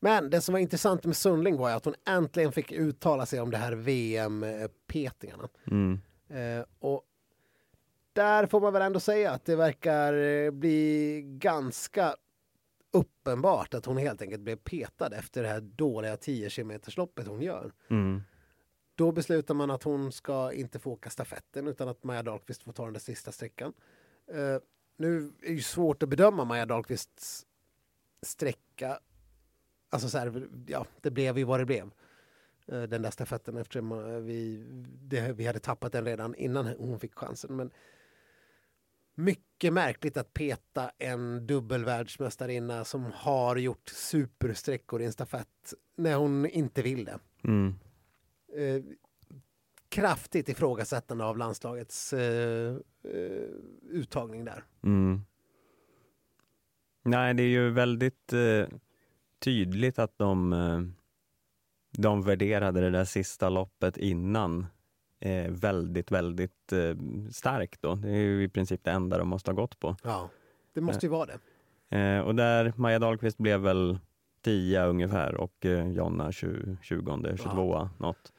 Men 0.00 0.30
det 0.30 0.40
som 0.40 0.52
var 0.52 0.58
intressant 0.58 1.04
med 1.04 1.16
Sundling 1.16 1.56
var 1.56 1.70
att 1.70 1.84
hon 1.84 1.94
äntligen 2.06 2.52
fick 2.52 2.72
uttala 2.72 3.26
sig 3.26 3.40
om 3.40 3.50
det 3.50 3.56
här 3.56 3.72
VM-petningarna. 3.72 5.48
Mm. 5.66 6.00
Eh, 6.28 6.64
och 6.78 7.04
där 8.12 8.46
får 8.46 8.60
man 8.60 8.72
väl 8.72 8.82
ändå 8.82 9.00
säga 9.00 9.30
att 9.30 9.44
det 9.44 9.56
verkar 9.56 10.14
eh, 10.14 10.50
bli 10.50 11.22
ganska 11.26 12.14
uppenbart 12.92 13.74
att 13.74 13.86
hon 13.86 13.96
helt 13.96 14.22
enkelt 14.22 14.42
blev 14.42 14.56
petad 14.56 15.16
efter 15.16 15.42
det 15.42 15.48
här 15.48 15.60
dåliga 15.60 16.16
10 16.16 16.50
km 16.50 16.72
loppet 16.96 17.26
hon 17.26 17.42
gör. 17.42 17.72
Mm. 17.90 18.22
Då 18.94 19.12
beslutar 19.12 19.54
man 19.54 19.70
att 19.70 19.82
hon 19.82 20.12
ska 20.12 20.52
inte 20.52 20.78
få 20.78 20.90
åka 20.92 21.10
stafetten 21.10 21.68
utan 21.68 21.88
att 21.88 22.04
Maja 22.04 22.22
Dahlqvist 22.22 22.62
får 22.62 22.72
ta 22.72 22.84
den 22.84 22.92
där 22.92 23.00
sista 23.00 23.32
sträckan. 23.32 23.72
Eh, 24.32 24.62
nu 25.00 25.32
är 25.42 25.48
det 25.48 25.52
ju 25.52 25.62
svårt 25.62 26.02
att 26.02 26.08
bedöma 26.08 26.44
Maja 26.44 26.66
Dahlqvists 26.66 27.46
sträcka. 28.22 28.98
Alltså 29.88 30.08
så 30.08 30.18
här, 30.18 30.48
ja, 30.66 30.86
det 31.00 31.10
blev 31.10 31.38
ju 31.38 31.44
vad 31.44 31.60
det 31.60 31.66
blev. 31.66 31.90
Eh, 32.66 32.82
den 32.82 33.02
där 33.02 33.10
stafetten 33.10 33.56
eftersom 33.56 33.92
eh, 33.92 34.20
vi, 34.20 34.64
det, 35.02 35.32
vi 35.32 35.46
hade 35.46 35.58
tappat 35.58 35.92
den 35.92 36.04
redan 36.04 36.34
innan 36.34 36.66
hon 36.66 37.00
fick 37.00 37.14
chansen. 37.14 37.56
Men 37.56 37.70
mycket 39.14 39.72
märkligt 39.72 40.16
att 40.16 40.34
peta 40.34 40.90
en 40.98 41.46
dubbelvärldsmästarinna 41.46 42.84
som 42.84 43.12
har 43.14 43.56
gjort 43.56 43.88
supersträckor 43.88 45.02
i 45.02 45.04
en 45.04 45.12
stafett 45.12 45.74
när 45.96 46.14
hon 46.14 46.46
inte 46.46 46.82
vill 46.82 47.04
det 47.04 47.18
Mm. 47.44 47.74
Kraftigt 49.90 50.48
ifrågasättande 50.48 51.24
av 51.24 51.38
landslagets 51.38 52.12
eh, 52.12 52.76
eh, 53.04 53.48
uttagning 53.90 54.44
där. 54.44 54.64
Mm. 54.84 55.22
Nej, 57.02 57.34
det 57.34 57.42
är 57.42 57.48
ju 57.48 57.70
väldigt 57.70 58.32
eh, 58.32 58.78
tydligt 59.38 59.98
att 59.98 60.18
de, 60.18 60.52
eh, 60.52 60.80
de 61.90 62.22
värderade 62.22 62.80
det 62.80 62.90
där 62.90 63.04
sista 63.04 63.48
loppet 63.48 63.96
innan 63.96 64.66
eh, 65.20 65.50
väldigt, 65.50 66.10
väldigt 66.10 66.72
eh, 66.72 66.96
starkt. 67.30 67.82
Då. 67.82 67.94
Det 67.94 68.08
är 68.08 68.16
ju 68.16 68.42
i 68.42 68.48
princip 68.48 68.84
det 68.84 68.90
enda 68.90 69.18
de 69.18 69.28
måste 69.28 69.50
ha 69.50 69.56
gått 69.56 69.80
på. 69.80 69.96
Ja, 70.04 70.30
det 70.74 70.80
måste 70.80 71.06
ju 71.06 71.10
vara 71.10 71.26
det. 71.26 71.38
Eh, 71.98 72.20
och 72.20 72.34
där, 72.34 72.72
Maja 72.76 72.98
Dahlqvist 72.98 73.38
blev 73.38 73.60
väl 73.60 73.98
10 74.42 74.86
ungefär 74.86 75.34
och 75.34 75.64
Jonna 75.94 76.32
20, 76.32 76.76
20 76.82 77.36
22 77.36 77.88
något. 77.98 78.32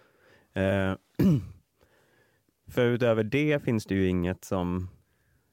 Eh, 1.22 1.36
för 2.72 2.86
utöver 2.86 3.24
det 3.24 3.64
finns 3.64 3.86
det 3.86 3.96
ju 3.96 4.08
inget 4.08 4.46
som 4.46 4.90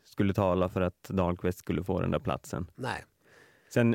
skulle 0.05 0.35
tala 0.35 0.69
för 0.69 0.81
att 0.81 1.03
Dahlqvist 1.09 1.59
skulle 1.59 1.85
få 1.85 2.01
den 2.01 2.11
där 2.11 2.19
platsen. 2.19 2.71
Nej, 2.75 3.05
Sen, 3.71 3.95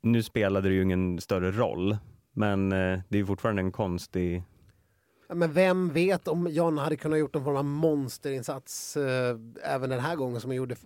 nu 0.00 0.22
spelade 0.22 0.68
det 0.68 0.74
ju 0.74 0.82
ingen 0.82 1.20
större 1.20 1.50
roll, 1.50 1.96
men 2.32 2.72
eh, 2.72 3.00
det 3.08 3.16
är 3.16 3.20
ju 3.20 3.26
fortfarande 3.26 3.62
en 3.62 3.72
konstig... 3.72 4.42
Ja, 5.28 5.34
men 5.34 5.52
vem 5.52 5.92
vet 5.92 6.28
om 6.28 6.46
John 6.50 6.78
hade 6.78 6.96
kunnat 6.96 7.18
gjort 7.18 7.34
någon 7.34 7.44
form 7.44 7.56
av 7.56 7.64
monsterinsats 7.64 8.96
eh, 8.96 9.36
även 9.62 9.90
den 9.90 10.00
här 10.00 10.16
gången 10.16 10.40
som 10.40 10.50
hon 10.50 10.56
gjorde, 10.56 10.76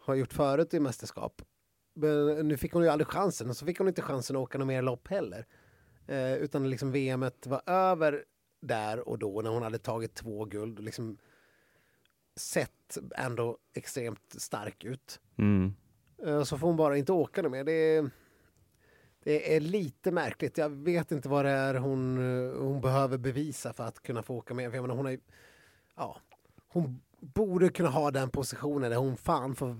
har 0.00 0.14
gjort 0.14 0.32
förut 0.32 0.74
i 0.74 0.80
mästerskap. 0.80 1.42
Men 1.94 2.48
nu 2.48 2.56
fick 2.56 2.72
hon 2.72 2.82
ju 2.82 2.88
aldrig 2.88 3.06
chansen 3.06 3.50
och 3.50 3.56
så 3.56 3.66
fick 3.66 3.78
hon 3.78 3.88
inte 3.88 4.02
chansen 4.02 4.36
att 4.36 4.42
åka 4.42 4.58
något 4.58 4.66
mer 4.66 4.82
lopp 4.82 5.08
heller. 5.08 5.46
Eh, 6.06 6.34
utan 6.34 6.70
liksom 6.70 6.92
VMet 6.92 7.46
var 7.46 7.62
över 7.66 8.24
där 8.66 9.08
och 9.08 9.18
då 9.18 9.42
när 9.42 9.50
hon 9.50 9.62
hade 9.62 9.78
tagit 9.78 10.14
två 10.14 10.44
guld 10.44 10.78
och 10.78 10.84
liksom 10.84 11.18
sett 12.36 12.98
ändå 13.16 13.58
extremt 13.74 14.34
stark 14.38 14.84
ut. 14.84 15.20
Mm, 15.38 15.74
Eh, 16.26 16.42
Så 16.42 16.58
får 16.58 16.66
hon 16.66 16.76
bara 16.76 16.96
inte 16.96 17.12
åka 17.12 17.42
något 17.42 17.52
mer. 17.52 17.64
Det 17.64 17.72
är, 17.72 18.10
det 19.24 19.56
är 19.56 19.60
lite 19.60 20.10
märkligt. 20.10 20.58
Jag 20.58 20.68
vet 20.70 21.12
inte 21.12 21.28
vad 21.28 21.44
det 21.44 21.50
är 21.50 21.74
hon, 21.74 22.18
eh, 22.18 22.58
hon 22.62 22.80
behöver 22.80 23.18
bevisa 23.18 23.72
för 23.72 23.84
att 23.84 24.02
kunna 24.02 24.22
få 24.22 24.34
åka 24.36 24.54
med. 24.54 24.70
För 24.70 24.76
jag 24.76 24.82
menar, 24.82 24.94
hon, 24.94 25.06
är, 25.06 25.18
ja, 25.96 26.16
hon 26.68 27.00
borde 27.20 27.68
kunna 27.68 27.88
ha 27.88 28.10
den 28.10 28.30
positionen 28.30 28.90
där 28.90 28.98
hon 28.98 29.16
fan 29.16 29.54
får 29.54 29.76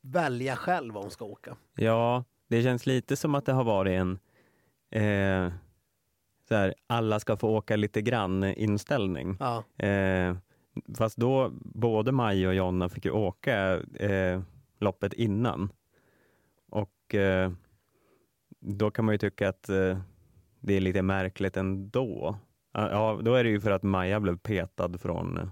välja 0.00 0.56
själv 0.56 0.94
var 0.94 1.02
hon 1.02 1.10
ska 1.10 1.24
åka. 1.24 1.56
Ja, 1.74 2.24
det 2.48 2.62
känns 2.62 2.86
lite 2.86 3.16
som 3.16 3.34
att 3.34 3.46
det 3.46 3.52
har 3.52 3.64
varit 3.64 4.00
en 4.00 4.18
eh, 4.90 5.52
så 6.50 6.56
här, 6.56 6.74
alla 6.86 7.20
ska 7.20 7.36
få 7.36 7.48
åka 7.48 7.76
lite 7.76 8.02
grann 8.02 8.44
inställning. 8.44 9.36
Ja, 9.40 9.64
Eh, 9.86 10.36
fast 10.98 11.16
då, 11.16 11.50
både 11.60 12.12
Maj 12.12 12.48
och 12.48 12.54
Jonna 12.54 12.88
fick 12.88 13.04
ju 13.04 13.10
åka 13.10 13.80
eh, 13.94 14.40
loppet 14.80 15.12
innan. 15.12 15.72
Och 16.70 17.14
eh, 17.14 17.52
då 18.60 18.90
kan 18.90 19.04
man 19.04 19.14
ju 19.14 19.18
tycka 19.18 19.48
att 19.48 19.68
eh, 19.68 19.98
det 20.60 20.74
är 20.74 20.80
lite 20.80 21.02
märkligt 21.02 21.56
ändå. 21.56 22.36
Ja, 22.72 23.20
då 23.22 23.34
är 23.34 23.44
det 23.44 23.50
ju 23.50 23.60
för 23.60 23.70
att 23.70 23.82
Maja 23.82 24.20
blev 24.20 24.38
petad 24.38 24.98
från 24.98 25.38
eh, 25.38 25.48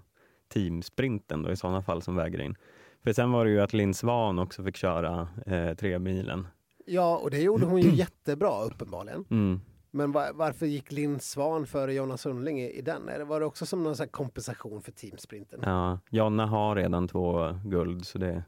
teamsprinten 0.48 1.42
då 1.42 1.50
i 1.50 1.56
sådana 1.56 1.82
fall 1.82 2.02
som 2.02 2.16
väger 2.16 2.40
in. 2.40 2.56
För 3.04 3.12
sen 3.12 3.32
var 3.32 3.44
det 3.44 3.50
ju 3.50 3.60
att 3.60 3.72
Linn 3.72 3.94
Svan 3.94 4.38
också 4.38 4.64
fick 4.64 4.76
köra 4.76 5.28
eh, 5.46 5.74
tre 5.74 5.98
milen. 5.98 6.46
Ja, 6.86 7.16
och 7.16 7.30
det 7.30 7.38
gjorde 7.38 7.66
hon 7.66 7.80
ju 7.80 7.94
jättebra 7.94 8.64
uppenbarligen. 8.64 9.24
Mm. 9.30 9.60
Men 9.90 10.12
va- 10.12 10.32
varför 10.34 10.66
gick 10.66 10.92
Linn 10.92 11.20
Svan 11.20 11.66
före 11.66 11.94
Jonas 11.94 12.20
Sundling 12.22 12.60
i, 12.60 12.70
i 12.70 12.80
den? 12.82 13.28
Var 13.28 13.40
det 13.40 13.46
också 13.46 13.66
som 13.66 13.82
någon 13.82 13.96
sån 13.96 14.08
kompensation 14.08 14.82
för 14.82 14.92
teamsprinten? 14.92 15.60
Ja, 15.62 15.98
Jonna 16.10 16.46
har 16.46 16.76
redan 16.76 17.08
två 17.08 17.54
guld 17.64 18.06
så 18.06 18.18
det 18.18 18.44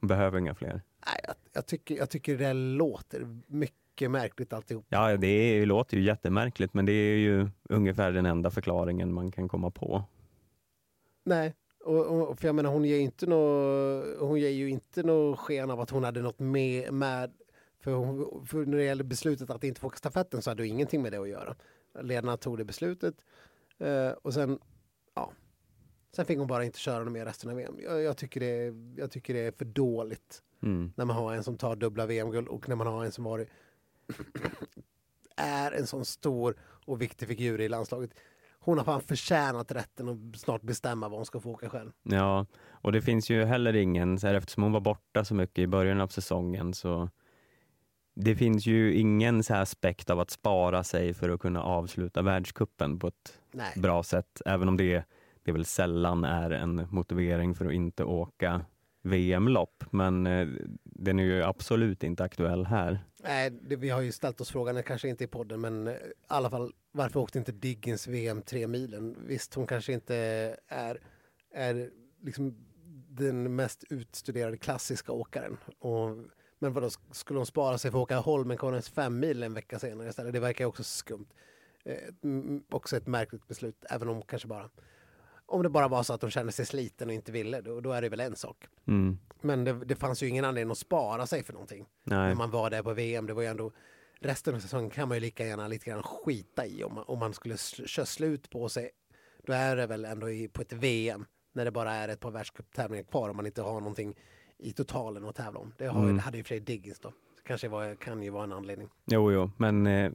behöver 0.00 0.38
inga 0.38 0.54
fler. 0.54 0.82
Nej, 1.06 1.20
jag, 1.26 1.34
jag, 1.52 1.66
tycker, 1.66 1.96
jag 1.96 2.10
tycker 2.10 2.38
det 2.38 2.52
låter 2.52 3.40
mycket 3.46 4.10
märkligt 4.10 4.52
alltihop. 4.52 4.86
Ja, 4.88 5.16
det 5.16 5.26
är, 5.26 5.60
det 5.60 5.66
låter 5.66 5.96
ju 5.96 6.02
jättemärkligt 6.02 6.74
men 6.74 6.86
det 6.86 6.92
är 6.92 7.16
ju 7.16 7.48
ungefär 7.68 8.12
den 8.12 8.26
enda 8.26 8.50
förklaringen 8.50 9.12
man 9.12 9.30
kan 9.32 9.48
komma 9.48 9.70
på. 9.70 10.04
Nej, 11.24 11.54
och, 11.84 12.06
och, 12.30 12.38
för 12.38 12.48
jag 12.48 12.54
menar 12.54 12.70
hon 12.70 12.84
ger 12.84 12.98
inte 12.98 13.26
nå, 13.26 13.38
hon 14.20 14.40
ger 14.40 14.48
ju 14.48 14.70
inte 14.70 15.02
något 15.02 15.38
sken 15.38 15.70
av 15.70 15.80
att 15.80 15.90
hon 15.90 16.04
hade 16.04 16.22
något 16.22 16.38
med, 16.38 16.92
med 16.92 17.30
för, 17.82 17.92
hon, 17.92 18.46
för 18.46 18.66
när 18.66 18.76
det 18.76 18.84
gäller 18.84 19.04
beslutet 19.04 19.50
att 19.50 19.64
inte 19.64 19.80
få 19.80 19.90
stafetten 19.90 20.42
så 20.42 20.50
hade 20.50 20.62
det 20.62 20.66
ingenting 20.68 21.02
med 21.02 21.12
det 21.12 21.18
att 21.18 21.28
göra. 21.28 21.56
Ledarna 22.00 22.36
tog 22.36 22.58
det 22.58 22.64
beslutet 22.64 23.14
eh, 23.78 24.10
och 24.10 24.34
sen, 24.34 24.58
ja, 25.14 25.32
sen 26.16 26.26
fick 26.26 26.38
hon 26.38 26.46
bara 26.46 26.64
inte 26.64 26.78
köra 26.78 27.04
något 27.04 27.12
mer 27.12 27.24
resten 27.24 27.50
av 27.50 27.56
VM. 27.56 27.76
Jag, 27.82 28.02
jag, 28.02 28.16
tycker 28.16 28.40
det, 28.40 28.74
jag 29.00 29.10
tycker 29.10 29.34
det 29.34 29.40
är 29.40 29.52
för 29.52 29.64
dåligt 29.64 30.42
Mm. 30.62 30.92
när 30.96 31.04
man 31.04 31.16
har 31.16 31.32
en 31.34 31.44
som 31.44 31.56
tar 31.56 31.76
dubbla 31.76 32.06
VM-guld 32.06 32.48
och 32.48 32.68
när 32.68 32.76
man 32.76 32.86
har 32.86 33.04
en 33.04 33.12
som 33.12 33.24
varit 33.24 33.48
är 35.36 35.72
en 35.72 35.86
sån 35.86 36.04
stor 36.04 36.56
och 36.60 37.02
viktig 37.02 37.28
figur 37.28 37.60
i 37.60 37.68
landslaget. 37.68 38.10
Hon 38.58 38.78
har 38.78 38.84
fan 38.84 39.00
förtjänat 39.00 39.72
rätten 39.72 40.08
att 40.08 40.40
snart 40.40 40.62
bestämma 40.62 41.08
vad 41.08 41.18
hon 41.18 41.26
ska 41.26 41.40
få 41.40 41.50
åka 41.50 41.68
själv. 41.68 41.90
Ja, 42.02 42.46
och 42.70 42.92
det 42.92 43.02
finns 43.02 43.30
ju 43.30 43.44
heller 43.44 43.76
ingen, 43.76 44.18
så 44.18 44.26
här, 44.26 44.34
eftersom 44.34 44.62
hon 44.62 44.72
var 44.72 44.80
borta 44.80 45.24
så 45.24 45.34
mycket 45.34 45.58
i 45.58 45.66
början 45.66 46.00
av 46.00 46.08
säsongen 46.08 46.74
så 46.74 47.10
det 48.14 48.36
finns 48.36 48.66
ju 48.66 48.94
ingen 48.94 49.42
så 49.42 49.54
här 49.54 49.62
aspekt 49.62 50.10
av 50.10 50.20
att 50.20 50.30
spara 50.30 50.84
sig 50.84 51.14
för 51.14 51.28
att 51.30 51.40
kunna 51.40 51.62
avsluta 51.62 52.22
världskuppen 52.22 52.98
på 52.98 53.08
ett 53.08 53.38
Nej. 53.52 53.72
bra 53.76 54.02
sätt, 54.02 54.42
även 54.46 54.68
om 54.68 54.76
det, 54.76 55.04
det 55.42 55.52
väl 55.52 55.64
sällan 55.64 56.24
är 56.24 56.50
en 56.50 56.86
motivering 56.90 57.54
för 57.54 57.66
att 57.66 57.72
inte 57.72 58.04
åka 58.04 58.64
VM-lopp. 59.02 59.84
Men 59.90 60.26
eh, 60.26 60.48
den 60.84 61.18
är 61.18 61.22
ju 61.22 61.42
absolut 61.42 62.04
inte 62.04 62.24
aktuell 62.24 62.66
här. 62.66 63.04
Nej, 63.22 63.50
det, 63.50 63.76
vi 63.76 63.90
har 63.90 64.00
ju 64.00 64.12
ställt 64.12 64.40
oss 64.40 64.50
frågan, 64.50 64.82
kanske 64.82 65.08
inte 65.08 65.24
i 65.24 65.26
podden, 65.26 65.60
men 65.60 65.86
eh, 65.86 65.94
i 65.94 66.12
alla 66.26 66.50
fall 66.50 66.72
varför 66.92 67.20
åkte 67.20 67.38
inte 67.38 67.52
Diggins 67.52 68.06
VM 68.06 68.42
tre 68.42 68.66
milen? 68.66 69.16
Visst, 69.26 69.54
hon 69.54 69.66
kanske 69.66 69.92
inte 69.92 70.16
är, 70.68 70.98
är 71.54 71.90
liksom 72.22 72.54
den 73.08 73.56
mest 73.56 73.84
utstuderade 73.90 74.56
klassiska 74.56 75.12
åkaren. 75.12 75.56
Och, 75.78 76.16
men 76.62 76.72
vadå, 76.72 76.90
skulle 77.12 77.38
hon 77.38 77.46
spara 77.46 77.78
sig 77.78 77.90
för 77.90 77.98
att 77.98 78.02
åka 78.02 78.18
Holmenkollens 78.18 78.88
fem 78.88 79.20
mil 79.20 79.42
en 79.42 79.54
vecka 79.54 79.78
senare 79.78 80.08
istället? 80.08 80.32
Det 80.32 80.40
verkar 80.40 80.64
också 80.64 80.84
skumt. 80.84 81.26
Eh, 81.84 81.96
också 82.70 82.96
ett 82.96 83.06
märkligt 83.06 83.48
beslut, 83.48 83.84
även 83.90 84.08
om 84.08 84.22
kanske 84.22 84.48
bara 84.48 84.70
om 85.46 85.62
det 85.62 85.68
bara 85.68 85.88
var 85.88 86.02
så 86.02 86.12
att 86.12 86.22
hon 86.22 86.30
kände 86.30 86.52
sig 86.52 86.66
sliten 86.66 87.08
och 87.08 87.14
inte 87.14 87.32
ville, 87.32 87.60
då, 87.60 87.80
då 87.80 87.92
är 87.92 88.02
det 88.02 88.08
väl 88.08 88.20
en 88.20 88.36
sak. 88.36 88.66
Mm. 88.86 89.18
Men 89.40 89.64
det, 89.64 89.72
det 89.72 89.96
fanns 89.96 90.22
ju 90.22 90.28
ingen 90.28 90.44
anledning 90.44 90.72
att 90.72 90.78
spara 90.78 91.26
sig 91.26 91.42
för 91.42 91.52
någonting 91.52 91.86
när 92.04 92.26
Nej. 92.26 92.34
man 92.34 92.50
var 92.50 92.70
där 92.70 92.82
på 92.82 92.92
VM. 92.92 93.26
Det 93.26 93.34
var 93.34 93.42
ju 93.42 93.48
ändå 93.48 93.72
resten 94.20 94.54
av 94.54 94.58
säsongen 94.58 94.90
kan 94.90 95.08
man 95.08 95.16
ju 95.16 95.20
lika 95.20 95.46
gärna 95.46 95.68
lite 95.68 95.90
grann 95.90 96.02
skita 96.02 96.66
i 96.66 96.84
om 96.84 96.94
man, 96.94 97.04
om 97.06 97.18
man 97.18 97.34
skulle 97.34 97.56
köra 97.58 98.06
slut 98.06 98.50
på 98.50 98.68
sig. 98.68 98.90
Då 99.46 99.52
är 99.52 99.76
det 99.76 99.86
väl 99.86 100.04
ändå 100.04 100.30
i, 100.30 100.48
på 100.48 100.62
ett 100.62 100.72
VM 100.72 101.26
när 101.52 101.64
det 101.64 101.70
bara 101.70 101.92
är 101.92 102.08
ett 102.08 102.20
par 102.20 102.30
världscuptävlingar 102.30 103.04
kvar 103.04 103.28
om 103.28 103.36
man 103.36 103.46
inte 103.46 103.62
har 103.62 103.80
någonting 103.80 104.14
i 104.62 104.72
totalen 104.72 105.24
att 105.24 105.34
tävla 105.36 105.60
om. 105.60 105.72
Det 105.78 105.86
har, 105.86 106.02
Mm. 106.02 106.16
det 106.16 106.22
hade 106.22 106.36
ju 106.38 106.44
Fredrik 106.44 106.66
Diggins 106.66 106.98
då. 107.00 107.12
Kanske 107.44 107.68
var, 107.68 107.94
kan 107.94 108.22
ju 108.22 108.30
vara 108.30 108.44
en 108.44 108.52
anledning. 108.52 108.88
Jo, 109.06 109.32
jo, 109.32 109.50
men 109.56 109.86
eh, 109.86 110.12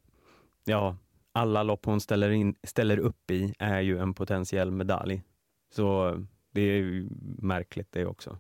ja, 0.66 0.96
alla 1.32 1.64
lopp 1.64 1.86
hon 1.86 2.02
ställer, 2.02 2.30
in, 2.30 2.56
ställer 2.64 2.98
upp 3.00 3.32
i 3.32 3.54
är 3.60 3.82
ju 3.82 3.98
en 4.00 4.14
potentiell 4.14 4.72
medalj. 4.72 5.24
Så 5.72 6.16
det 6.52 6.62
är 6.62 6.76
ju 6.78 7.08
märkligt 7.42 7.92
det 7.92 8.06
också. 8.06 8.38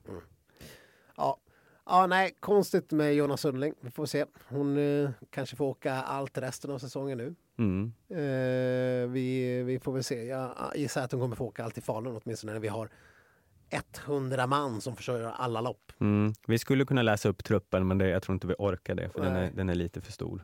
Ja. 1.17 1.37
ja, 1.85 2.07
nej, 2.07 2.35
konstigt 2.39 2.91
med 2.91 3.15
Jonas 3.15 3.41
Sundling. 3.41 3.73
Vi 3.81 3.91
får 3.91 4.05
se. 4.05 4.25
Hon 4.49 4.77
eh, 4.77 5.09
kanske 5.29 5.55
får 5.55 5.65
åka 5.65 5.93
allt 5.93 6.37
resten 6.37 6.71
av 6.71 6.79
säsongen 6.79 7.17
nu. 7.17 7.35
Mm. 7.57 7.93
Eh, 8.09 9.09
vi, 9.11 9.63
vi 9.63 9.79
får 9.79 9.91
väl 9.91 10.03
se. 10.03 10.25
Jag 10.25 10.51
gissar 10.75 11.03
att 11.03 11.11
hon 11.11 11.21
kommer 11.21 11.35
få 11.35 11.45
åka 11.45 11.63
allt 11.63 11.77
i 11.77 11.81
Falun 11.81 12.19
åtminstone 12.23 12.53
när 12.53 12.59
vi 12.59 12.67
har 12.67 12.89
100 13.71 14.47
man 14.47 14.81
som 14.81 14.95
försörjer 14.95 15.27
alla 15.27 15.61
lopp. 15.61 15.91
Mm. 15.99 16.33
Vi 16.47 16.59
skulle 16.59 16.85
kunna 16.85 17.01
läsa 17.01 17.29
upp 17.29 17.43
truppen, 17.43 17.87
men 17.87 17.97
det, 17.97 18.09
jag 18.09 18.23
tror 18.23 18.33
inte 18.33 18.47
vi 18.47 18.55
orkar 18.57 18.95
det, 18.95 19.09
för 19.09 19.21
den 19.21 19.35
är, 19.35 19.51
den 19.51 19.69
är 19.69 19.75
lite 19.75 20.01
för 20.01 20.11
stor. 20.11 20.43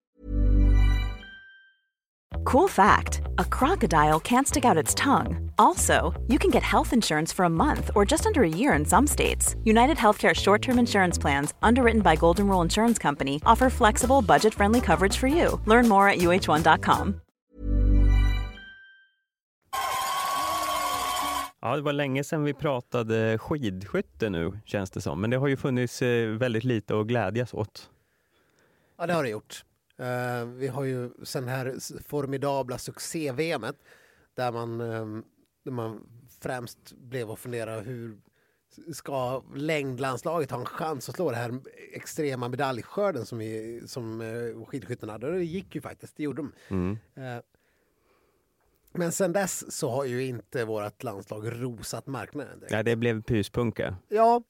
Cool 2.45 2.67
fact 2.67 3.21
a 3.37 3.43
crocodile 3.43 4.19
can't 4.19 4.47
stick 4.47 4.65
out 4.65 4.77
its 4.77 4.95
tongue. 4.95 5.51
Also, 5.57 6.13
you 6.27 6.39
can 6.39 6.51
get 6.51 6.63
health 6.63 6.93
insurance 6.93 7.31
for 7.31 7.45
a 7.45 7.49
month 7.49 7.91
or 7.95 8.05
just 8.11 8.25
under 8.25 8.41
a 8.41 8.49
year 8.49 8.73
in 8.73 8.85
some 8.85 9.07
states. 9.07 9.55
United 9.63 9.97
Healthcare 9.97 10.33
short 10.35 10.61
term 10.61 10.79
insurance 10.79 11.17
plans, 11.17 11.53
underwritten 11.61 12.01
by 12.01 12.15
Golden 12.15 12.47
Rule 12.47 12.61
Insurance 12.61 12.97
Company, 12.97 13.39
offer 13.45 13.69
flexible, 13.69 14.21
budget 14.21 14.53
friendly 14.53 14.81
coverage 14.81 15.17
for 15.17 15.27
you. 15.27 15.61
Learn 15.65 15.87
more 15.87 16.09
at 16.09 16.17
uh1.com. 16.17 17.22
Ja, 21.65 21.75
det 21.75 21.81
var 21.81 21.93
länge 21.93 22.23
sedan 22.23 22.43
vi 22.43 22.53
pratade 22.53 23.37
skidskytte 23.37 24.29
nu, 24.29 24.59
känns 24.65 24.91
det 24.91 25.01
som. 25.01 25.21
Men 25.21 25.29
det 25.29 25.37
har 25.37 25.47
ju 25.47 25.57
funnits 25.57 26.01
eh, 26.01 26.29
väldigt 26.29 26.63
lite 26.63 26.99
att 26.99 27.07
glädjas 27.07 27.53
åt. 27.53 27.89
Ja, 28.97 29.07
det 29.07 29.13
har 29.13 29.23
det 29.23 29.29
gjort. 29.29 29.65
Eh, 29.97 30.45
vi 30.45 30.67
har 30.67 30.83
ju 30.83 31.09
sen 31.23 31.47
här 31.47 31.75
formidabla 32.03 32.77
succé-VMet 32.77 33.75
där 34.33 34.51
man, 34.51 34.81
eh, 34.81 35.05
där 35.63 35.71
man 35.71 36.07
främst 36.41 36.93
blev 36.93 37.31
att 37.31 37.39
fundera 37.39 37.79
hur 37.79 38.17
ska 38.93 39.43
längdlandslaget 39.55 40.51
ha 40.51 40.59
en 40.59 40.65
chans 40.65 41.09
att 41.09 41.15
slå 41.15 41.31
det 41.31 41.37
här 41.37 41.59
extrema 41.93 42.47
medaljskörden 42.47 43.25
som, 43.25 43.37
vi, 43.37 43.81
som 43.87 44.21
eh, 44.21 44.65
skidskyttarna 44.65 45.11
hade? 45.11 45.27
Och 45.27 45.33
det 45.33 45.43
gick 45.43 45.75
ju 45.75 45.81
faktiskt, 45.81 46.17
det 46.17 46.23
gjorde 46.23 46.41
de. 46.41 46.51
Mm. 46.67 46.97
Men 48.93 49.11
sen 49.11 49.33
dess 49.33 49.77
så 49.77 49.89
har 49.89 50.05
ju 50.05 50.23
inte 50.25 50.65
vårt 50.65 51.03
landslag 51.03 51.61
rosat 51.63 52.07
marknaden 52.07 52.59
direkt. 52.59 52.73
Ja, 52.73 52.83
det 52.83 52.95
blev 52.95 53.21
pyspunka. 53.21 53.95
Ja, 54.09 54.43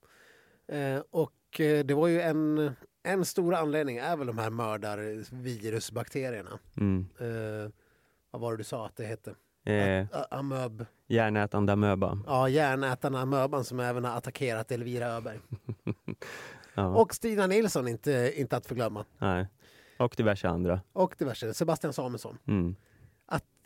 eh, 0.67 1.01
och 1.11 1.59
eh, 1.59 1.85
det 1.85 1.93
var 1.93 2.07
ju 2.07 2.21
en, 2.21 2.71
en 3.03 3.25
stor 3.25 3.53
anledning 3.53 3.97
är 3.97 4.17
väl 4.17 4.27
de 4.27 4.37
här 4.37 4.49
mördarvirusbakterierna. 4.49 6.59
Mm. 6.77 7.07
Eh, 7.19 7.71
vad 8.31 8.41
var 8.41 8.51
det 8.51 8.57
du 8.57 8.63
sa 8.63 8.85
att 8.85 8.95
det 8.95 9.05
hette? 9.05 9.35
Eh, 9.65 10.05
A- 10.11 10.25
amöb. 10.31 10.85
järnätande 11.07 11.73
amöba. 11.73 12.19
Ja, 12.27 12.49
järnätarna 12.49 13.21
amöban 13.21 13.63
som 13.63 13.79
även 13.79 14.05
har 14.05 14.17
attackerat 14.17 14.71
Elvira 14.71 15.05
Öberg. 15.07 15.39
Ja, 16.75 16.85
Och 16.87 17.15
Stina 17.15 17.47
Nilsson 17.47 17.87
inte, 17.87 18.33
inte 18.35 18.57
att 18.57 18.65
förglömma. 18.65 19.05
nej. 19.17 19.47
och 19.99 20.13
diverse 20.17 20.47
andra. 20.49 20.81
Och 20.93 21.15
diverse. 21.17 21.53
Sebastian 21.53 21.93
Samuelsson. 21.93 22.37
Mm. 22.47 22.75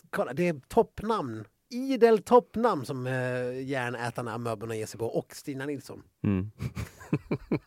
Kolla, 0.10 0.34
det 0.34 0.48
är 0.48 0.54
toppnamn. 0.68 1.46
Idel 1.70 2.24
toppnamn 2.24 2.86
som 2.86 3.08
eh, 3.08 3.62
järnätarna 3.64 4.34
amöborna 4.34 4.76
ger 4.76 4.86
sig 4.86 5.00
på. 5.00 5.06
Och 5.06 5.36
Stina 5.36 5.66
Nilsson. 5.66 6.04
Mm. 6.24 6.52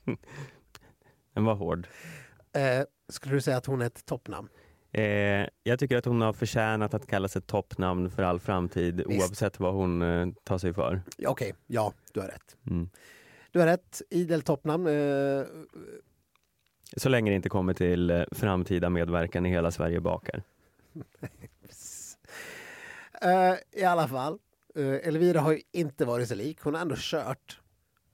Den 1.34 1.44
var 1.44 1.54
hård. 1.54 1.86
Eh, 2.52 2.84
skulle 3.08 3.34
du 3.34 3.40
säga 3.40 3.56
att 3.56 3.66
hon 3.66 3.82
är 3.82 3.86
ett 3.86 4.06
toppnamn? 4.06 4.48
Eh, 4.92 5.02
jag 5.62 5.78
tycker 5.78 5.96
att 5.96 6.04
hon 6.04 6.20
har 6.20 6.32
förtjänat 6.32 6.94
att 6.94 7.06
kallas 7.06 7.36
ett 7.36 7.46
toppnamn 7.46 8.10
för 8.10 8.22
all 8.22 8.40
framtid 8.40 8.96
Visst. 9.08 9.22
oavsett 9.22 9.60
vad 9.60 9.74
hon 9.74 10.02
eh, 10.02 10.28
tar 10.44 10.58
sig 10.58 10.74
för. 10.74 11.02
Okej, 11.26 11.54
ja, 11.66 11.92
du 12.12 12.20
har 12.20 12.26
rätt. 12.28 12.56
Mm. 12.70 12.90
Du 13.50 13.58
har 13.58 13.66
rätt. 13.66 14.02
Idel 14.10 14.42
toppnamn. 14.42 14.86
Eh, 14.86 15.44
Så 16.96 17.08
länge 17.08 17.30
det 17.30 17.34
inte 17.34 17.48
kommer 17.48 17.74
till 17.74 18.10
eh, 18.10 18.22
framtida 18.32 18.90
medverkan 18.90 19.46
i 19.46 19.50
Hela 19.50 19.70
Sverige 19.70 20.00
bakar. 20.00 20.42
Eh, 23.22 23.54
I 23.72 23.84
alla 23.84 24.08
fall. 24.08 24.38
Eh, 24.74 25.08
Elvira 25.08 25.40
har 25.40 25.52
ju 25.52 25.60
inte 25.72 26.04
varit 26.04 26.28
så 26.28 26.34
lik. 26.34 26.60
Hon 26.60 26.74
har 26.74 26.80
ändå 26.80 26.94
kört. 26.98 27.60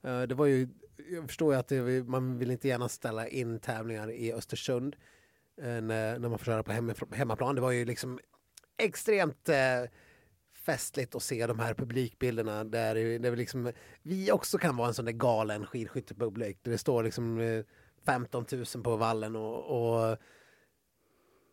Eh, 0.03 0.21
det 0.21 0.35
var 0.35 0.45
ju, 0.45 0.67
jag 1.11 1.27
förstår 1.27 1.53
ju 1.53 1.59
att 1.59 1.67
det, 1.67 2.07
man 2.07 2.37
vill 2.37 2.51
inte 2.51 2.67
gärna 2.67 2.89
ställa 2.89 3.27
in 3.27 3.59
tävlingar 3.59 4.11
i 4.11 4.33
Östersund 4.33 4.95
när, 5.59 6.19
när 6.19 6.29
man 6.29 6.37
får 6.39 6.45
köra 6.45 6.63
på 6.63 6.71
hem, 6.71 6.93
hemmaplan. 7.11 7.55
Det 7.55 7.61
var 7.61 7.71
ju 7.71 7.85
liksom 7.85 8.19
extremt 8.77 9.49
festligt 10.65 11.15
att 11.15 11.23
se 11.23 11.47
de 11.47 11.59
här 11.59 11.73
publikbilderna 11.73 12.63
där, 12.63 13.19
där 13.19 13.31
vi, 13.31 13.37
liksom, 13.37 13.71
vi 14.01 14.31
också 14.31 14.57
kan 14.57 14.77
vara 14.77 14.87
en 14.87 14.93
sån 14.93 15.05
där 15.05 15.11
galen 15.11 15.65
skidskyttepublik. 15.65 16.57
Där 16.61 16.71
det 16.71 16.77
står 16.77 17.03
liksom 17.03 17.63
15 18.05 18.45
000 18.51 18.83
på 18.83 18.95
vallen 18.95 19.35
och, 19.35 19.99
och 20.01 20.17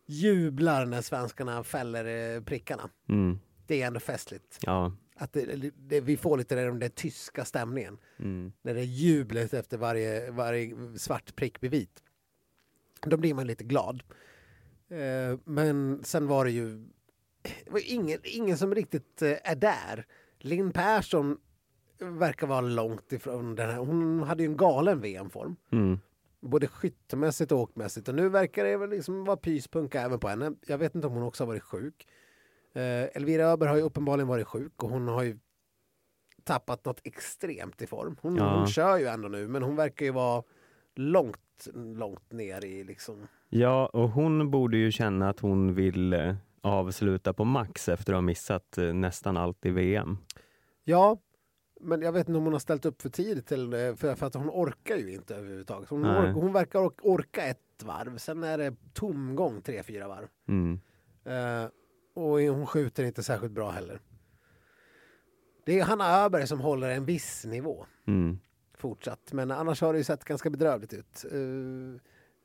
jublar 0.07 0.85
när 0.85 1.01
svenskarna 1.01 1.63
fäller 1.63 2.41
prickarna. 2.41 2.89
Mm. 3.09 3.39
Det 3.67 3.81
är 3.81 3.87
ändå 3.87 3.99
festligt. 3.99 4.59
Ja. 4.61 4.91
Att 5.15 5.33
det, 5.33 5.71
det, 5.75 6.01
vi 6.01 6.17
får 6.17 6.37
lite 6.37 6.55
den 6.55 6.79
där 6.79 6.89
tyska 6.89 7.45
stämningen. 7.45 7.97
Mm. 8.19 8.51
När 8.61 8.73
det 8.73 8.79
är 8.79 8.85
jublet 8.85 9.53
efter 9.53 9.77
varje, 9.77 10.31
varje 10.31 10.75
svart 10.97 11.35
prick 11.35 11.59
blir 11.59 11.69
vit. 11.69 12.03
Då 13.01 13.17
blir 13.17 13.33
man 13.33 13.47
lite 13.47 13.63
glad. 13.63 14.03
Eh, 14.89 15.39
men 15.43 16.03
sen 16.03 16.27
var 16.27 16.45
det 16.45 16.51
ju 16.51 16.87
det 17.43 17.71
var 17.71 17.81
ingen, 17.85 18.19
ingen 18.23 18.57
som 18.57 18.75
riktigt 18.75 19.21
eh, 19.21 19.51
är 19.51 19.55
där. 19.55 20.05
Linn 20.39 20.71
Persson 20.71 21.37
verkar 21.99 22.47
vara 22.47 22.61
långt 22.61 23.11
ifrån 23.11 23.55
den 23.55 23.69
här. 23.69 23.77
Hon 23.77 24.23
hade 24.23 24.43
ju 24.43 24.49
en 24.49 24.57
galen 24.57 25.01
VM-form. 25.01 25.55
Mm. 25.71 25.99
Både 26.41 26.67
skyttemässigt 26.67 27.51
och 27.51 27.59
åkmässigt. 27.59 28.07
Och 28.07 28.15
nu 28.15 28.29
verkar 28.29 28.63
det 28.63 28.77
väl 28.77 28.89
liksom 28.89 29.25
vara 29.25 29.37
pyspunka 29.37 30.01
även 30.01 30.19
på 30.19 30.27
henne. 30.27 30.53
Jag 30.67 30.77
vet 30.77 30.95
inte 30.95 31.07
om 31.07 31.13
hon 31.13 31.23
också 31.23 31.43
har 31.43 31.47
varit 31.47 31.63
sjuk. 31.63 32.07
Eh, 32.75 33.17
Elvira 33.17 33.43
Öberg 33.45 33.69
har 33.69 33.75
ju 33.75 33.81
uppenbarligen 33.81 34.27
varit 34.27 34.47
sjuk 34.47 34.83
och 34.83 34.89
hon 34.89 35.07
har 35.07 35.23
ju 35.23 35.37
tappat 36.43 36.85
något 36.85 37.01
extremt 37.03 37.81
i 37.81 37.87
form. 37.87 38.17
Hon, 38.21 38.35
Ja. 38.35 38.57
hon 38.57 38.67
kör 38.67 38.97
ju 38.97 39.05
ändå 39.05 39.27
nu 39.27 39.47
men 39.47 39.63
hon 39.63 39.75
verkar 39.75 40.05
ju 40.05 40.11
vara 40.11 40.43
långt, 40.95 41.67
långt 41.73 42.31
ner 42.31 42.65
i 42.65 42.83
liksom... 42.83 43.27
Ja, 43.49 43.85
och 43.85 44.09
hon 44.09 44.51
borde 44.51 44.77
ju 44.77 44.91
känna 44.91 45.29
att 45.29 45.39
hon 45.39 45.73
vill 45.75 46.13
eh, 46.13 46.35
avsluta 46.61 47.33
på 47.33 47.43
max 47.45 47.89
efter 47.89 48.13
att 48.13 48.17
ha 48.17 48.21
missat 48.21 48.77
eh, 48.77 48.93
nästan 48.93 49.37
allt 49.37 49.65
i 49.65 49.69
VM. 49.69 50.17
Ja, 50.83 51.17
men 51.81 52.01
jag 52.01 52.11
vet 52.11 52.27
inte 52.27 52.37
om 52.37 52.43
hon 52.43 52.53
har 52.53 52.59
ställt 52.59 52.85
upp 52.85 53.01
för 53.01 53.09
tidigt 53.09 53.47
till, 53.47 53.71
för, 53.97 54.15
för 54.15 54.25
att 54.27 54.33
hon 54.33 54.49
orkar 54.49 54.95
ju 54.95 55.13
inte 55.13 55.35
överhuvudtaget. 55.35 55.89
Hon, 55.89 56.01
Nej. 56.01 56.19
ork, 56.29 56.35
hon 56.35 56.53
verkar 56.53 56.79
ork, 56.79 56.93
orka 57.01 57.41
ett 57.45 57.83
varv, 57.83 58.17
sen 58.17 58.43
är 58.43 58.57
det 58.57 58.75
tomgång 58.93 59.61
tre, 59.61 59.83
fyra 59.83 60.07
varv. 60.07 60.27
Mm. 60.47 60.79
Eh, 61.25 61.69
och 62.15 62.39
hon 62.41 62.65
skjuter 62.67 63.03
inte 63.03 63.23
särskilt 63.23 63.53
bra 63.53 63.69
heller. 63.71 63.99
Det 65.65 65.79
är 65.79 65.83
Hanna 65.83 66.23
Öberg 66.23 66.47
som 66.47 66.59
håller 66.59 66.89
en 66.89 67.05
viss 67.05 67.45
nivå 67.45 67.85
Mm. 68.07 68.39
fortsatt. 68.77 69.33
Men 69.33 69.51
annars 69.51 69.81
har 69.81 69.93
det 69.93 69.97
ju 69.97 70.03
sett 70.03 70.23
ganska 70.25 70.49
bedrövligt 70.49 70.93
ut. 70.93 71.25
Eh, 71.31 71.39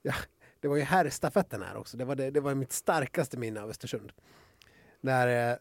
ja, 0.03 0.15
det 0.61 0.69
var 0.69 0.77
ju 0.77 0.83
herrstafetten 0.83 1.63
här 1.63 1.77
också. 1.77 1.97
Det 1.97 2.05
var, 2.05 2.17
det, 2.17 2.31
det 2.31 2.41
var 2.41 2.55
mitt 2.55 2.73
starkaste 2.73 3.37
minne 3.39 3.61
av 3.63 3.71
Östersund. 3.71 4.13
När 5.01 5.27
jag 5.29 5.59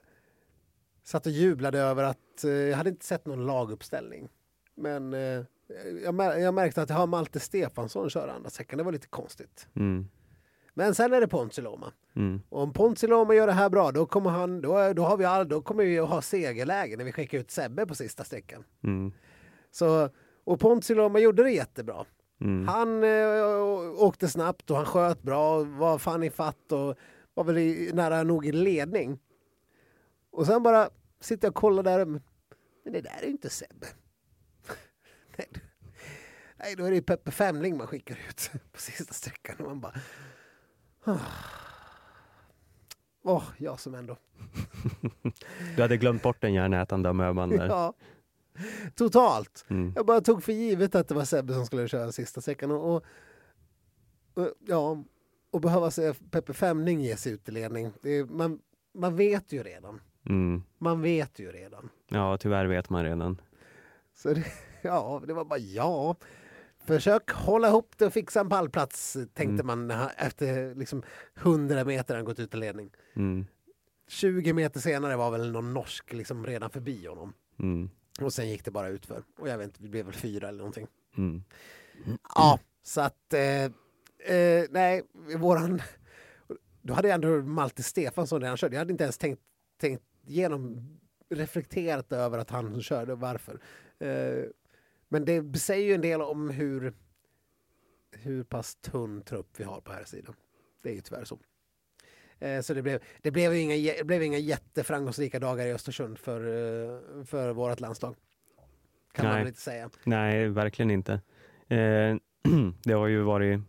satt 1.03 1.25
och 1.25 1.31
jublade 1.31 1.79
över 1.79 2.03
att 2.03 2.43
eh, 2.43 2.51
jag 2.51 2.77
hade 2.77 2.89
inte 2.89 3.05
sett 3.05 3.25
någon 3.25 3.45
laguppställning. 3.45 4.29
Men 4.75 5.13
eh, 5.13 5.43
jag, 6.03 6.41
jag 6.41 6.53
märkte 6.53 6.81
att 6.81 6.89
jag 6.89 6.97
har 6.97 7.07
Malte 7.07 7.39
Stefansson 7.39 8.09
kör 8.09 8.27
andra 8.27 8.49
säcken. 8.49 8.77
Det 8.77 8.83
var 8.83 8.91
lite 8.91 9.07
konstigt. 9.07 9.67
Mm. 9.75 10.07
Men 10.79 10.95
sen 10.95 11.13
är 11.13 11.21
det 11.21 11.27
Ponsi 11.27 11.61
Loma. 11.61 11.93
Mm. 12.15 12.41
Och 12.49 12.61
om 12.61 12.73
Ponsi 12.73 13.07
Loma 13.07 13.33
gör 13.33 13.47
det 13.47 13.53
här 13.53 13.69
bra, 13.69 13.91
då 13.91 14.05
kommer, 14.05 14.29
han, 14.29 14.61
då, 14.61 14.93
då 14.93 15.03
har 15.03 15.17
vi 15.17 15.25
all, 15.25 15.49
då 15.49 15.61
kommer 15.61 15.85
vi 15.85 15.99
att 15.99 16.09
ha 16.09 16.21
segerläge 16.21 16.97
när 16.97 17.05
vi 17.05 17.11
skickar 17.11 17.37
ut 17.37 17.51
Sebbe 17.51 17.85
på 17.85 17.95
sista 17.95 18.23
sträckan. 18.23 18.63
Mm. 18.83 19.11
Så, 19.71 20.09
och 20.43 20.59
Ponsi 20.59 20.95
Loma 20.95 21.19
gjorde 21.19 21.43
det 21.43 21.51
jättebra. 21.51 22.05
Mm. 22.41 22.67
Han 22.67 23.03
eh, 23.03 24.03
åkte 24.03 24.27
snabbt 24.27 24.71
och 24.71 24.77
han 24.77 24.85
sköt 24.85 25.21
bra, 25.21 25.63
var 25.63 25.97
fan 25.97 26.23
i 26.23 26.29
fatt 26.29 26.71
och 26.71 26.97
var 27.33 27.43
väl 27.43 27.57
i, 27.57 27.91
nära 27.93 28.23
nog 28.23 28.45
i 28.45 28.51
ledning. 28.51 29.19
Och 30.31 30.45
sen 30.45 30.63
bara 30.63 30.89
sitter 31.19 31.47
jag 31.47 31.51
och 31.51 31.55
kollar 31.55 31.83
där, 31.83 32.05
men 32.05 32.21
det 32.83 33.01
där 33.01 33.19
är 33.21 33.25
ju 33.25 33.31
inte 33.31 33.49
Sebbe. 33.49 33.87
Nej, 36.57 36.75
då 36.75 36.85
är 36.85 36.89
det 36.89 36.95
ju 36.95 37.01
Peppe 37.01 37.31
Femling 37.31 37.77
man 37.77 37.87
skickar 37.87 38.19
ut 38.29 38.51
på 38.71 38.79
sista 38.79 39.13
sträckan. 39.13 39.55
Och 39.59 39.65
man 39.65 39.79
bara... 39.79 39.93
Åh, 41.09 41.21
Åh, 43.23 43.43
jag 43.57 43.79
som 43.79 43.95
ändå... 43.95 44.17
Du 45.75 45.81
hade 45.81 45.97
glömt 45.97 46.23
bort 46.23 46.41
den 46.41 46.53
hjärnätande 46.53 47.09
amöban 47.09 47.49
där. 47.49 47.67
Ja, 47.69 47.93
totalt. 48.95 49.65
Mm. 49.69 49.93
Jag 49.95 50.05
bara 50.05 50.21
tog 50.21 50.43
för 50.43 50.53
givet 50.53 50.95
att 50.95 51.07
det 51.07 51.15
var 51.15 51.25
Sebbe 51.25 51.53
som 51.53 51.65
skulle 51.65 51.87
köra 51.87 52.11
sista 52.11 52.41
sträckan. 52.41 52.71
Och, 52.71 52.95
och, 52.95 53.03
och, 54.33 54.51
ja, 54.67 55.03
och 55.51 55.61
behöva 55.61 55.91
se 55.91 56.13
Peppe 56.31 56.53
Femling 56.53 57.01
ge 57.01 57.17
sig 57.17 57.31
ut 57.33 57.49
i 57.49 57.51
ledning. 57.51 57.91
Det 58.01 58.09
är, 58.09 58.25
man, 58.25 58.59
man 58.93 59.15
vet 59.15 59.51
ju 59.51 59.63
redan. 59.63 60.01
Mm. 60.25 60.63
Man 60.77 61.01
vet 61.01 61.39
ju 61.39 61.51
redan. 61.51 61.89
Ja, 62.07 62.37
tyvärr 62.37 62.65
vet 62.65 62.89
man 62.89 63.03
redan. 63.03 63.41
Så 64.15 64.33
det, 64.33 64.45
ja, 64.81 65.21
det 65.27 65.33
var 65.33 65.45
bara 65.45 65.59
ja. 65.59 66.15
Försök 66.89 67.31
hålla 67.31 67.67
ihop 67.67 67.93
det 67.97 68.05
och 68.05 68.13
fixa 68.13 68.39
en 68.39 68.49
pallplats, 68.49 69.13
tänkte 69.13 69.63
Mm. 69.63 69.87
man 69.87 69.91
efter 70.17 70.75
liksom 70.75 71.03
100 71.35 71.83
meter 71.85 72.15
han 72.15 72.25
gått 72.25 72.39
ut 72.39 72.53
i 72.53 72.57
ledning. 72.57 72.91
Mm. 73.13 73.45
20 74.07 74.53
meter 74.53 74.79
senare 74.79 75.15
var 75.15 75.31
väl 75.31 75.51
någon 75.51 75.73
norsk 75.73 76.13
liksom 76.13 76.45
redan 76.45 76.69
förbi 76.69 77.05
honom. 77.07 77.33
Mm. 77.59 77.89
Och 78.21 78.33
sen 78.33 78.49
gick 78.49 78.65
det 78.65 78.71
bara 78.71 78.87
utför. 78.87 79.23
Och 79.39 79.49
jag 79.49 79.57
vet 79.57 79.65
inte, 79.65 79.83
det 79.83 79.89
blev 79.89 80.05
väl 80.05 80.13
fyra 80.13 80.47
eller 80.47 80.57
någonting. 80.57 80.87
Mm. 81.17 81.43
Ja, 82.35 82.59
så 82.83 83.01
att 83.01 83.33
eh, 83.33 83.63
eh, 84.35 84.65
nej, 84.69 85.03
våran... 85.37 85.81
Då 86.81 86.93
hade 86.93 87.07
jag 87.07 87.15
ändå 87.15 87.41
Malte 87.41 87.83
Stefansson 87.83 88.41
redan 88.41 88.57
kört. 88.57 88.71
Jag 88.71 88.79
hade 88.79 88.91
inte 88.91 89.03
ens 89.03 89.17
tänkt, 89.17 89.41
tänkt 89.81 90.03
igenom, 90.27 90.89
reflekterat 91.29 92.11
över 92.13 92.37
att 92.37 92.49
han 92.49 92.81
körde 92.81 93.13
och 93.13 93.19
varför. 93.19 93.59
Eh, 93.99 94.43
men 95.09 95.25
det 95.25 95.59
säger 95.59 95.87
ju 95.87 95.93
en 95.93 96.01
del 96.01 96.21
om 96.21 96.49
hur, 96.49 96.93
hur 98.11 98.43
pass 98.43 98.75
tunn 98.75 99.21
trupp 99.21 99.49
vi 99.57 99.63
har 99.63 99.81
på 99.81 99.91
här 99.91 100.03
sidan. 100.03 100.35
Det 100.83 100.89
är 100.89 100.93
ju 100.93 101.01
tyvärr 101.01 101.23
så. 101.23 101.39
Eh, 102.39 102.61
så 102.61 102.73
det 102.73 102.81
blev, 102.81 102.99
det, 103.21 103.31
blev 103.31 103.55
inga, 103.55 103.75
det 103.75 104.05
blev 104.05 104.23
inga 104.23 104.37
jätteframgångsrika 104.37 105.39
dagar 105.39 105.65
i 105.65 105.73
Östersund 105.73 106.19
för, 106.19 106.41
eh, 106.41 107.23
för 107.23 107.53
vårt 107.53 107.79
landslag. 107.79 108.15
Kan 109.11 109.25
man 109.25 109.33
Nej. 109.33 109.41
väl 109.41 109.47
inte 109.47 109.61
säga. 109.61 109.89
Nej, 110.03 110.47
verkligen 110.47 110.91
inte. 110.91 111.13
Eh, 111.67 112.15
det 112.83 112.93
har 112.93 113.07
ju 113.07 113.21
varit 113.21 113.59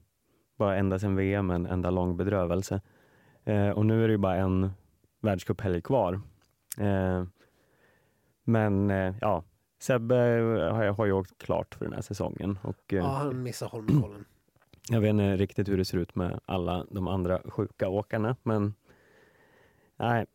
bara 0.57 0.77
ända 0.77 0.99
sedan 0.99 1.17
VM 1.17 1.51
en 1.51 1.67
enda 1.67 1.91
lång 1.91 2.17
bedrövelse. 2.17 2.81
Eh, 3.45 3.71
och 3.71 3.87
nu 3.87 4.05
är 4.05 4.09
det 4.09 4.13
ju 4.13 4.19
bara 4.19 4.37
en 4.37 4.71
världscuphelg 5.21 5.83
kvar. 5.83 6.21
Men 8.45 8.91
ja, 9.21 9.45
Sebbe 9.81 10.15
har, 10.73 10.85
har 10.85 11.07
ju 11.07 11.13
åkt 11.13 11.39
klart 11.39 11.75
för 11.75 11.85
den 11.85 11.95
här 11.95 12.03
säsongen 12.03 12.59
och 12.63 12.93
eh, 12.93 12.99
Ja, 12.99 13.07
han 13.07 13.43
missade 13.43 13.71
Holmenkollen. 13.71 14.25
jag 14.91 15.01
vet 15.01 15.11
inte 15.11 15.37
riktigt 15.37 15.69
hur 15.69 15.77
det 15.77 15.85
ser 15.85 15.99
ut 15.99 16.15
med 16.15 16.41
alla 16.47 16.87
de 16.91 17.09
andra 17.09 17.41
sjuka 17.45 17.89
åkarna, 17.89 18.37
men 18.43 18.75
nej. 19.97 20.27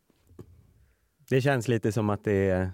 Det 1.28 1.40
känns 1.40 1.68
lite 1.68 1.92
som 1.92 2.10
att 2.10 2.24
det 2.24 2.50
är, 2.50 2.70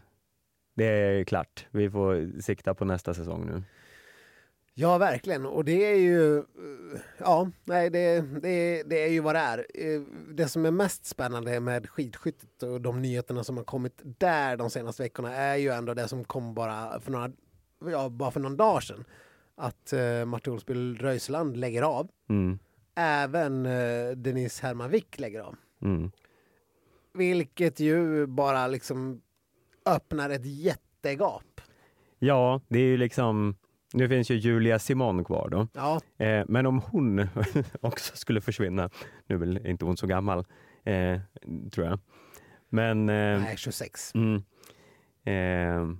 det 0.74 0.84
är 0.84 1.24
klart. 1.24 1.66
Vi 1.70 1.90
får 1.90 2.40
sikta 2.40 2.74
på 2.74 2.84
nästa 2.84 3.14
säsong 3.14 3.46
nu. 3.46 3.62
Ja, 4.74 4.98
verkligen. 4.98 5.46
Och 5.46 5.64
det 5.64 5.92
är 5.92 5.96
ju... 5.96 6.38
eh, 6.38 6.44
Ja, 7.18 7.50
nej, 7.64 7.90
det, 7.90 8.20
det, 8.42 8.82
det 8.82 9.02
är 9.04 9.08
ju 9.08 9.20
vad 9.20 9.34
det 9.34 9.38
är. 9.38 9.66
Eh, 9.74 10.00
Det 10.34 10.48
som 10.48 10.66
är 10.66 10.70
mest 10.70 11.04
spännande 11.06 11.60
med 11.60 11.90
skidskyttet 11.90 12.62
och 12.62 12.80
de 12.80 13.02
nyheterna 13.02 13.44
som 13.44 13.56
har 13.56 13.64
kommit 13.64 14.00
där 14.04 14.56
de 14.56 14.70
senaste 14.70 15.02
veckorna 15.02 15.34
är 15.36 15.56
ju 15.56 15.68
ändå 15.70 15.94
det 15.94 16.08
som 16.08 16.24
kom 16.24 16.54
bara 16.54 17.00
för 17.00 17.10
några, 17.12 17.32
ja, 17.90 18.08
bara 18.08 18.30
för 18.30 18.40
någon 18.40 18.56
dag 18.56 18.82
sedan. 18.82 19.04
Att 19.54 19.92
uh, 19.92 20.24
Martin 20.24 20.52
Olsby 20.52 20.74
Röisland 20.94 21.56
lägger 21.56 21.82
av. 21.82 22.08
Mm, 22.28 22.58
Även 22.94 23.66
uh, 23.66 24.16
Denise 24.16 24.66
Hermanvik 24.66 25.18
lägger 25.18 25.40
av. 25.40 25.56
mm, 25.82 26.10
Vilket 27.14 27.80
ju 27.80 28.26
bara 28.26 28.66
liksom 28.66 29.22
öppnar 29.86 30.30
ett 30.30 30.44
jättegap. 30.46 31.60
Ja, 32.18 32.60
det 32.68 32.78
är 32.78 32.82
ju 32.84 32.96
liksom, 32.96 33.56
nu 33.95 34.09
finns 34.09 34.30
ju 34.30 34.34
Julia 34.34 34.78
Simon 34.78 35.24
kvar 35.24 35.49
då. 35.51 35.68
Ja, 35.72 36.01
Eh, 36.26 36.45
men 36.49 36.66
om 36.66 36.78
hon 36.90 37.28
också 37.80 38.16
skulle 38.16 38.40
försvinna, 38.40 38.90
nu 39.26 39.34
är 39.34 39.38
väl 39.38 39.66
inte 39.66 39.84
hon 39.84 39.97
så 39.97 40.07
gammal, 40.07 40.38
eh, 40.84 41.20
tror 41.72 41.86
jag. 41.86 41.99
Men, 42.68 43.09
eh, 43.09 43.14
nej, 43.40 43.57
26. 43.57 44.12
mm, 44.14 44.36
eh, 45.24 45.97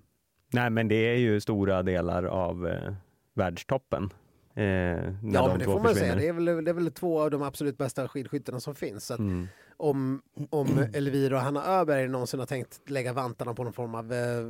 nej 0.53 0.71
men 0.71 0.89
det 0.89 0.95
är 0.95 1.17
ju 1.17 1.41
stora 1.41 1.83
delar 1.83 2.25
av 2.25 2.69
eh, 2.69 2.95
världstoppen. 3.35 4.11
Eh, 4.55 4.65
Ja, 4.65 5.11
de 5.23 5.49
men 5.49 5.59
det 5.59 5.65
får 5.65 5.81
man 5.81 5.95
säga. 5.95 6.15
Det 6.15 6.29
är, 6.29 6.33
väl, 6.33 6.45
det 6.65 6.71
är 6.71 6.75
väl 6.75 6.93
två 6.93 7.21
av 7.21 7.31
de 7.31 7.43
absolut 7.43 7.79
bästa 7.79 8.09
skidskyttarna 8.09 8.61
som 8.61 8.75
finns. 8.75 9.07
Så 9.07 9.15
Mm, 9.15 9.49
om, 9.77 10.23
om 10.51 10.79
Elvira 10.95 11.37
och 11.37 11.43
Hanna 11.43 11.65
Öberg 11.67 12.09
någonsin 12.09 12.41
har 12.41 12.47
tänkt 12.47 12.91
lägga 12.91 13.13
vantarna 13.13 13.55
på 13.55 13.65
någon 13.65 13.73
form 13.73 13.95
av 13.95 14.13
eh, 14.13 14.45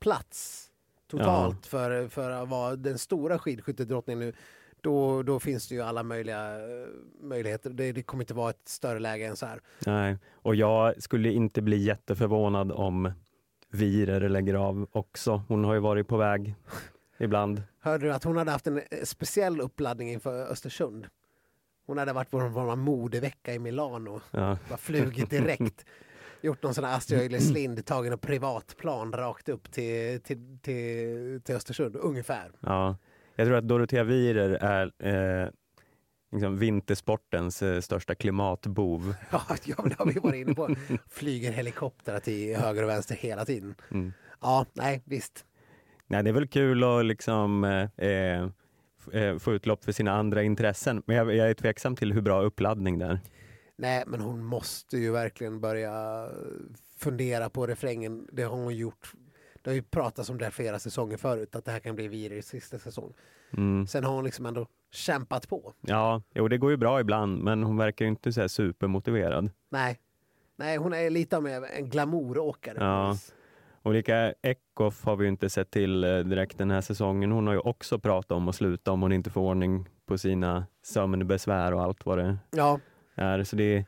drottningplats 0.00 0.70
totalt 1.10 1.66
för, 1.66 2.08
för 2.08 2.30
att 2.30 2.48
vara 2.48 2.76
den 2.76 2.98
stora 2.98 3.38
skidskyttedrottningen 3.38 4.18
nu, 4.18 4.32
då, 4.80 5.22
då 5.22 5.40
finns 5.40 5.68
det 5.68 5.74
ju 5.74 5.82
alla 5.82 6.02
möjliga 6.02 6.54
eh, 6.54 6.86
möjligheter. 7.20 7.70
Det, 7.70 7.92
det 7.92 8.02
kommer 8.02 8.22
inte 8.22 8.34
vara 8.34 8.50
ett 8.50 8.68
större 8.68 8.98
läge 8.98 9.26
än 9.26 9.36
så 9.36 9.46
här. 9.46 9.60
nej. 9.86 10.18
Och 10.32 10.54
jag 10.54 11.02
skulle 11.02 11.32
inte 11.32 11.62
bli 11.62 11.76
jätteförvånad 11.76 12.72
om 12.72 13.12
Virer 13.70 14.28
lägger 14.28 14.54
av 14.54 14.86
också. 14.92 15.42
Hon 15.48 15.64
har 15.64 15.74
ju 15.74 15.80
varit 15.80 16.08
på 16.08 16.16
väg 16.16 16.54
ibland. 17.18 17.62
Hörde 17.80 18.06
du 18.06 18.12
att 18.12 18.24
hon 18.24 18.36
hade 18.36 18.50
haft 18.50 18.66
en 18.66 18.78
eh, 18.78 19.02
speciell 19.04 19.60
uppladdning 19.60 20.10
inför 20.10 20.46
Östersund? 20.46 21.06
Hon 21.86 21.98
hade 21.98 22.12
varit 22.12 22.30
på 22.30 22.38
en 22.38 22.54
form 22.54 22.68
av 22.68 22.78
modevecka 22.78 23.54
i 23.54 23.58
Milano. 23.58 24.20
Ja. 24.30 24.58
Bara 24.68 24.76
flugit 24.76 25.30
direkt. 25.30 25.84
Gjort 26.40 26.62
någon 26.62 26.74
sån 26.74 26.84
här 26.84 26.96
Astrid 26.96 27.20
Öjles 27.20 27.50
Lind, 27.50 27.86
tagit 27.86 28.12
en 28.12 28.18
privatplan 28.18 29.12
rakt 29.12 29.48
upp 29.48 29.72
till, 29.72 30.20
till, 30.20 30.58
till, 30.62 31.40
till 31.44 31.54
Östersund, 31.54 31.96
ungefär. 31.96 32.50
Ja. 32.60 32.96
Jag 33.36 33.46
tror 33.46 33.56
att 33.56 33.68
Dorotea 33.68 34.04
Wierer 34.04 34.50
är 34.50 34.92
eh, 35.44 35.50
liksom 36.32 36.58
vintersportens 36.58 37.62
eh, 37.62 37.80
största 37.80 38.14
klimatbov. 38.14 39.14
Ja, 39.30 39.42
ja, 39.64 39.84
det 39.84 39.98
har 39.98 40.06
vi 40.06 40.20
varit 40.20 40.46
inne 40.46 40.54
på. 40.54 40.76
Flyger 41.10 41.52
helikoptrar 41.52 42.20
till 42.20 42.56
höger 42.56 42.82
och 42.82 42.88
vänster 42.88 43.14
hela 43.14 43.44
tiden. 43.44 43.74
Mm. 43.90 44.12
Ja, 44.40 44.66
nej, 44.72 45.02
visst. 45.04 45.44
Nej, 46.06 46.22
det 46.22 46.30
är 46.30 46.34
väl 46.34 46.48
kul 46.48 46.84
att 46.84 47.04
liksom, 47.04 47.64
eh, 47.64 48.08
eh, 48.08 48.48
eh, 49.12 49.38
få 49.38 49.52
utlopp 49.52 49.84
för 49.84 49.92
sina 49.92 50.12
andra 50.12 50.42
intressen, 50.42 51.02
men 51.06 51.16
jag, 51.16 51.34
jag 51.34 51.50
är 51.50 51.54
tveksam 51.54 51.96
till 51.96 52.12
hur 52.12 52.20
bra 52.20 52.42
uppladdning 52.42 52.98
det 52.98 53.06
är. 53.06 53.20
Nej, 53.76 54.04
men 54.06 54.20
hon 54.20 54.44
måste 54.44 54.96
ju 54.96 55.12
verkligen 55.12 55.60
börja 55.60 56.28
fundera 56.96 57.50
på 57.50 57.66
refrängen. 57.66 58.28
Det 58.32 58.42
har 58.42 58.56
hon 58.56 58.76
gjort. 58.76 59.12
Det 59.62 59.70
har 59.70 59.74
ju 59.74 59.82
pratats 59.82 60.30
om 60.30 60.38
det 60.38 60.44
här 60.44 60.52
flera 60.52 60.78
säsonger 60.78 61.16
förut, 61.16 61.56
att 61.56 61.64
det 61.64 61.70
här 61.70 61.80
kan 61.80 61.94
bli 61.94 62.08
Viris 62.08 62.46
sista 62.46 62.78
säsong. 62.78 63.12
Mm. 63.50 63.86
Sen 63.86 64.04
har 64.04 64.14
hon 64.14 64.24
liksom 64.24 64.46
ändå 64.46 64.66
kämpat 64.90 65.48
på. 65.48 65.72
Ja, 65.80 66.22
jo, 66.34 66.48
det 66.48 66.58
går 66.58 66.70
ju 66.70 66.76
bra 66.76 67.00
ibland, 67.00 67.42
men 67.42 67.62
hon 67.62 67.76
verkar 67.76 68.04
ju 68.04 68.08
inte 68.08 68.32
så 68.32 68.40
här 68.40 68.48
supermotiverad. 68.48 69.50
Nej, 69.68 69.98
nej 70.56 70.76
hon 70.76 70.92
är 70.92 71.10
lite 71.10 71.36
av 71.36 71.46
en 71.46 71.90
glamouråkare. 71.90 72.76
Ja. 72.80 73.16
Ulrika 73.82 74.34
Eckhoff 74.42 75.04
har 75.04 75.16
vi 75.16 75.24
ju 75.24 75.28
inte 75.28 75.50
sett 75.50 75.70
till 75.70 76.04
eh, 76.04 76.18
direkt 76.18 76.58
den 76.58 76.70
här 76.70 76.80
säsongen. 76.80 77.32
Hon 77.32 77.46
har 77.46 77.54
ju 77.54 77.60
också 77.60 77.98
pratat 77.98 78.32
om 78.32 78.48
att 78.48 78.54
sluta 78.54 78.92
om 78.92 79.02
hon 79.02 79.12
inte 79.12 79.30
får 79.30 79.40
ordning 79.40 79.88
på 80.06 80.18
sina 80.18 80.66
sömnbesvär 80.82 81.74
och 81.74 81.82
allt 81.82 82.06
vad 82.06 82.18
det 82.18 82.38
ja, 82.50 82.80
är. 83.16 83.44
Så 83.44 83.56
det, 83.56 83.84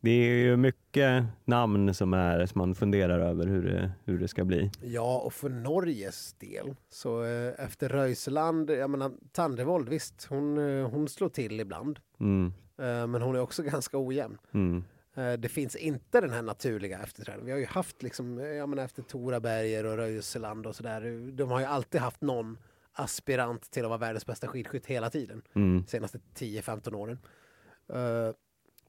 det 0.00 0.10
är 0.10 0.34
ju 0.34 0.56
mycket 0.56 1.24
namn 1.44 1.94
som 1.94 2.14
är 2.14 2.46
som 2.46 2.58
man 2.58 2.74
funderar 2.74 3.18
över 3.20 3.46
hur 3.46 3.62
det, 3.62 3.90
hur 4.04 4.18
det 4.18 4.28
ska 4.28 4.44
bli. 4.44 4.70
Ja, 4.82 5.18
och 5.18 5.32
för 5.32 5.48
Norges 5.48 6.32
del 6.32 6.74
så 6.88 7.24
eh, 7.24 7.64
efter 7.64 7.88
Röiseland, 7.88 8.70
jag 8.70 8.90
menar 8.90 9.12
Tandrevold, 9.32 9.88
visst, 9.88 10.24
hon, 10.24 10.58
eh, 10.58 10.90
hon 10.90 11.08
slår 11.08 11.28
till 11.28 11.60
ibland. 11.60 11.98
Mm, 12.20 12.52
Eh, 12.80 13.06
men 13.06 13.22
hon 13.22 13.36
är 13.36 13.40
också 13.40 13.62
ganska 13.72 13.98
ojämn. 13.98 14.38
mm, 14.52 14.84
Eh, 15.14 15.32
det 15.32 15.48
finns 15.48 15.76
inte 15.76 16.20
den 16.20 16.30
här 16.30 16.42
naturliga 16.42 16.98
efterträdaren. 16.98 17.44
Vi 17.46 17.52
har 17.52 17.58
ju 17.58 17.66
haft 17.66 18.02
liksom, 18.02 18.38
eh, 18.38 18.46
jag 18.46 18.68
menar 18.68 18.84
efter 18.84 19.02
Tora 19.02 19.40
Berger 19.40 19.86
och 19.86 19.96
Röiseland 19.96 20.66
och 20.66 20.76
sådär. 20.76 21.30
De 21.32 21.50
har 21.50 21.60
ju 21.60 21.66
alltid 21.66 22.00
haft 22.00 22.20
någon 22.20 22.58
aspirant 22.92 23.70
till 23.70 23.84
att 23.84 23.88
vara 23.88 23.98
världens 23.98 24.26
bästa 24.26 24.46
skidskytt 24.46 24.86
hela 24.86 25.10
tiden. 25.10 25.42
mm. 25.54 25.86
senaste 25.86 26.18
10-15 26.34 26.94
åren. 26.94 27.18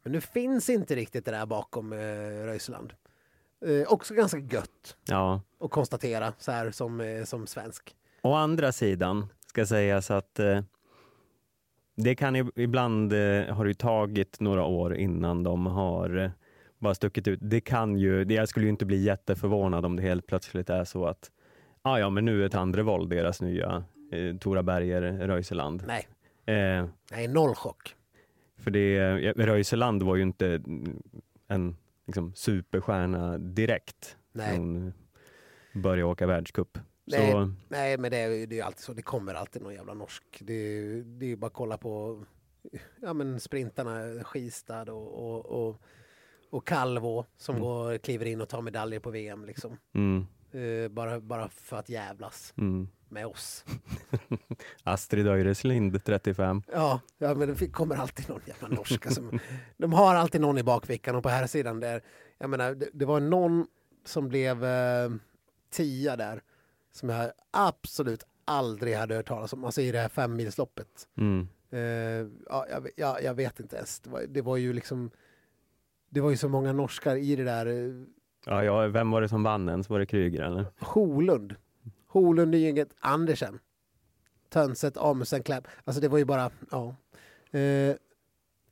Eh, 0.02 0.04
men 0.04 0.12
nu 0.12 0.22
finns 0.22 0.70
inte 0.70 0.96
riktigt 0.96 1.26
det 1.26 1.32
där 1.32 1.46
bakom 1.46 1.94
uh, 1.94 2.00
Röiseland. 2.46 2.94
Eh, 3.66 3.94
också 3.94 4.14
ganska 4.14 4.38
gött 4.38 4.98
Ja. 5.08 5.42
att 5.60 5.72
konstatera 5.72 6.34
så 6.38 6.52
här 6.52 6.72
som, 6.72 7.02
eh, 7.02 7.24
som 7.24 7.48
svensk. 7.48 7.96
Å 8.22 8.34
andra 8.34 8.72
sidan 8.72 9.28
ska 9.48 9.66
sägas 9.66 10.12
att 10.12 10.40
eh, 10.40 10.62
det 11.96 12.16
kan 12.16 12.36
ibland 12.56 13.14
eh, 13.14 13.46
har 13.56 13.66
det 13.66 13.74
tagit 13.74 14.40
några 14.40 14.66
år 14.66 14.96
innan 14.96 15.44
de 15.44 15.66
har 15.66 16.18
eh, 16.18 16.32
bara 16.80 16.96
stuckit 16.96 17.28
ut. 17.28 17.40
Det 17.42 17.62
kan 17.62 17.98
ju, 17.98 18.26
det, 18.26 18.34
jag 18.34 18.50
skulle 18.50 18.66
ju 18.66 18.70
inte 18.70 18.86
bli 18.86 19.04
jätteförvånad 19.04 19.86
om 19.86 19.96
det 19.96 20.02
helt 20.02 20.28
plötsligt 20.28 20.70
är 20.70 20.84
så 20.84 21.06
att 21.06 21.32
ah, 21.82 21.98
ja, 22.00 22.10
men 22.10 22.26
nu 22.26 22.46
är 22.46 22.50
Tandrevold 22.50 23.10
deras 23.10 23.42
nya 23.42 23.84
eh, 24.12 24.38
Tora 24.38 24.64
Berger 24.64 25.02
Röiseland. 25.02 25.84
Nej, 25.88 26.08
Eh, 26.46 26.86
nej 27.12 27.28
noll 27.28 27.56
chock. 27.56 27.96
För 28.62 28.72
det, 28.72 28.94
ja, 29.22 29.34
Röiseland 29.36 30.04
var 30.04 30.16
ju 30.16 30.22
inte 30.22 30.62
en 31.48 31.76
liksom, 32.08 32.34
superstjärna 32.36 33.38
direkt 33.38 34.18
Nej. 34.32 34.58
hon 34.58 34.94
började 35.74 36.04
åka 36.04 36.28
världscup. 36.28 36.78
Nej. 37.06 37.32
Så, 37.32 37.54
Nej, 37.70 37.98
men 37.98 38.12
det 38.12 38.18
är, 38.18 38.30
ju- 38.30 38.46
det 38.46 38.56
är 38.56 38.58
ju 38.58 38.62
alltid 38.64 38.80
så. 38.84 38.94
Det 38.94 39.02
kommer 39.02 39.34
alltid 39.34 39.62
någon 39.62 39.74
jävla 39.74 39.94
norsk. 39.94 40.24
Det, 40.42 40.54
är- 40.54 41.04
det 41.04 41.26
är 41.26 41.30
ju 41.30 41.36
bara 41.36 41.48
att 41.48 41.54
kolla 41.54 41.78
på 41.78 42.24
ja, 43.02 43.14
men 43.14 43.40
sprintarna, 43.40 44.24
Skistad 44.24 44.82
och, 44.94 45.36
och, 45.36 45.46
och, 45.70 45.82
och 46.50 46.68
Calvo 46.68 47.26
som 47.38 47.56
Mm. 47.56 47.68
går, 47.68 47.98
kliver 47.98 48.26
in 48.26 48.42
och 48.42 48.50
tar 48.50 48.62
medaljer 48.62 49.00
på 49.00 49.10
VM. 49.12 49.46
Liksom. 49.46 49.78
mm, 49.94 50.26
Eh, 50.52 50.90
bara, 50.90 51.20
bara 51.20 51.50
för 51.50 51.78
att 51.78 51.90
jävlas 51.90 52.54
mm. 52.58 52.88
med 53.10 53.28
oss. 53.28 53.66
Astrid 54.84 55.28
Öjreslind, 55.28 56.04
35. 56.04 56.64
Ja, 56.72 57.00
ja 57.18 57.36
men 57.36 57.56
det 57.56 57.68
kommer 57.68 57.96
alltid 57.96 58.30
någon 58.30 58.42
jävla 58.46 58.68
norska 58.68 59.10
som... 59.10 59.40
de 59.78 59.94
har 59.94 60.16
alltid 60.16 60.42
någon 60.42 60.58
i 60.58 60.64
bakfickan 60.64 61.16
och 61.16 61.24
på 61.24 61.30
här 61.30 61.48
sidan 61.48 61.80
där... 61.80 62.02
Jag 62.38 62.50
menar, 62.50 62.76
det, 62.76 62.90
det 62.94 63.06
var 63.06 63.20
någon 63.20 63.68
som 64.06 64.30
blev 64.30 64.66
eh, 64.66 65.12
tia 65.70 66.16
där 66.16 66.42
som 66.92 67.10
jag 67.10 67.32
absolut 67.52 68.24
aldrig 68.46 68.96
hade 68.96 69.16
hört 69.16 69.28
talas 69.28 69.54
om, 69.54 69.66
alltså 69.66 69.82
i 69.82 69.92
det 69.92 70.00
här 70.00 70.10
femmilsloppet. 70.10 71.08
Mm. 71.18 71.48
Eh, 71.70 72.30
ja, 72.50 72.66
jag, 72.70 72.88
jag, 72.96 73.24
jag 73.24 73.34
vet 73.34 73.60
inte 73.60 73.76
ens. 73.76 74.00
Det 74.00 74.10
var, 74.10 74.22
det 74.22 74.42
var 74.42 74.58
ju 74.58 74.74
liksom... 74.74 75.12
Det 76.10 76.22
var 76.22 76.30
ju 76.30 76.38
så 76.38 76.50
många 76.50 76.74
norskar 76.74 77.16
i 77.16 77.36
det 77.36 77.44
där. 77.44 77.66
Ja, 78.46 78.64
ja, 78.64 78.88
vem 78.88 79.12
var 79.12 79.22
det 79.22 79.30
som 79.30 79.44
vann 79.44 79.70
ens? 79.70 79.90
Var 79.90 80.00
det 80.00 80.06
Kryger 80.06 80.42
eller? 80.42 80.66
Holund. 80.80 81.56
Holund, 82.08 82.52
Nygent, 82.52 82.94
Andersen. 83.00 83.60
Tönset, 84.50 84.98
Amundsen, 84.98 85.44
Kläbb. 85.44 85.68
Alltså 85.84 86.02
det 86.02 86.08
var 86.08 86.18
ju 86.18 86.26
bara, 86.26 86.52
ja. 86.72 86.96
Eh, 87.60 87.96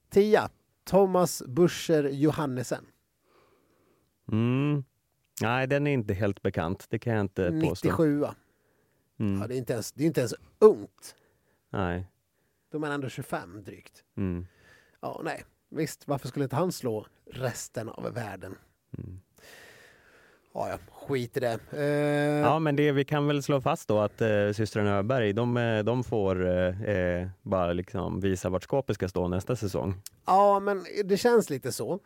tia. 0.10 0.50
Thomas 0.84 1.44
Buscher 1.48 2.04
Johannesen. 2.04 2.86
Mm. 4.32 4.84
Nej, 5.42 5.68
den 5.68 5.88
är 5.88 5.92
inte 5.92 6.14
helt 6.14 6.42
bekant. 6.42 6.86
Det 6.90 7.00
kan 7.00 7.14
jag 7.14 7.22
inte 7.22 7.52
påstå. 7.52 7.88
97 7.88 8.26
Mm. 9.20 9.42
ja, 9.42 9.48
det, 9.48 9.56
är 9.56 9.58
inte 9.58 9.74
ens, 9.74 9.92
det 9.92 10.04
är 10.04 10.08
inte 10.08 10.20
ens 10.22 10.34
ungt. 10.60 11.16
Nej. 11.70 12.08
De 12.72 12.84
är 12.84 12.92
ändå 12.92 13.10
25 13.10 13.64
drygt. 13.64 14.04
Mm. 14.18 14.46
Ja, 15.02 15.22
nej. 15.24 15.44
Visst, 15.70 16.08
varför 16.08 16.28
skulle 16.28 16.44
inte 16.46 16.56
han 16.56 16.72
slå 16.72 17.08
resten 17.26 17.90
av 17.90 18.14
världen? 18.14 18.56
Mm. 18.98 19.20
Ja, 20.54 20.70
ja, 20.70 20.78
skit 20.92 21.38
i 21.38 21.40
det. 21.40 21.60
Eh, 21.72 21.84
Ja, 22.40 22.60
men 22.60 22.76
det, 22.76 22.92
vi 22.92 23.06
kan 23.06 23.28
väl 23.28 23.44
slå 23.44 23.62
fast 23.62 23.88
då 23.88 24.00
att 24.00 24.22
eh, 24.22 24.52
systrarna 24.56 24.98
Öberg, 24.98 25.34
de, 25.34 25.58
eh, 25.58 25.84
de 25.84 26.04
får 26.04 26.48
eh, 26.48 26.82
eh, 26.84 27.28
bara 27.42 27.74
liksom 27.74 28.20
visa 28.20 28.50
vart 28.50 28.64
skåpet 28.64 28.96
ska 28.96 29.08
stå 29.08 29.28
nästa 29.28 29.56
säsong. 29.56 29.94
Ja, 30.26 30.60
men 30.60 30.86
det 31.06 31.18
känns 31.18 31.50
lite 31.50 31.72
så. 31.72 32.00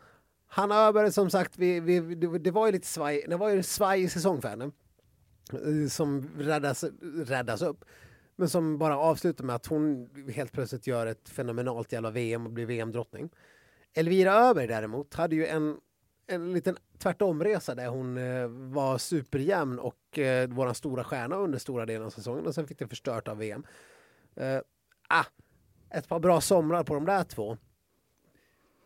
Hanna 0.48 0.76
Öberg, 0.88 1.12
som 1.12 1.30
sagt, 1.30 1.58
vi, 1.58 1.80
vi, 1.80 2.16
det, 2.40 2.52
var 2.52 2.66
ju 2.66 2.72
lite 2.72 2.88
svaj, 2.88 3.26
det 3.28 3.36
var 3.36 3.50
ju 3.50 3.58
en 3.58 3.64
svajig 3.64 4.12
säsong 4.12 4.42
för 4.42 4.50
henne. 4.50 4.72
eh, 5.54 5.90
Som 5.90 6.30
räddas, 6.40 6.84
räddas 7.26 7.62
upp. 7.62 7.86
Men 8.36 8.50
som 8.50 8.78
bara 8.78 8.98
avslutar 8.98 9.44
med 9.44 9.56
att 9.56 9.66
hon 9.66 10.10
helt 10.34 10.52
plötsligt 10.52 10.88
gör 10.88 11.06
ett 11.08 11.30
fenomenalt 11.30 11.92
jävla 11.92 12.10
VM 12.12 12.46
och 12.46 12.52
blir 12.52 12.66
VM-drottning. 12.66 13.30
Elvira 13.96 14.34
Öberg 14.34 14.68
däremot 14.68 15.14
hade 15.14 15.36
ju 15.36 15.46
en, 15.48 15.78
en 16.28 16.54
liten 16.54 16.78
tvärtomresa 16.98 17.76
där 17.76 17.88
hon 17.88 18.18
eh, 18.18 18.48
var 18.48 18.98
superjämn 18.98 19.80
och 19.80 20.20
eh, 20.20 20.50
den 20.50 20.76
stora 20.76 21.04
stjärna 21.04 21.36
under 21.36 21.60
stora 21.60 21.86
delen 21.86 22.06
av 22.06 22.10
säsongen 22.10 22.48
och 22.48 22.56
sen 22.56 22.68
fick 22.68 22.80
det 22.80 22.88
förstört 22.88 23.28
av 23.28 23.38
VM. 23.38 23.66
Eh, 24.36 24.58
ah, 25.10 25.26
ett 25.90 26.08
par 26.08 26.20
bra 26.20 26.42
somrar 26.42 26.84
på 26.84 26.94
de 26.94 27.06
där 27.06 27.24
två. 27.24 27.58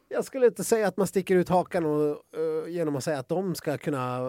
Jag 0.09 0.25
skulle 0.25 0.45
inte 0.45 0.63
säga 0.63 0.87
att 0.87 0.97
man 0.97 1.07
sticker 1.07 1.35
ut 1.35 1.49
hakan 1.49 1.85
och, 1.85 2.09
eh, 2.37 2.69
genom 2.69 2.95
att 2.95 3.03
säga 3.03 3.19
att 3.19 3.29
de 3.29 3.55
ska 3.55 3.77
kunna 3.77 4.19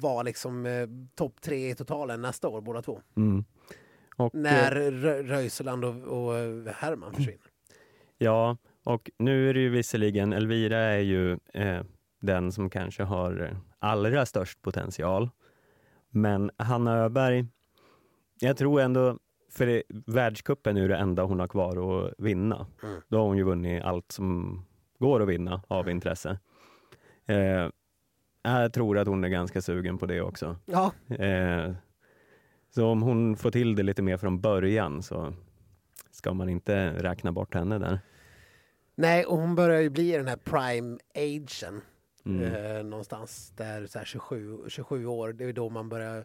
vara 0.00 0.22
liksom 0.22 0.66
eh, 0.66 0.88
topp 1.14 1.40
tre 1.40 1.70
i 1.70 1.74
totalen 1.74 2.22
nästa 2.22 2.48
år 2.48 2.60
båda 2.60 2.82
två. 2.82 3.00
Mm. 3.16 3.44
Och, 4.16 4.34
eh, 4.34 4.40
När 4.40 4.70
Rö- 4.90 5.22
Röiseland 5.22 5.84
och, 5.84 5.94
och 6.28 6.36
eh, 6.38 6.74
Herman 6.74 7.12
försvinner. 7.12 7.46
Ja, 8.18 8.56
och 8.84 9.10
nu 9.18 9.50
är 9.50 9.54
det 9.54 9.60
ju 9.60 9.68
visserligen, 9.68 10.32
Elvira 10.32 10.78
är 10.78 10.98
ju 10.98 11.32
eh, 11.32 11.82
den 12.20 12.52
som 12.52 12.70
kanske 12.70 13.02
har 13.02 13.56
allra 13.78 14.26
störst 14.26 14.62
potential. 14.62 15.30
Men 16.10 16.50
Hanna 16.56 16.96
Öberg, 16.96 17.46
jag 18.40 18.56
tror 18.56 18.80
ändå, 18.80 19.18
för 19.50 19.66
det, 19.66 19.82
världscupen 20.06 20.76
är 20.76 20.88
det 20.88 20.96
enda 20.96 21.22
hon 21.22 21.40
har 21.40 21.48
kvar 21.48 22.06
att 22.06 22.14
vinna. 22.18 22.66
Mm. 22.82 23.00
Då 23.08 23.18
har 23.18 23.26
hon 23.26 23.36
ju 23.36 23.44
vunnit 23.44 23.84
allt 23.84 24.12
som 24.12 24.60
går 24.98 25.22
att 25.22 25.28
vinna 25.28 25.62
av 25.68 25.88
intresse. 25.88 26.38
Eh, 27.26 27.68
jag 28.42 28.72
tror 28.72 28.98
att 28.98 29.08
hon 29.08 29.24
är 29.24 29.28
ganska 29.28 29.62
sugen 29.62 29.98
på 29.98 30.06
det 30.06 30.20
också. 30.20 30.56
Ja, 30.64 30.92
Eh, 31.08 31.72
så 32.70 32.86
om 32.86 33.02
hon 33.02 33.36
får 33.36 33.50
till 33.50 33.76
det 33.76 33.82
lite 33.82 34.02
mer 34.02 34.16
från 34.16 34.40
början 34.40 35.02
så 35.02 35.32
ska 36.10 36.34
man 36.34 36.48
inte 36.48 37.02
räkna 37.02 37.32
bort 37.32 37.54
henne 37.54 37.78
där. 37.78 38.00
nej, 38.94 39.24
och 39.24 39.38
hon 39.38 39.54
börjar 39.54 39.80
ju 39.80 39.90
bli 39.90 40.12
den 40.12 40.26
här 40.28 40.36
prime 40.36 40.98
agen. 41.14 41.80
Mm. 42.26 42.54
Eh, 42.54 42.84
någonstans 42.84 43.52
där 43.56 43.86
så 43.86 43.98
här 43.98 44.04
27, 44.04 44.58
27 44.68 45.06
år, 45.06 45.32
det 45.32 45.44
är 45.44 45.52
då 45.52 45.70
man 45.70 45.88
börjar, 45.88 46.24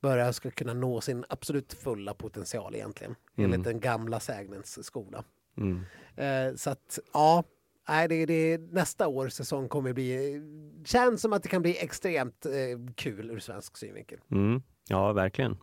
börjar 0.00 0.32
ska 0.32 0.50
kunna 0.50 0.74
nå 0.74 1.00
sin 1.00 1.24
absolut 1.28 1.72
fulla 1.72 2.14
potential 2.14 2.74
egentligen. 2.74 3.14
Mm. 3.36 3.52
Enligt 3.52 3.64
den 3.64 3.80
gamla 3.80 4.20
sägnens 4.20 4.86
skola. 4.86 5.24
Mm. 5.56 5.80
Eh, 6.16 6.56
så 6.56 6.70
att 6.70 6.98
ja, 7.12 7.44
nej, 7.88 8.08
det, 8.08 8.26
det, 8.26 8.58
nästa 8.58 9.08
års 9.08 9.32
säsong 9.32 9.68
kommer 9.68 9.92
bli, 9.92 10.40
känns 10.84 11.20
som 11.20 11.32
att 11.32 11.42
det 11.42 11.48
kan 11.48 11.62
bli 11.62 11.78
extremt 11.78 12.46
eh, 12.46 12.52
kul 12.94 13.30
ur 13.30 13.38
svensk 13.38 13.76
synvinkel. 13.76 14.18
Mm. 14.30 14.62
Ja, 14.88 15.12
verkligen. 15.12 15.56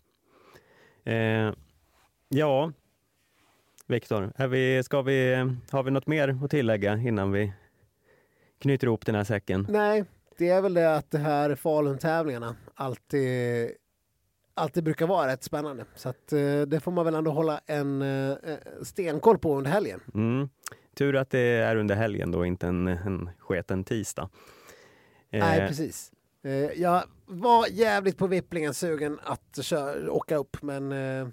Eh, 1.04 1.54
ja, 2.30 2.72
Viktor, 3.88 4.48
vi, 4.48 4.84
ska 4.84 5.02
vi, 5.02 5.36
har 5.72 5.84
vi 5.84 5.92
något 5.92 6.08
mer 6.08 6.40
att 6.44 6.52
tillägga 6.52 6.98
innan 6.98 7.32
vi 7.32 7.54
knyter 8.62 8.88
ihop 8.88 9.06
den 9.06 9.16
här 9.16 9.24
säcken? 9.24 9.68
Nej, 9.70 10.06
det 10.38 10.50
är 10.50 10.62
väl 10.62 10.74
det 10.74 10.96
att 10.96 11.12
det 11.12 11.18
här 11.18 11.56
Falun-tävlingarna 11.56 12.56
alltid, 12.76 13.72
alltid 14.54 14.84
brukar 14.84 15.08
vara 15.08 15.28
rätt 15.32 15.44
spännande. 15.44 15.86
Så 15.96 16.10
att, 16.10 16.34
eh, 16.34 16.62
det 16.62 16.80
får 16.84 16.92
man 16.92 17.06
väl 17.06 17.16
ändå 17.16 17.32
hålla 17.32 17.62
en 17.66 18.02
eh, 18.02 18.36
stenkoll 18.84 19.38
på 19.40 19.58
under 19.58 19.72
helgen. 19.72 20.00
Mm. 20.14 20.50
Tur 20.96 21.16
att 21.16 21.30
det 21.30 21.40
är 21.40 21.76
under 21.76 21.96
helgen 21.96 22.32
då, 22.32 22.46
inte 22.46 22.68
en, 22.68 22.88
en 22.88 23.30
sketen 23.40 23.84
tisdag. 23.84 24.30
Nej, 25.30 25.60
Eh, 25.60 25.68
precis. 25.68 26.12
Eh, 26.44 26.52
jag 26.82 27.04
var 27.26 27.66
jävligt 27.72 28.18
på 28.18 28.28
vipplingen 28.28 28.74
sugen 28.74 29.20
att 29.24 29.60
köra, 29.62 30.12
åka 30.12 30.36
upp, 30.36 30.58
men 30.62 30.92
eh, 30.92 31.28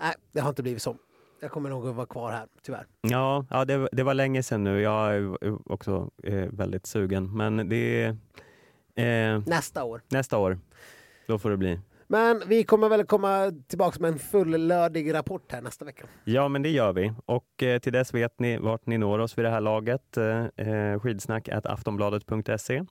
nej, 0.00 0.14
det 0.32 0.40
har 0.40 0.48
inte 0.48 0.62
blivit 0.62 0.82
så. 0.82 0.96
Jag 1.40 1.50
kommer 1.50 1.70
nog 1.70 1.88
att 1.88 1.94
vara 1.94 2.06
kvar 2.06 2.32
här, 2.32 2.46
tyvärr. 2.62 2.86
Ja, 3.00 3.46
ja 3.50 3.64
det, 3.64 3.88
det 3.92 4.02
var 4.02 4.14
länge 4.14 4.42
sedan 4.42 4.64
nu. 4.64 4.80
Jag 4.80 5.14
är 5.16 5.36
också 5.72 6.10
eh, 6.22 6.48
väldigt 6.50 6.86
sugen. 6.86 7.36
Men 7.36 7.68
det 7.68 7.76
är 8.96 9.34
eh, 9.34 9.42
Nästa 9.46 9.84
år. 9.84 10.02
nästa 10.08 10.38
år. 10.38 10.58
Då 11.26 11.38
får 11.38 11.50
det 11.50 11.56
bli. 11.56 11.80
Men 12.06 12.42
vi 12.46 12.64
kommer 12.64 12.88
väl 12.88 13.04
komma 13.06 13.52
tillbaka 13.66 13.96
med 14.00 14.12
en 14.12 14.18
fullödig 14.18 15.14
rapport 15.14 15.52
här 15.52 15.62
nästa 15.62 15.84
vecka. 15.84 16.06
Ja, 16.24 16.48
men 16.48 16.62
det 16.62 16.70
gör 16.70 16.92
vi. 16.92 17.12
Och 17.26 17.62
eh, 17.62 17.78
till 17.78 17.92
dess 17.92 18.14
vet 18.14 18.38
ni 18.40 18.58
vart 18.58 18.86
ni 18.86 18.98
når 18.98 19.18
oss 19.18 19.38
vid 19.38 19.44
det 19.44 19.50
här 19.50 19.60
laget. 19.60 20.16
Eh, 20.16 20.44
eh, 20.68 21.00
skidsnack 21.00 21.48
aftonbladet.se 21.48 22.84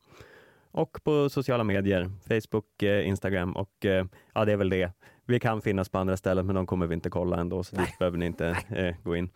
och 0.72 1.04
på 1.04 1.30
sociala 1.30 1.64
medier, 1.64 2.12
Facebook, 2.28 2.84
eh, 2.84 3.08
Instagram 3.08 3.56
och 3.56 3.86
eh, 3.86 4.06
ja, 4.34 4.46
det 4.46 4.52
är 4.52 4.58
väl 4.58 4.70
det. 4.70 4.92
Vi 5.26 5.40
kan 5.40 5.62
finnas 5.62 5.90
på 5.90 5.98
andra 5.98 6.18
ställen, 6.18 6.46
men 6.46 6.56
de 6.56 6.66
kommer 6.66 6.88
vi 6.88 6.96
inte 6.96 7.10
kolla 7.10 7.38
ändå, 7.38 7.64
så 7.64 7.76
dit 7.76 7.98
behöver 8.00 8.18
ni 8.18 8.26
inte 8.26 8.48
eh, 8.70 8.96
gå 9.04 9.16
in. 9.16 9.30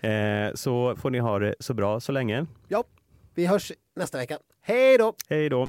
Eh, 0.00 0.54
så 0.54 0.96
får 0.96 1.10
ni 1.10 1.18
ha 1.18 1.38
det 1.38 1.54
så 1.60 1.74
bra 1.74 2.00
så 2.00 2.12
länge. 2.12 2.46
Ja, 2.68 2.84
vi 3.34 3.46
hörs 3.46 3.72
nästa 3.96 4.18
vecka. 4.18 4.38
Hej 4.60 4.98
då! 4.98 5.14
Hej 5.28 5.48
då! 5.48 5.66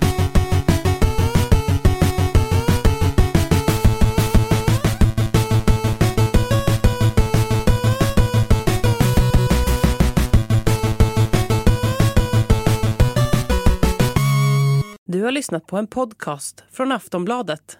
Du 15.06 15.24
har 15.24 15.32
lyssnat 15.32 15.68
på 15.68 15.78
en 15.78 15.88
podcast 15.88 16.64
från 16.72 16.92
Aftonbladet. 16.92 17.80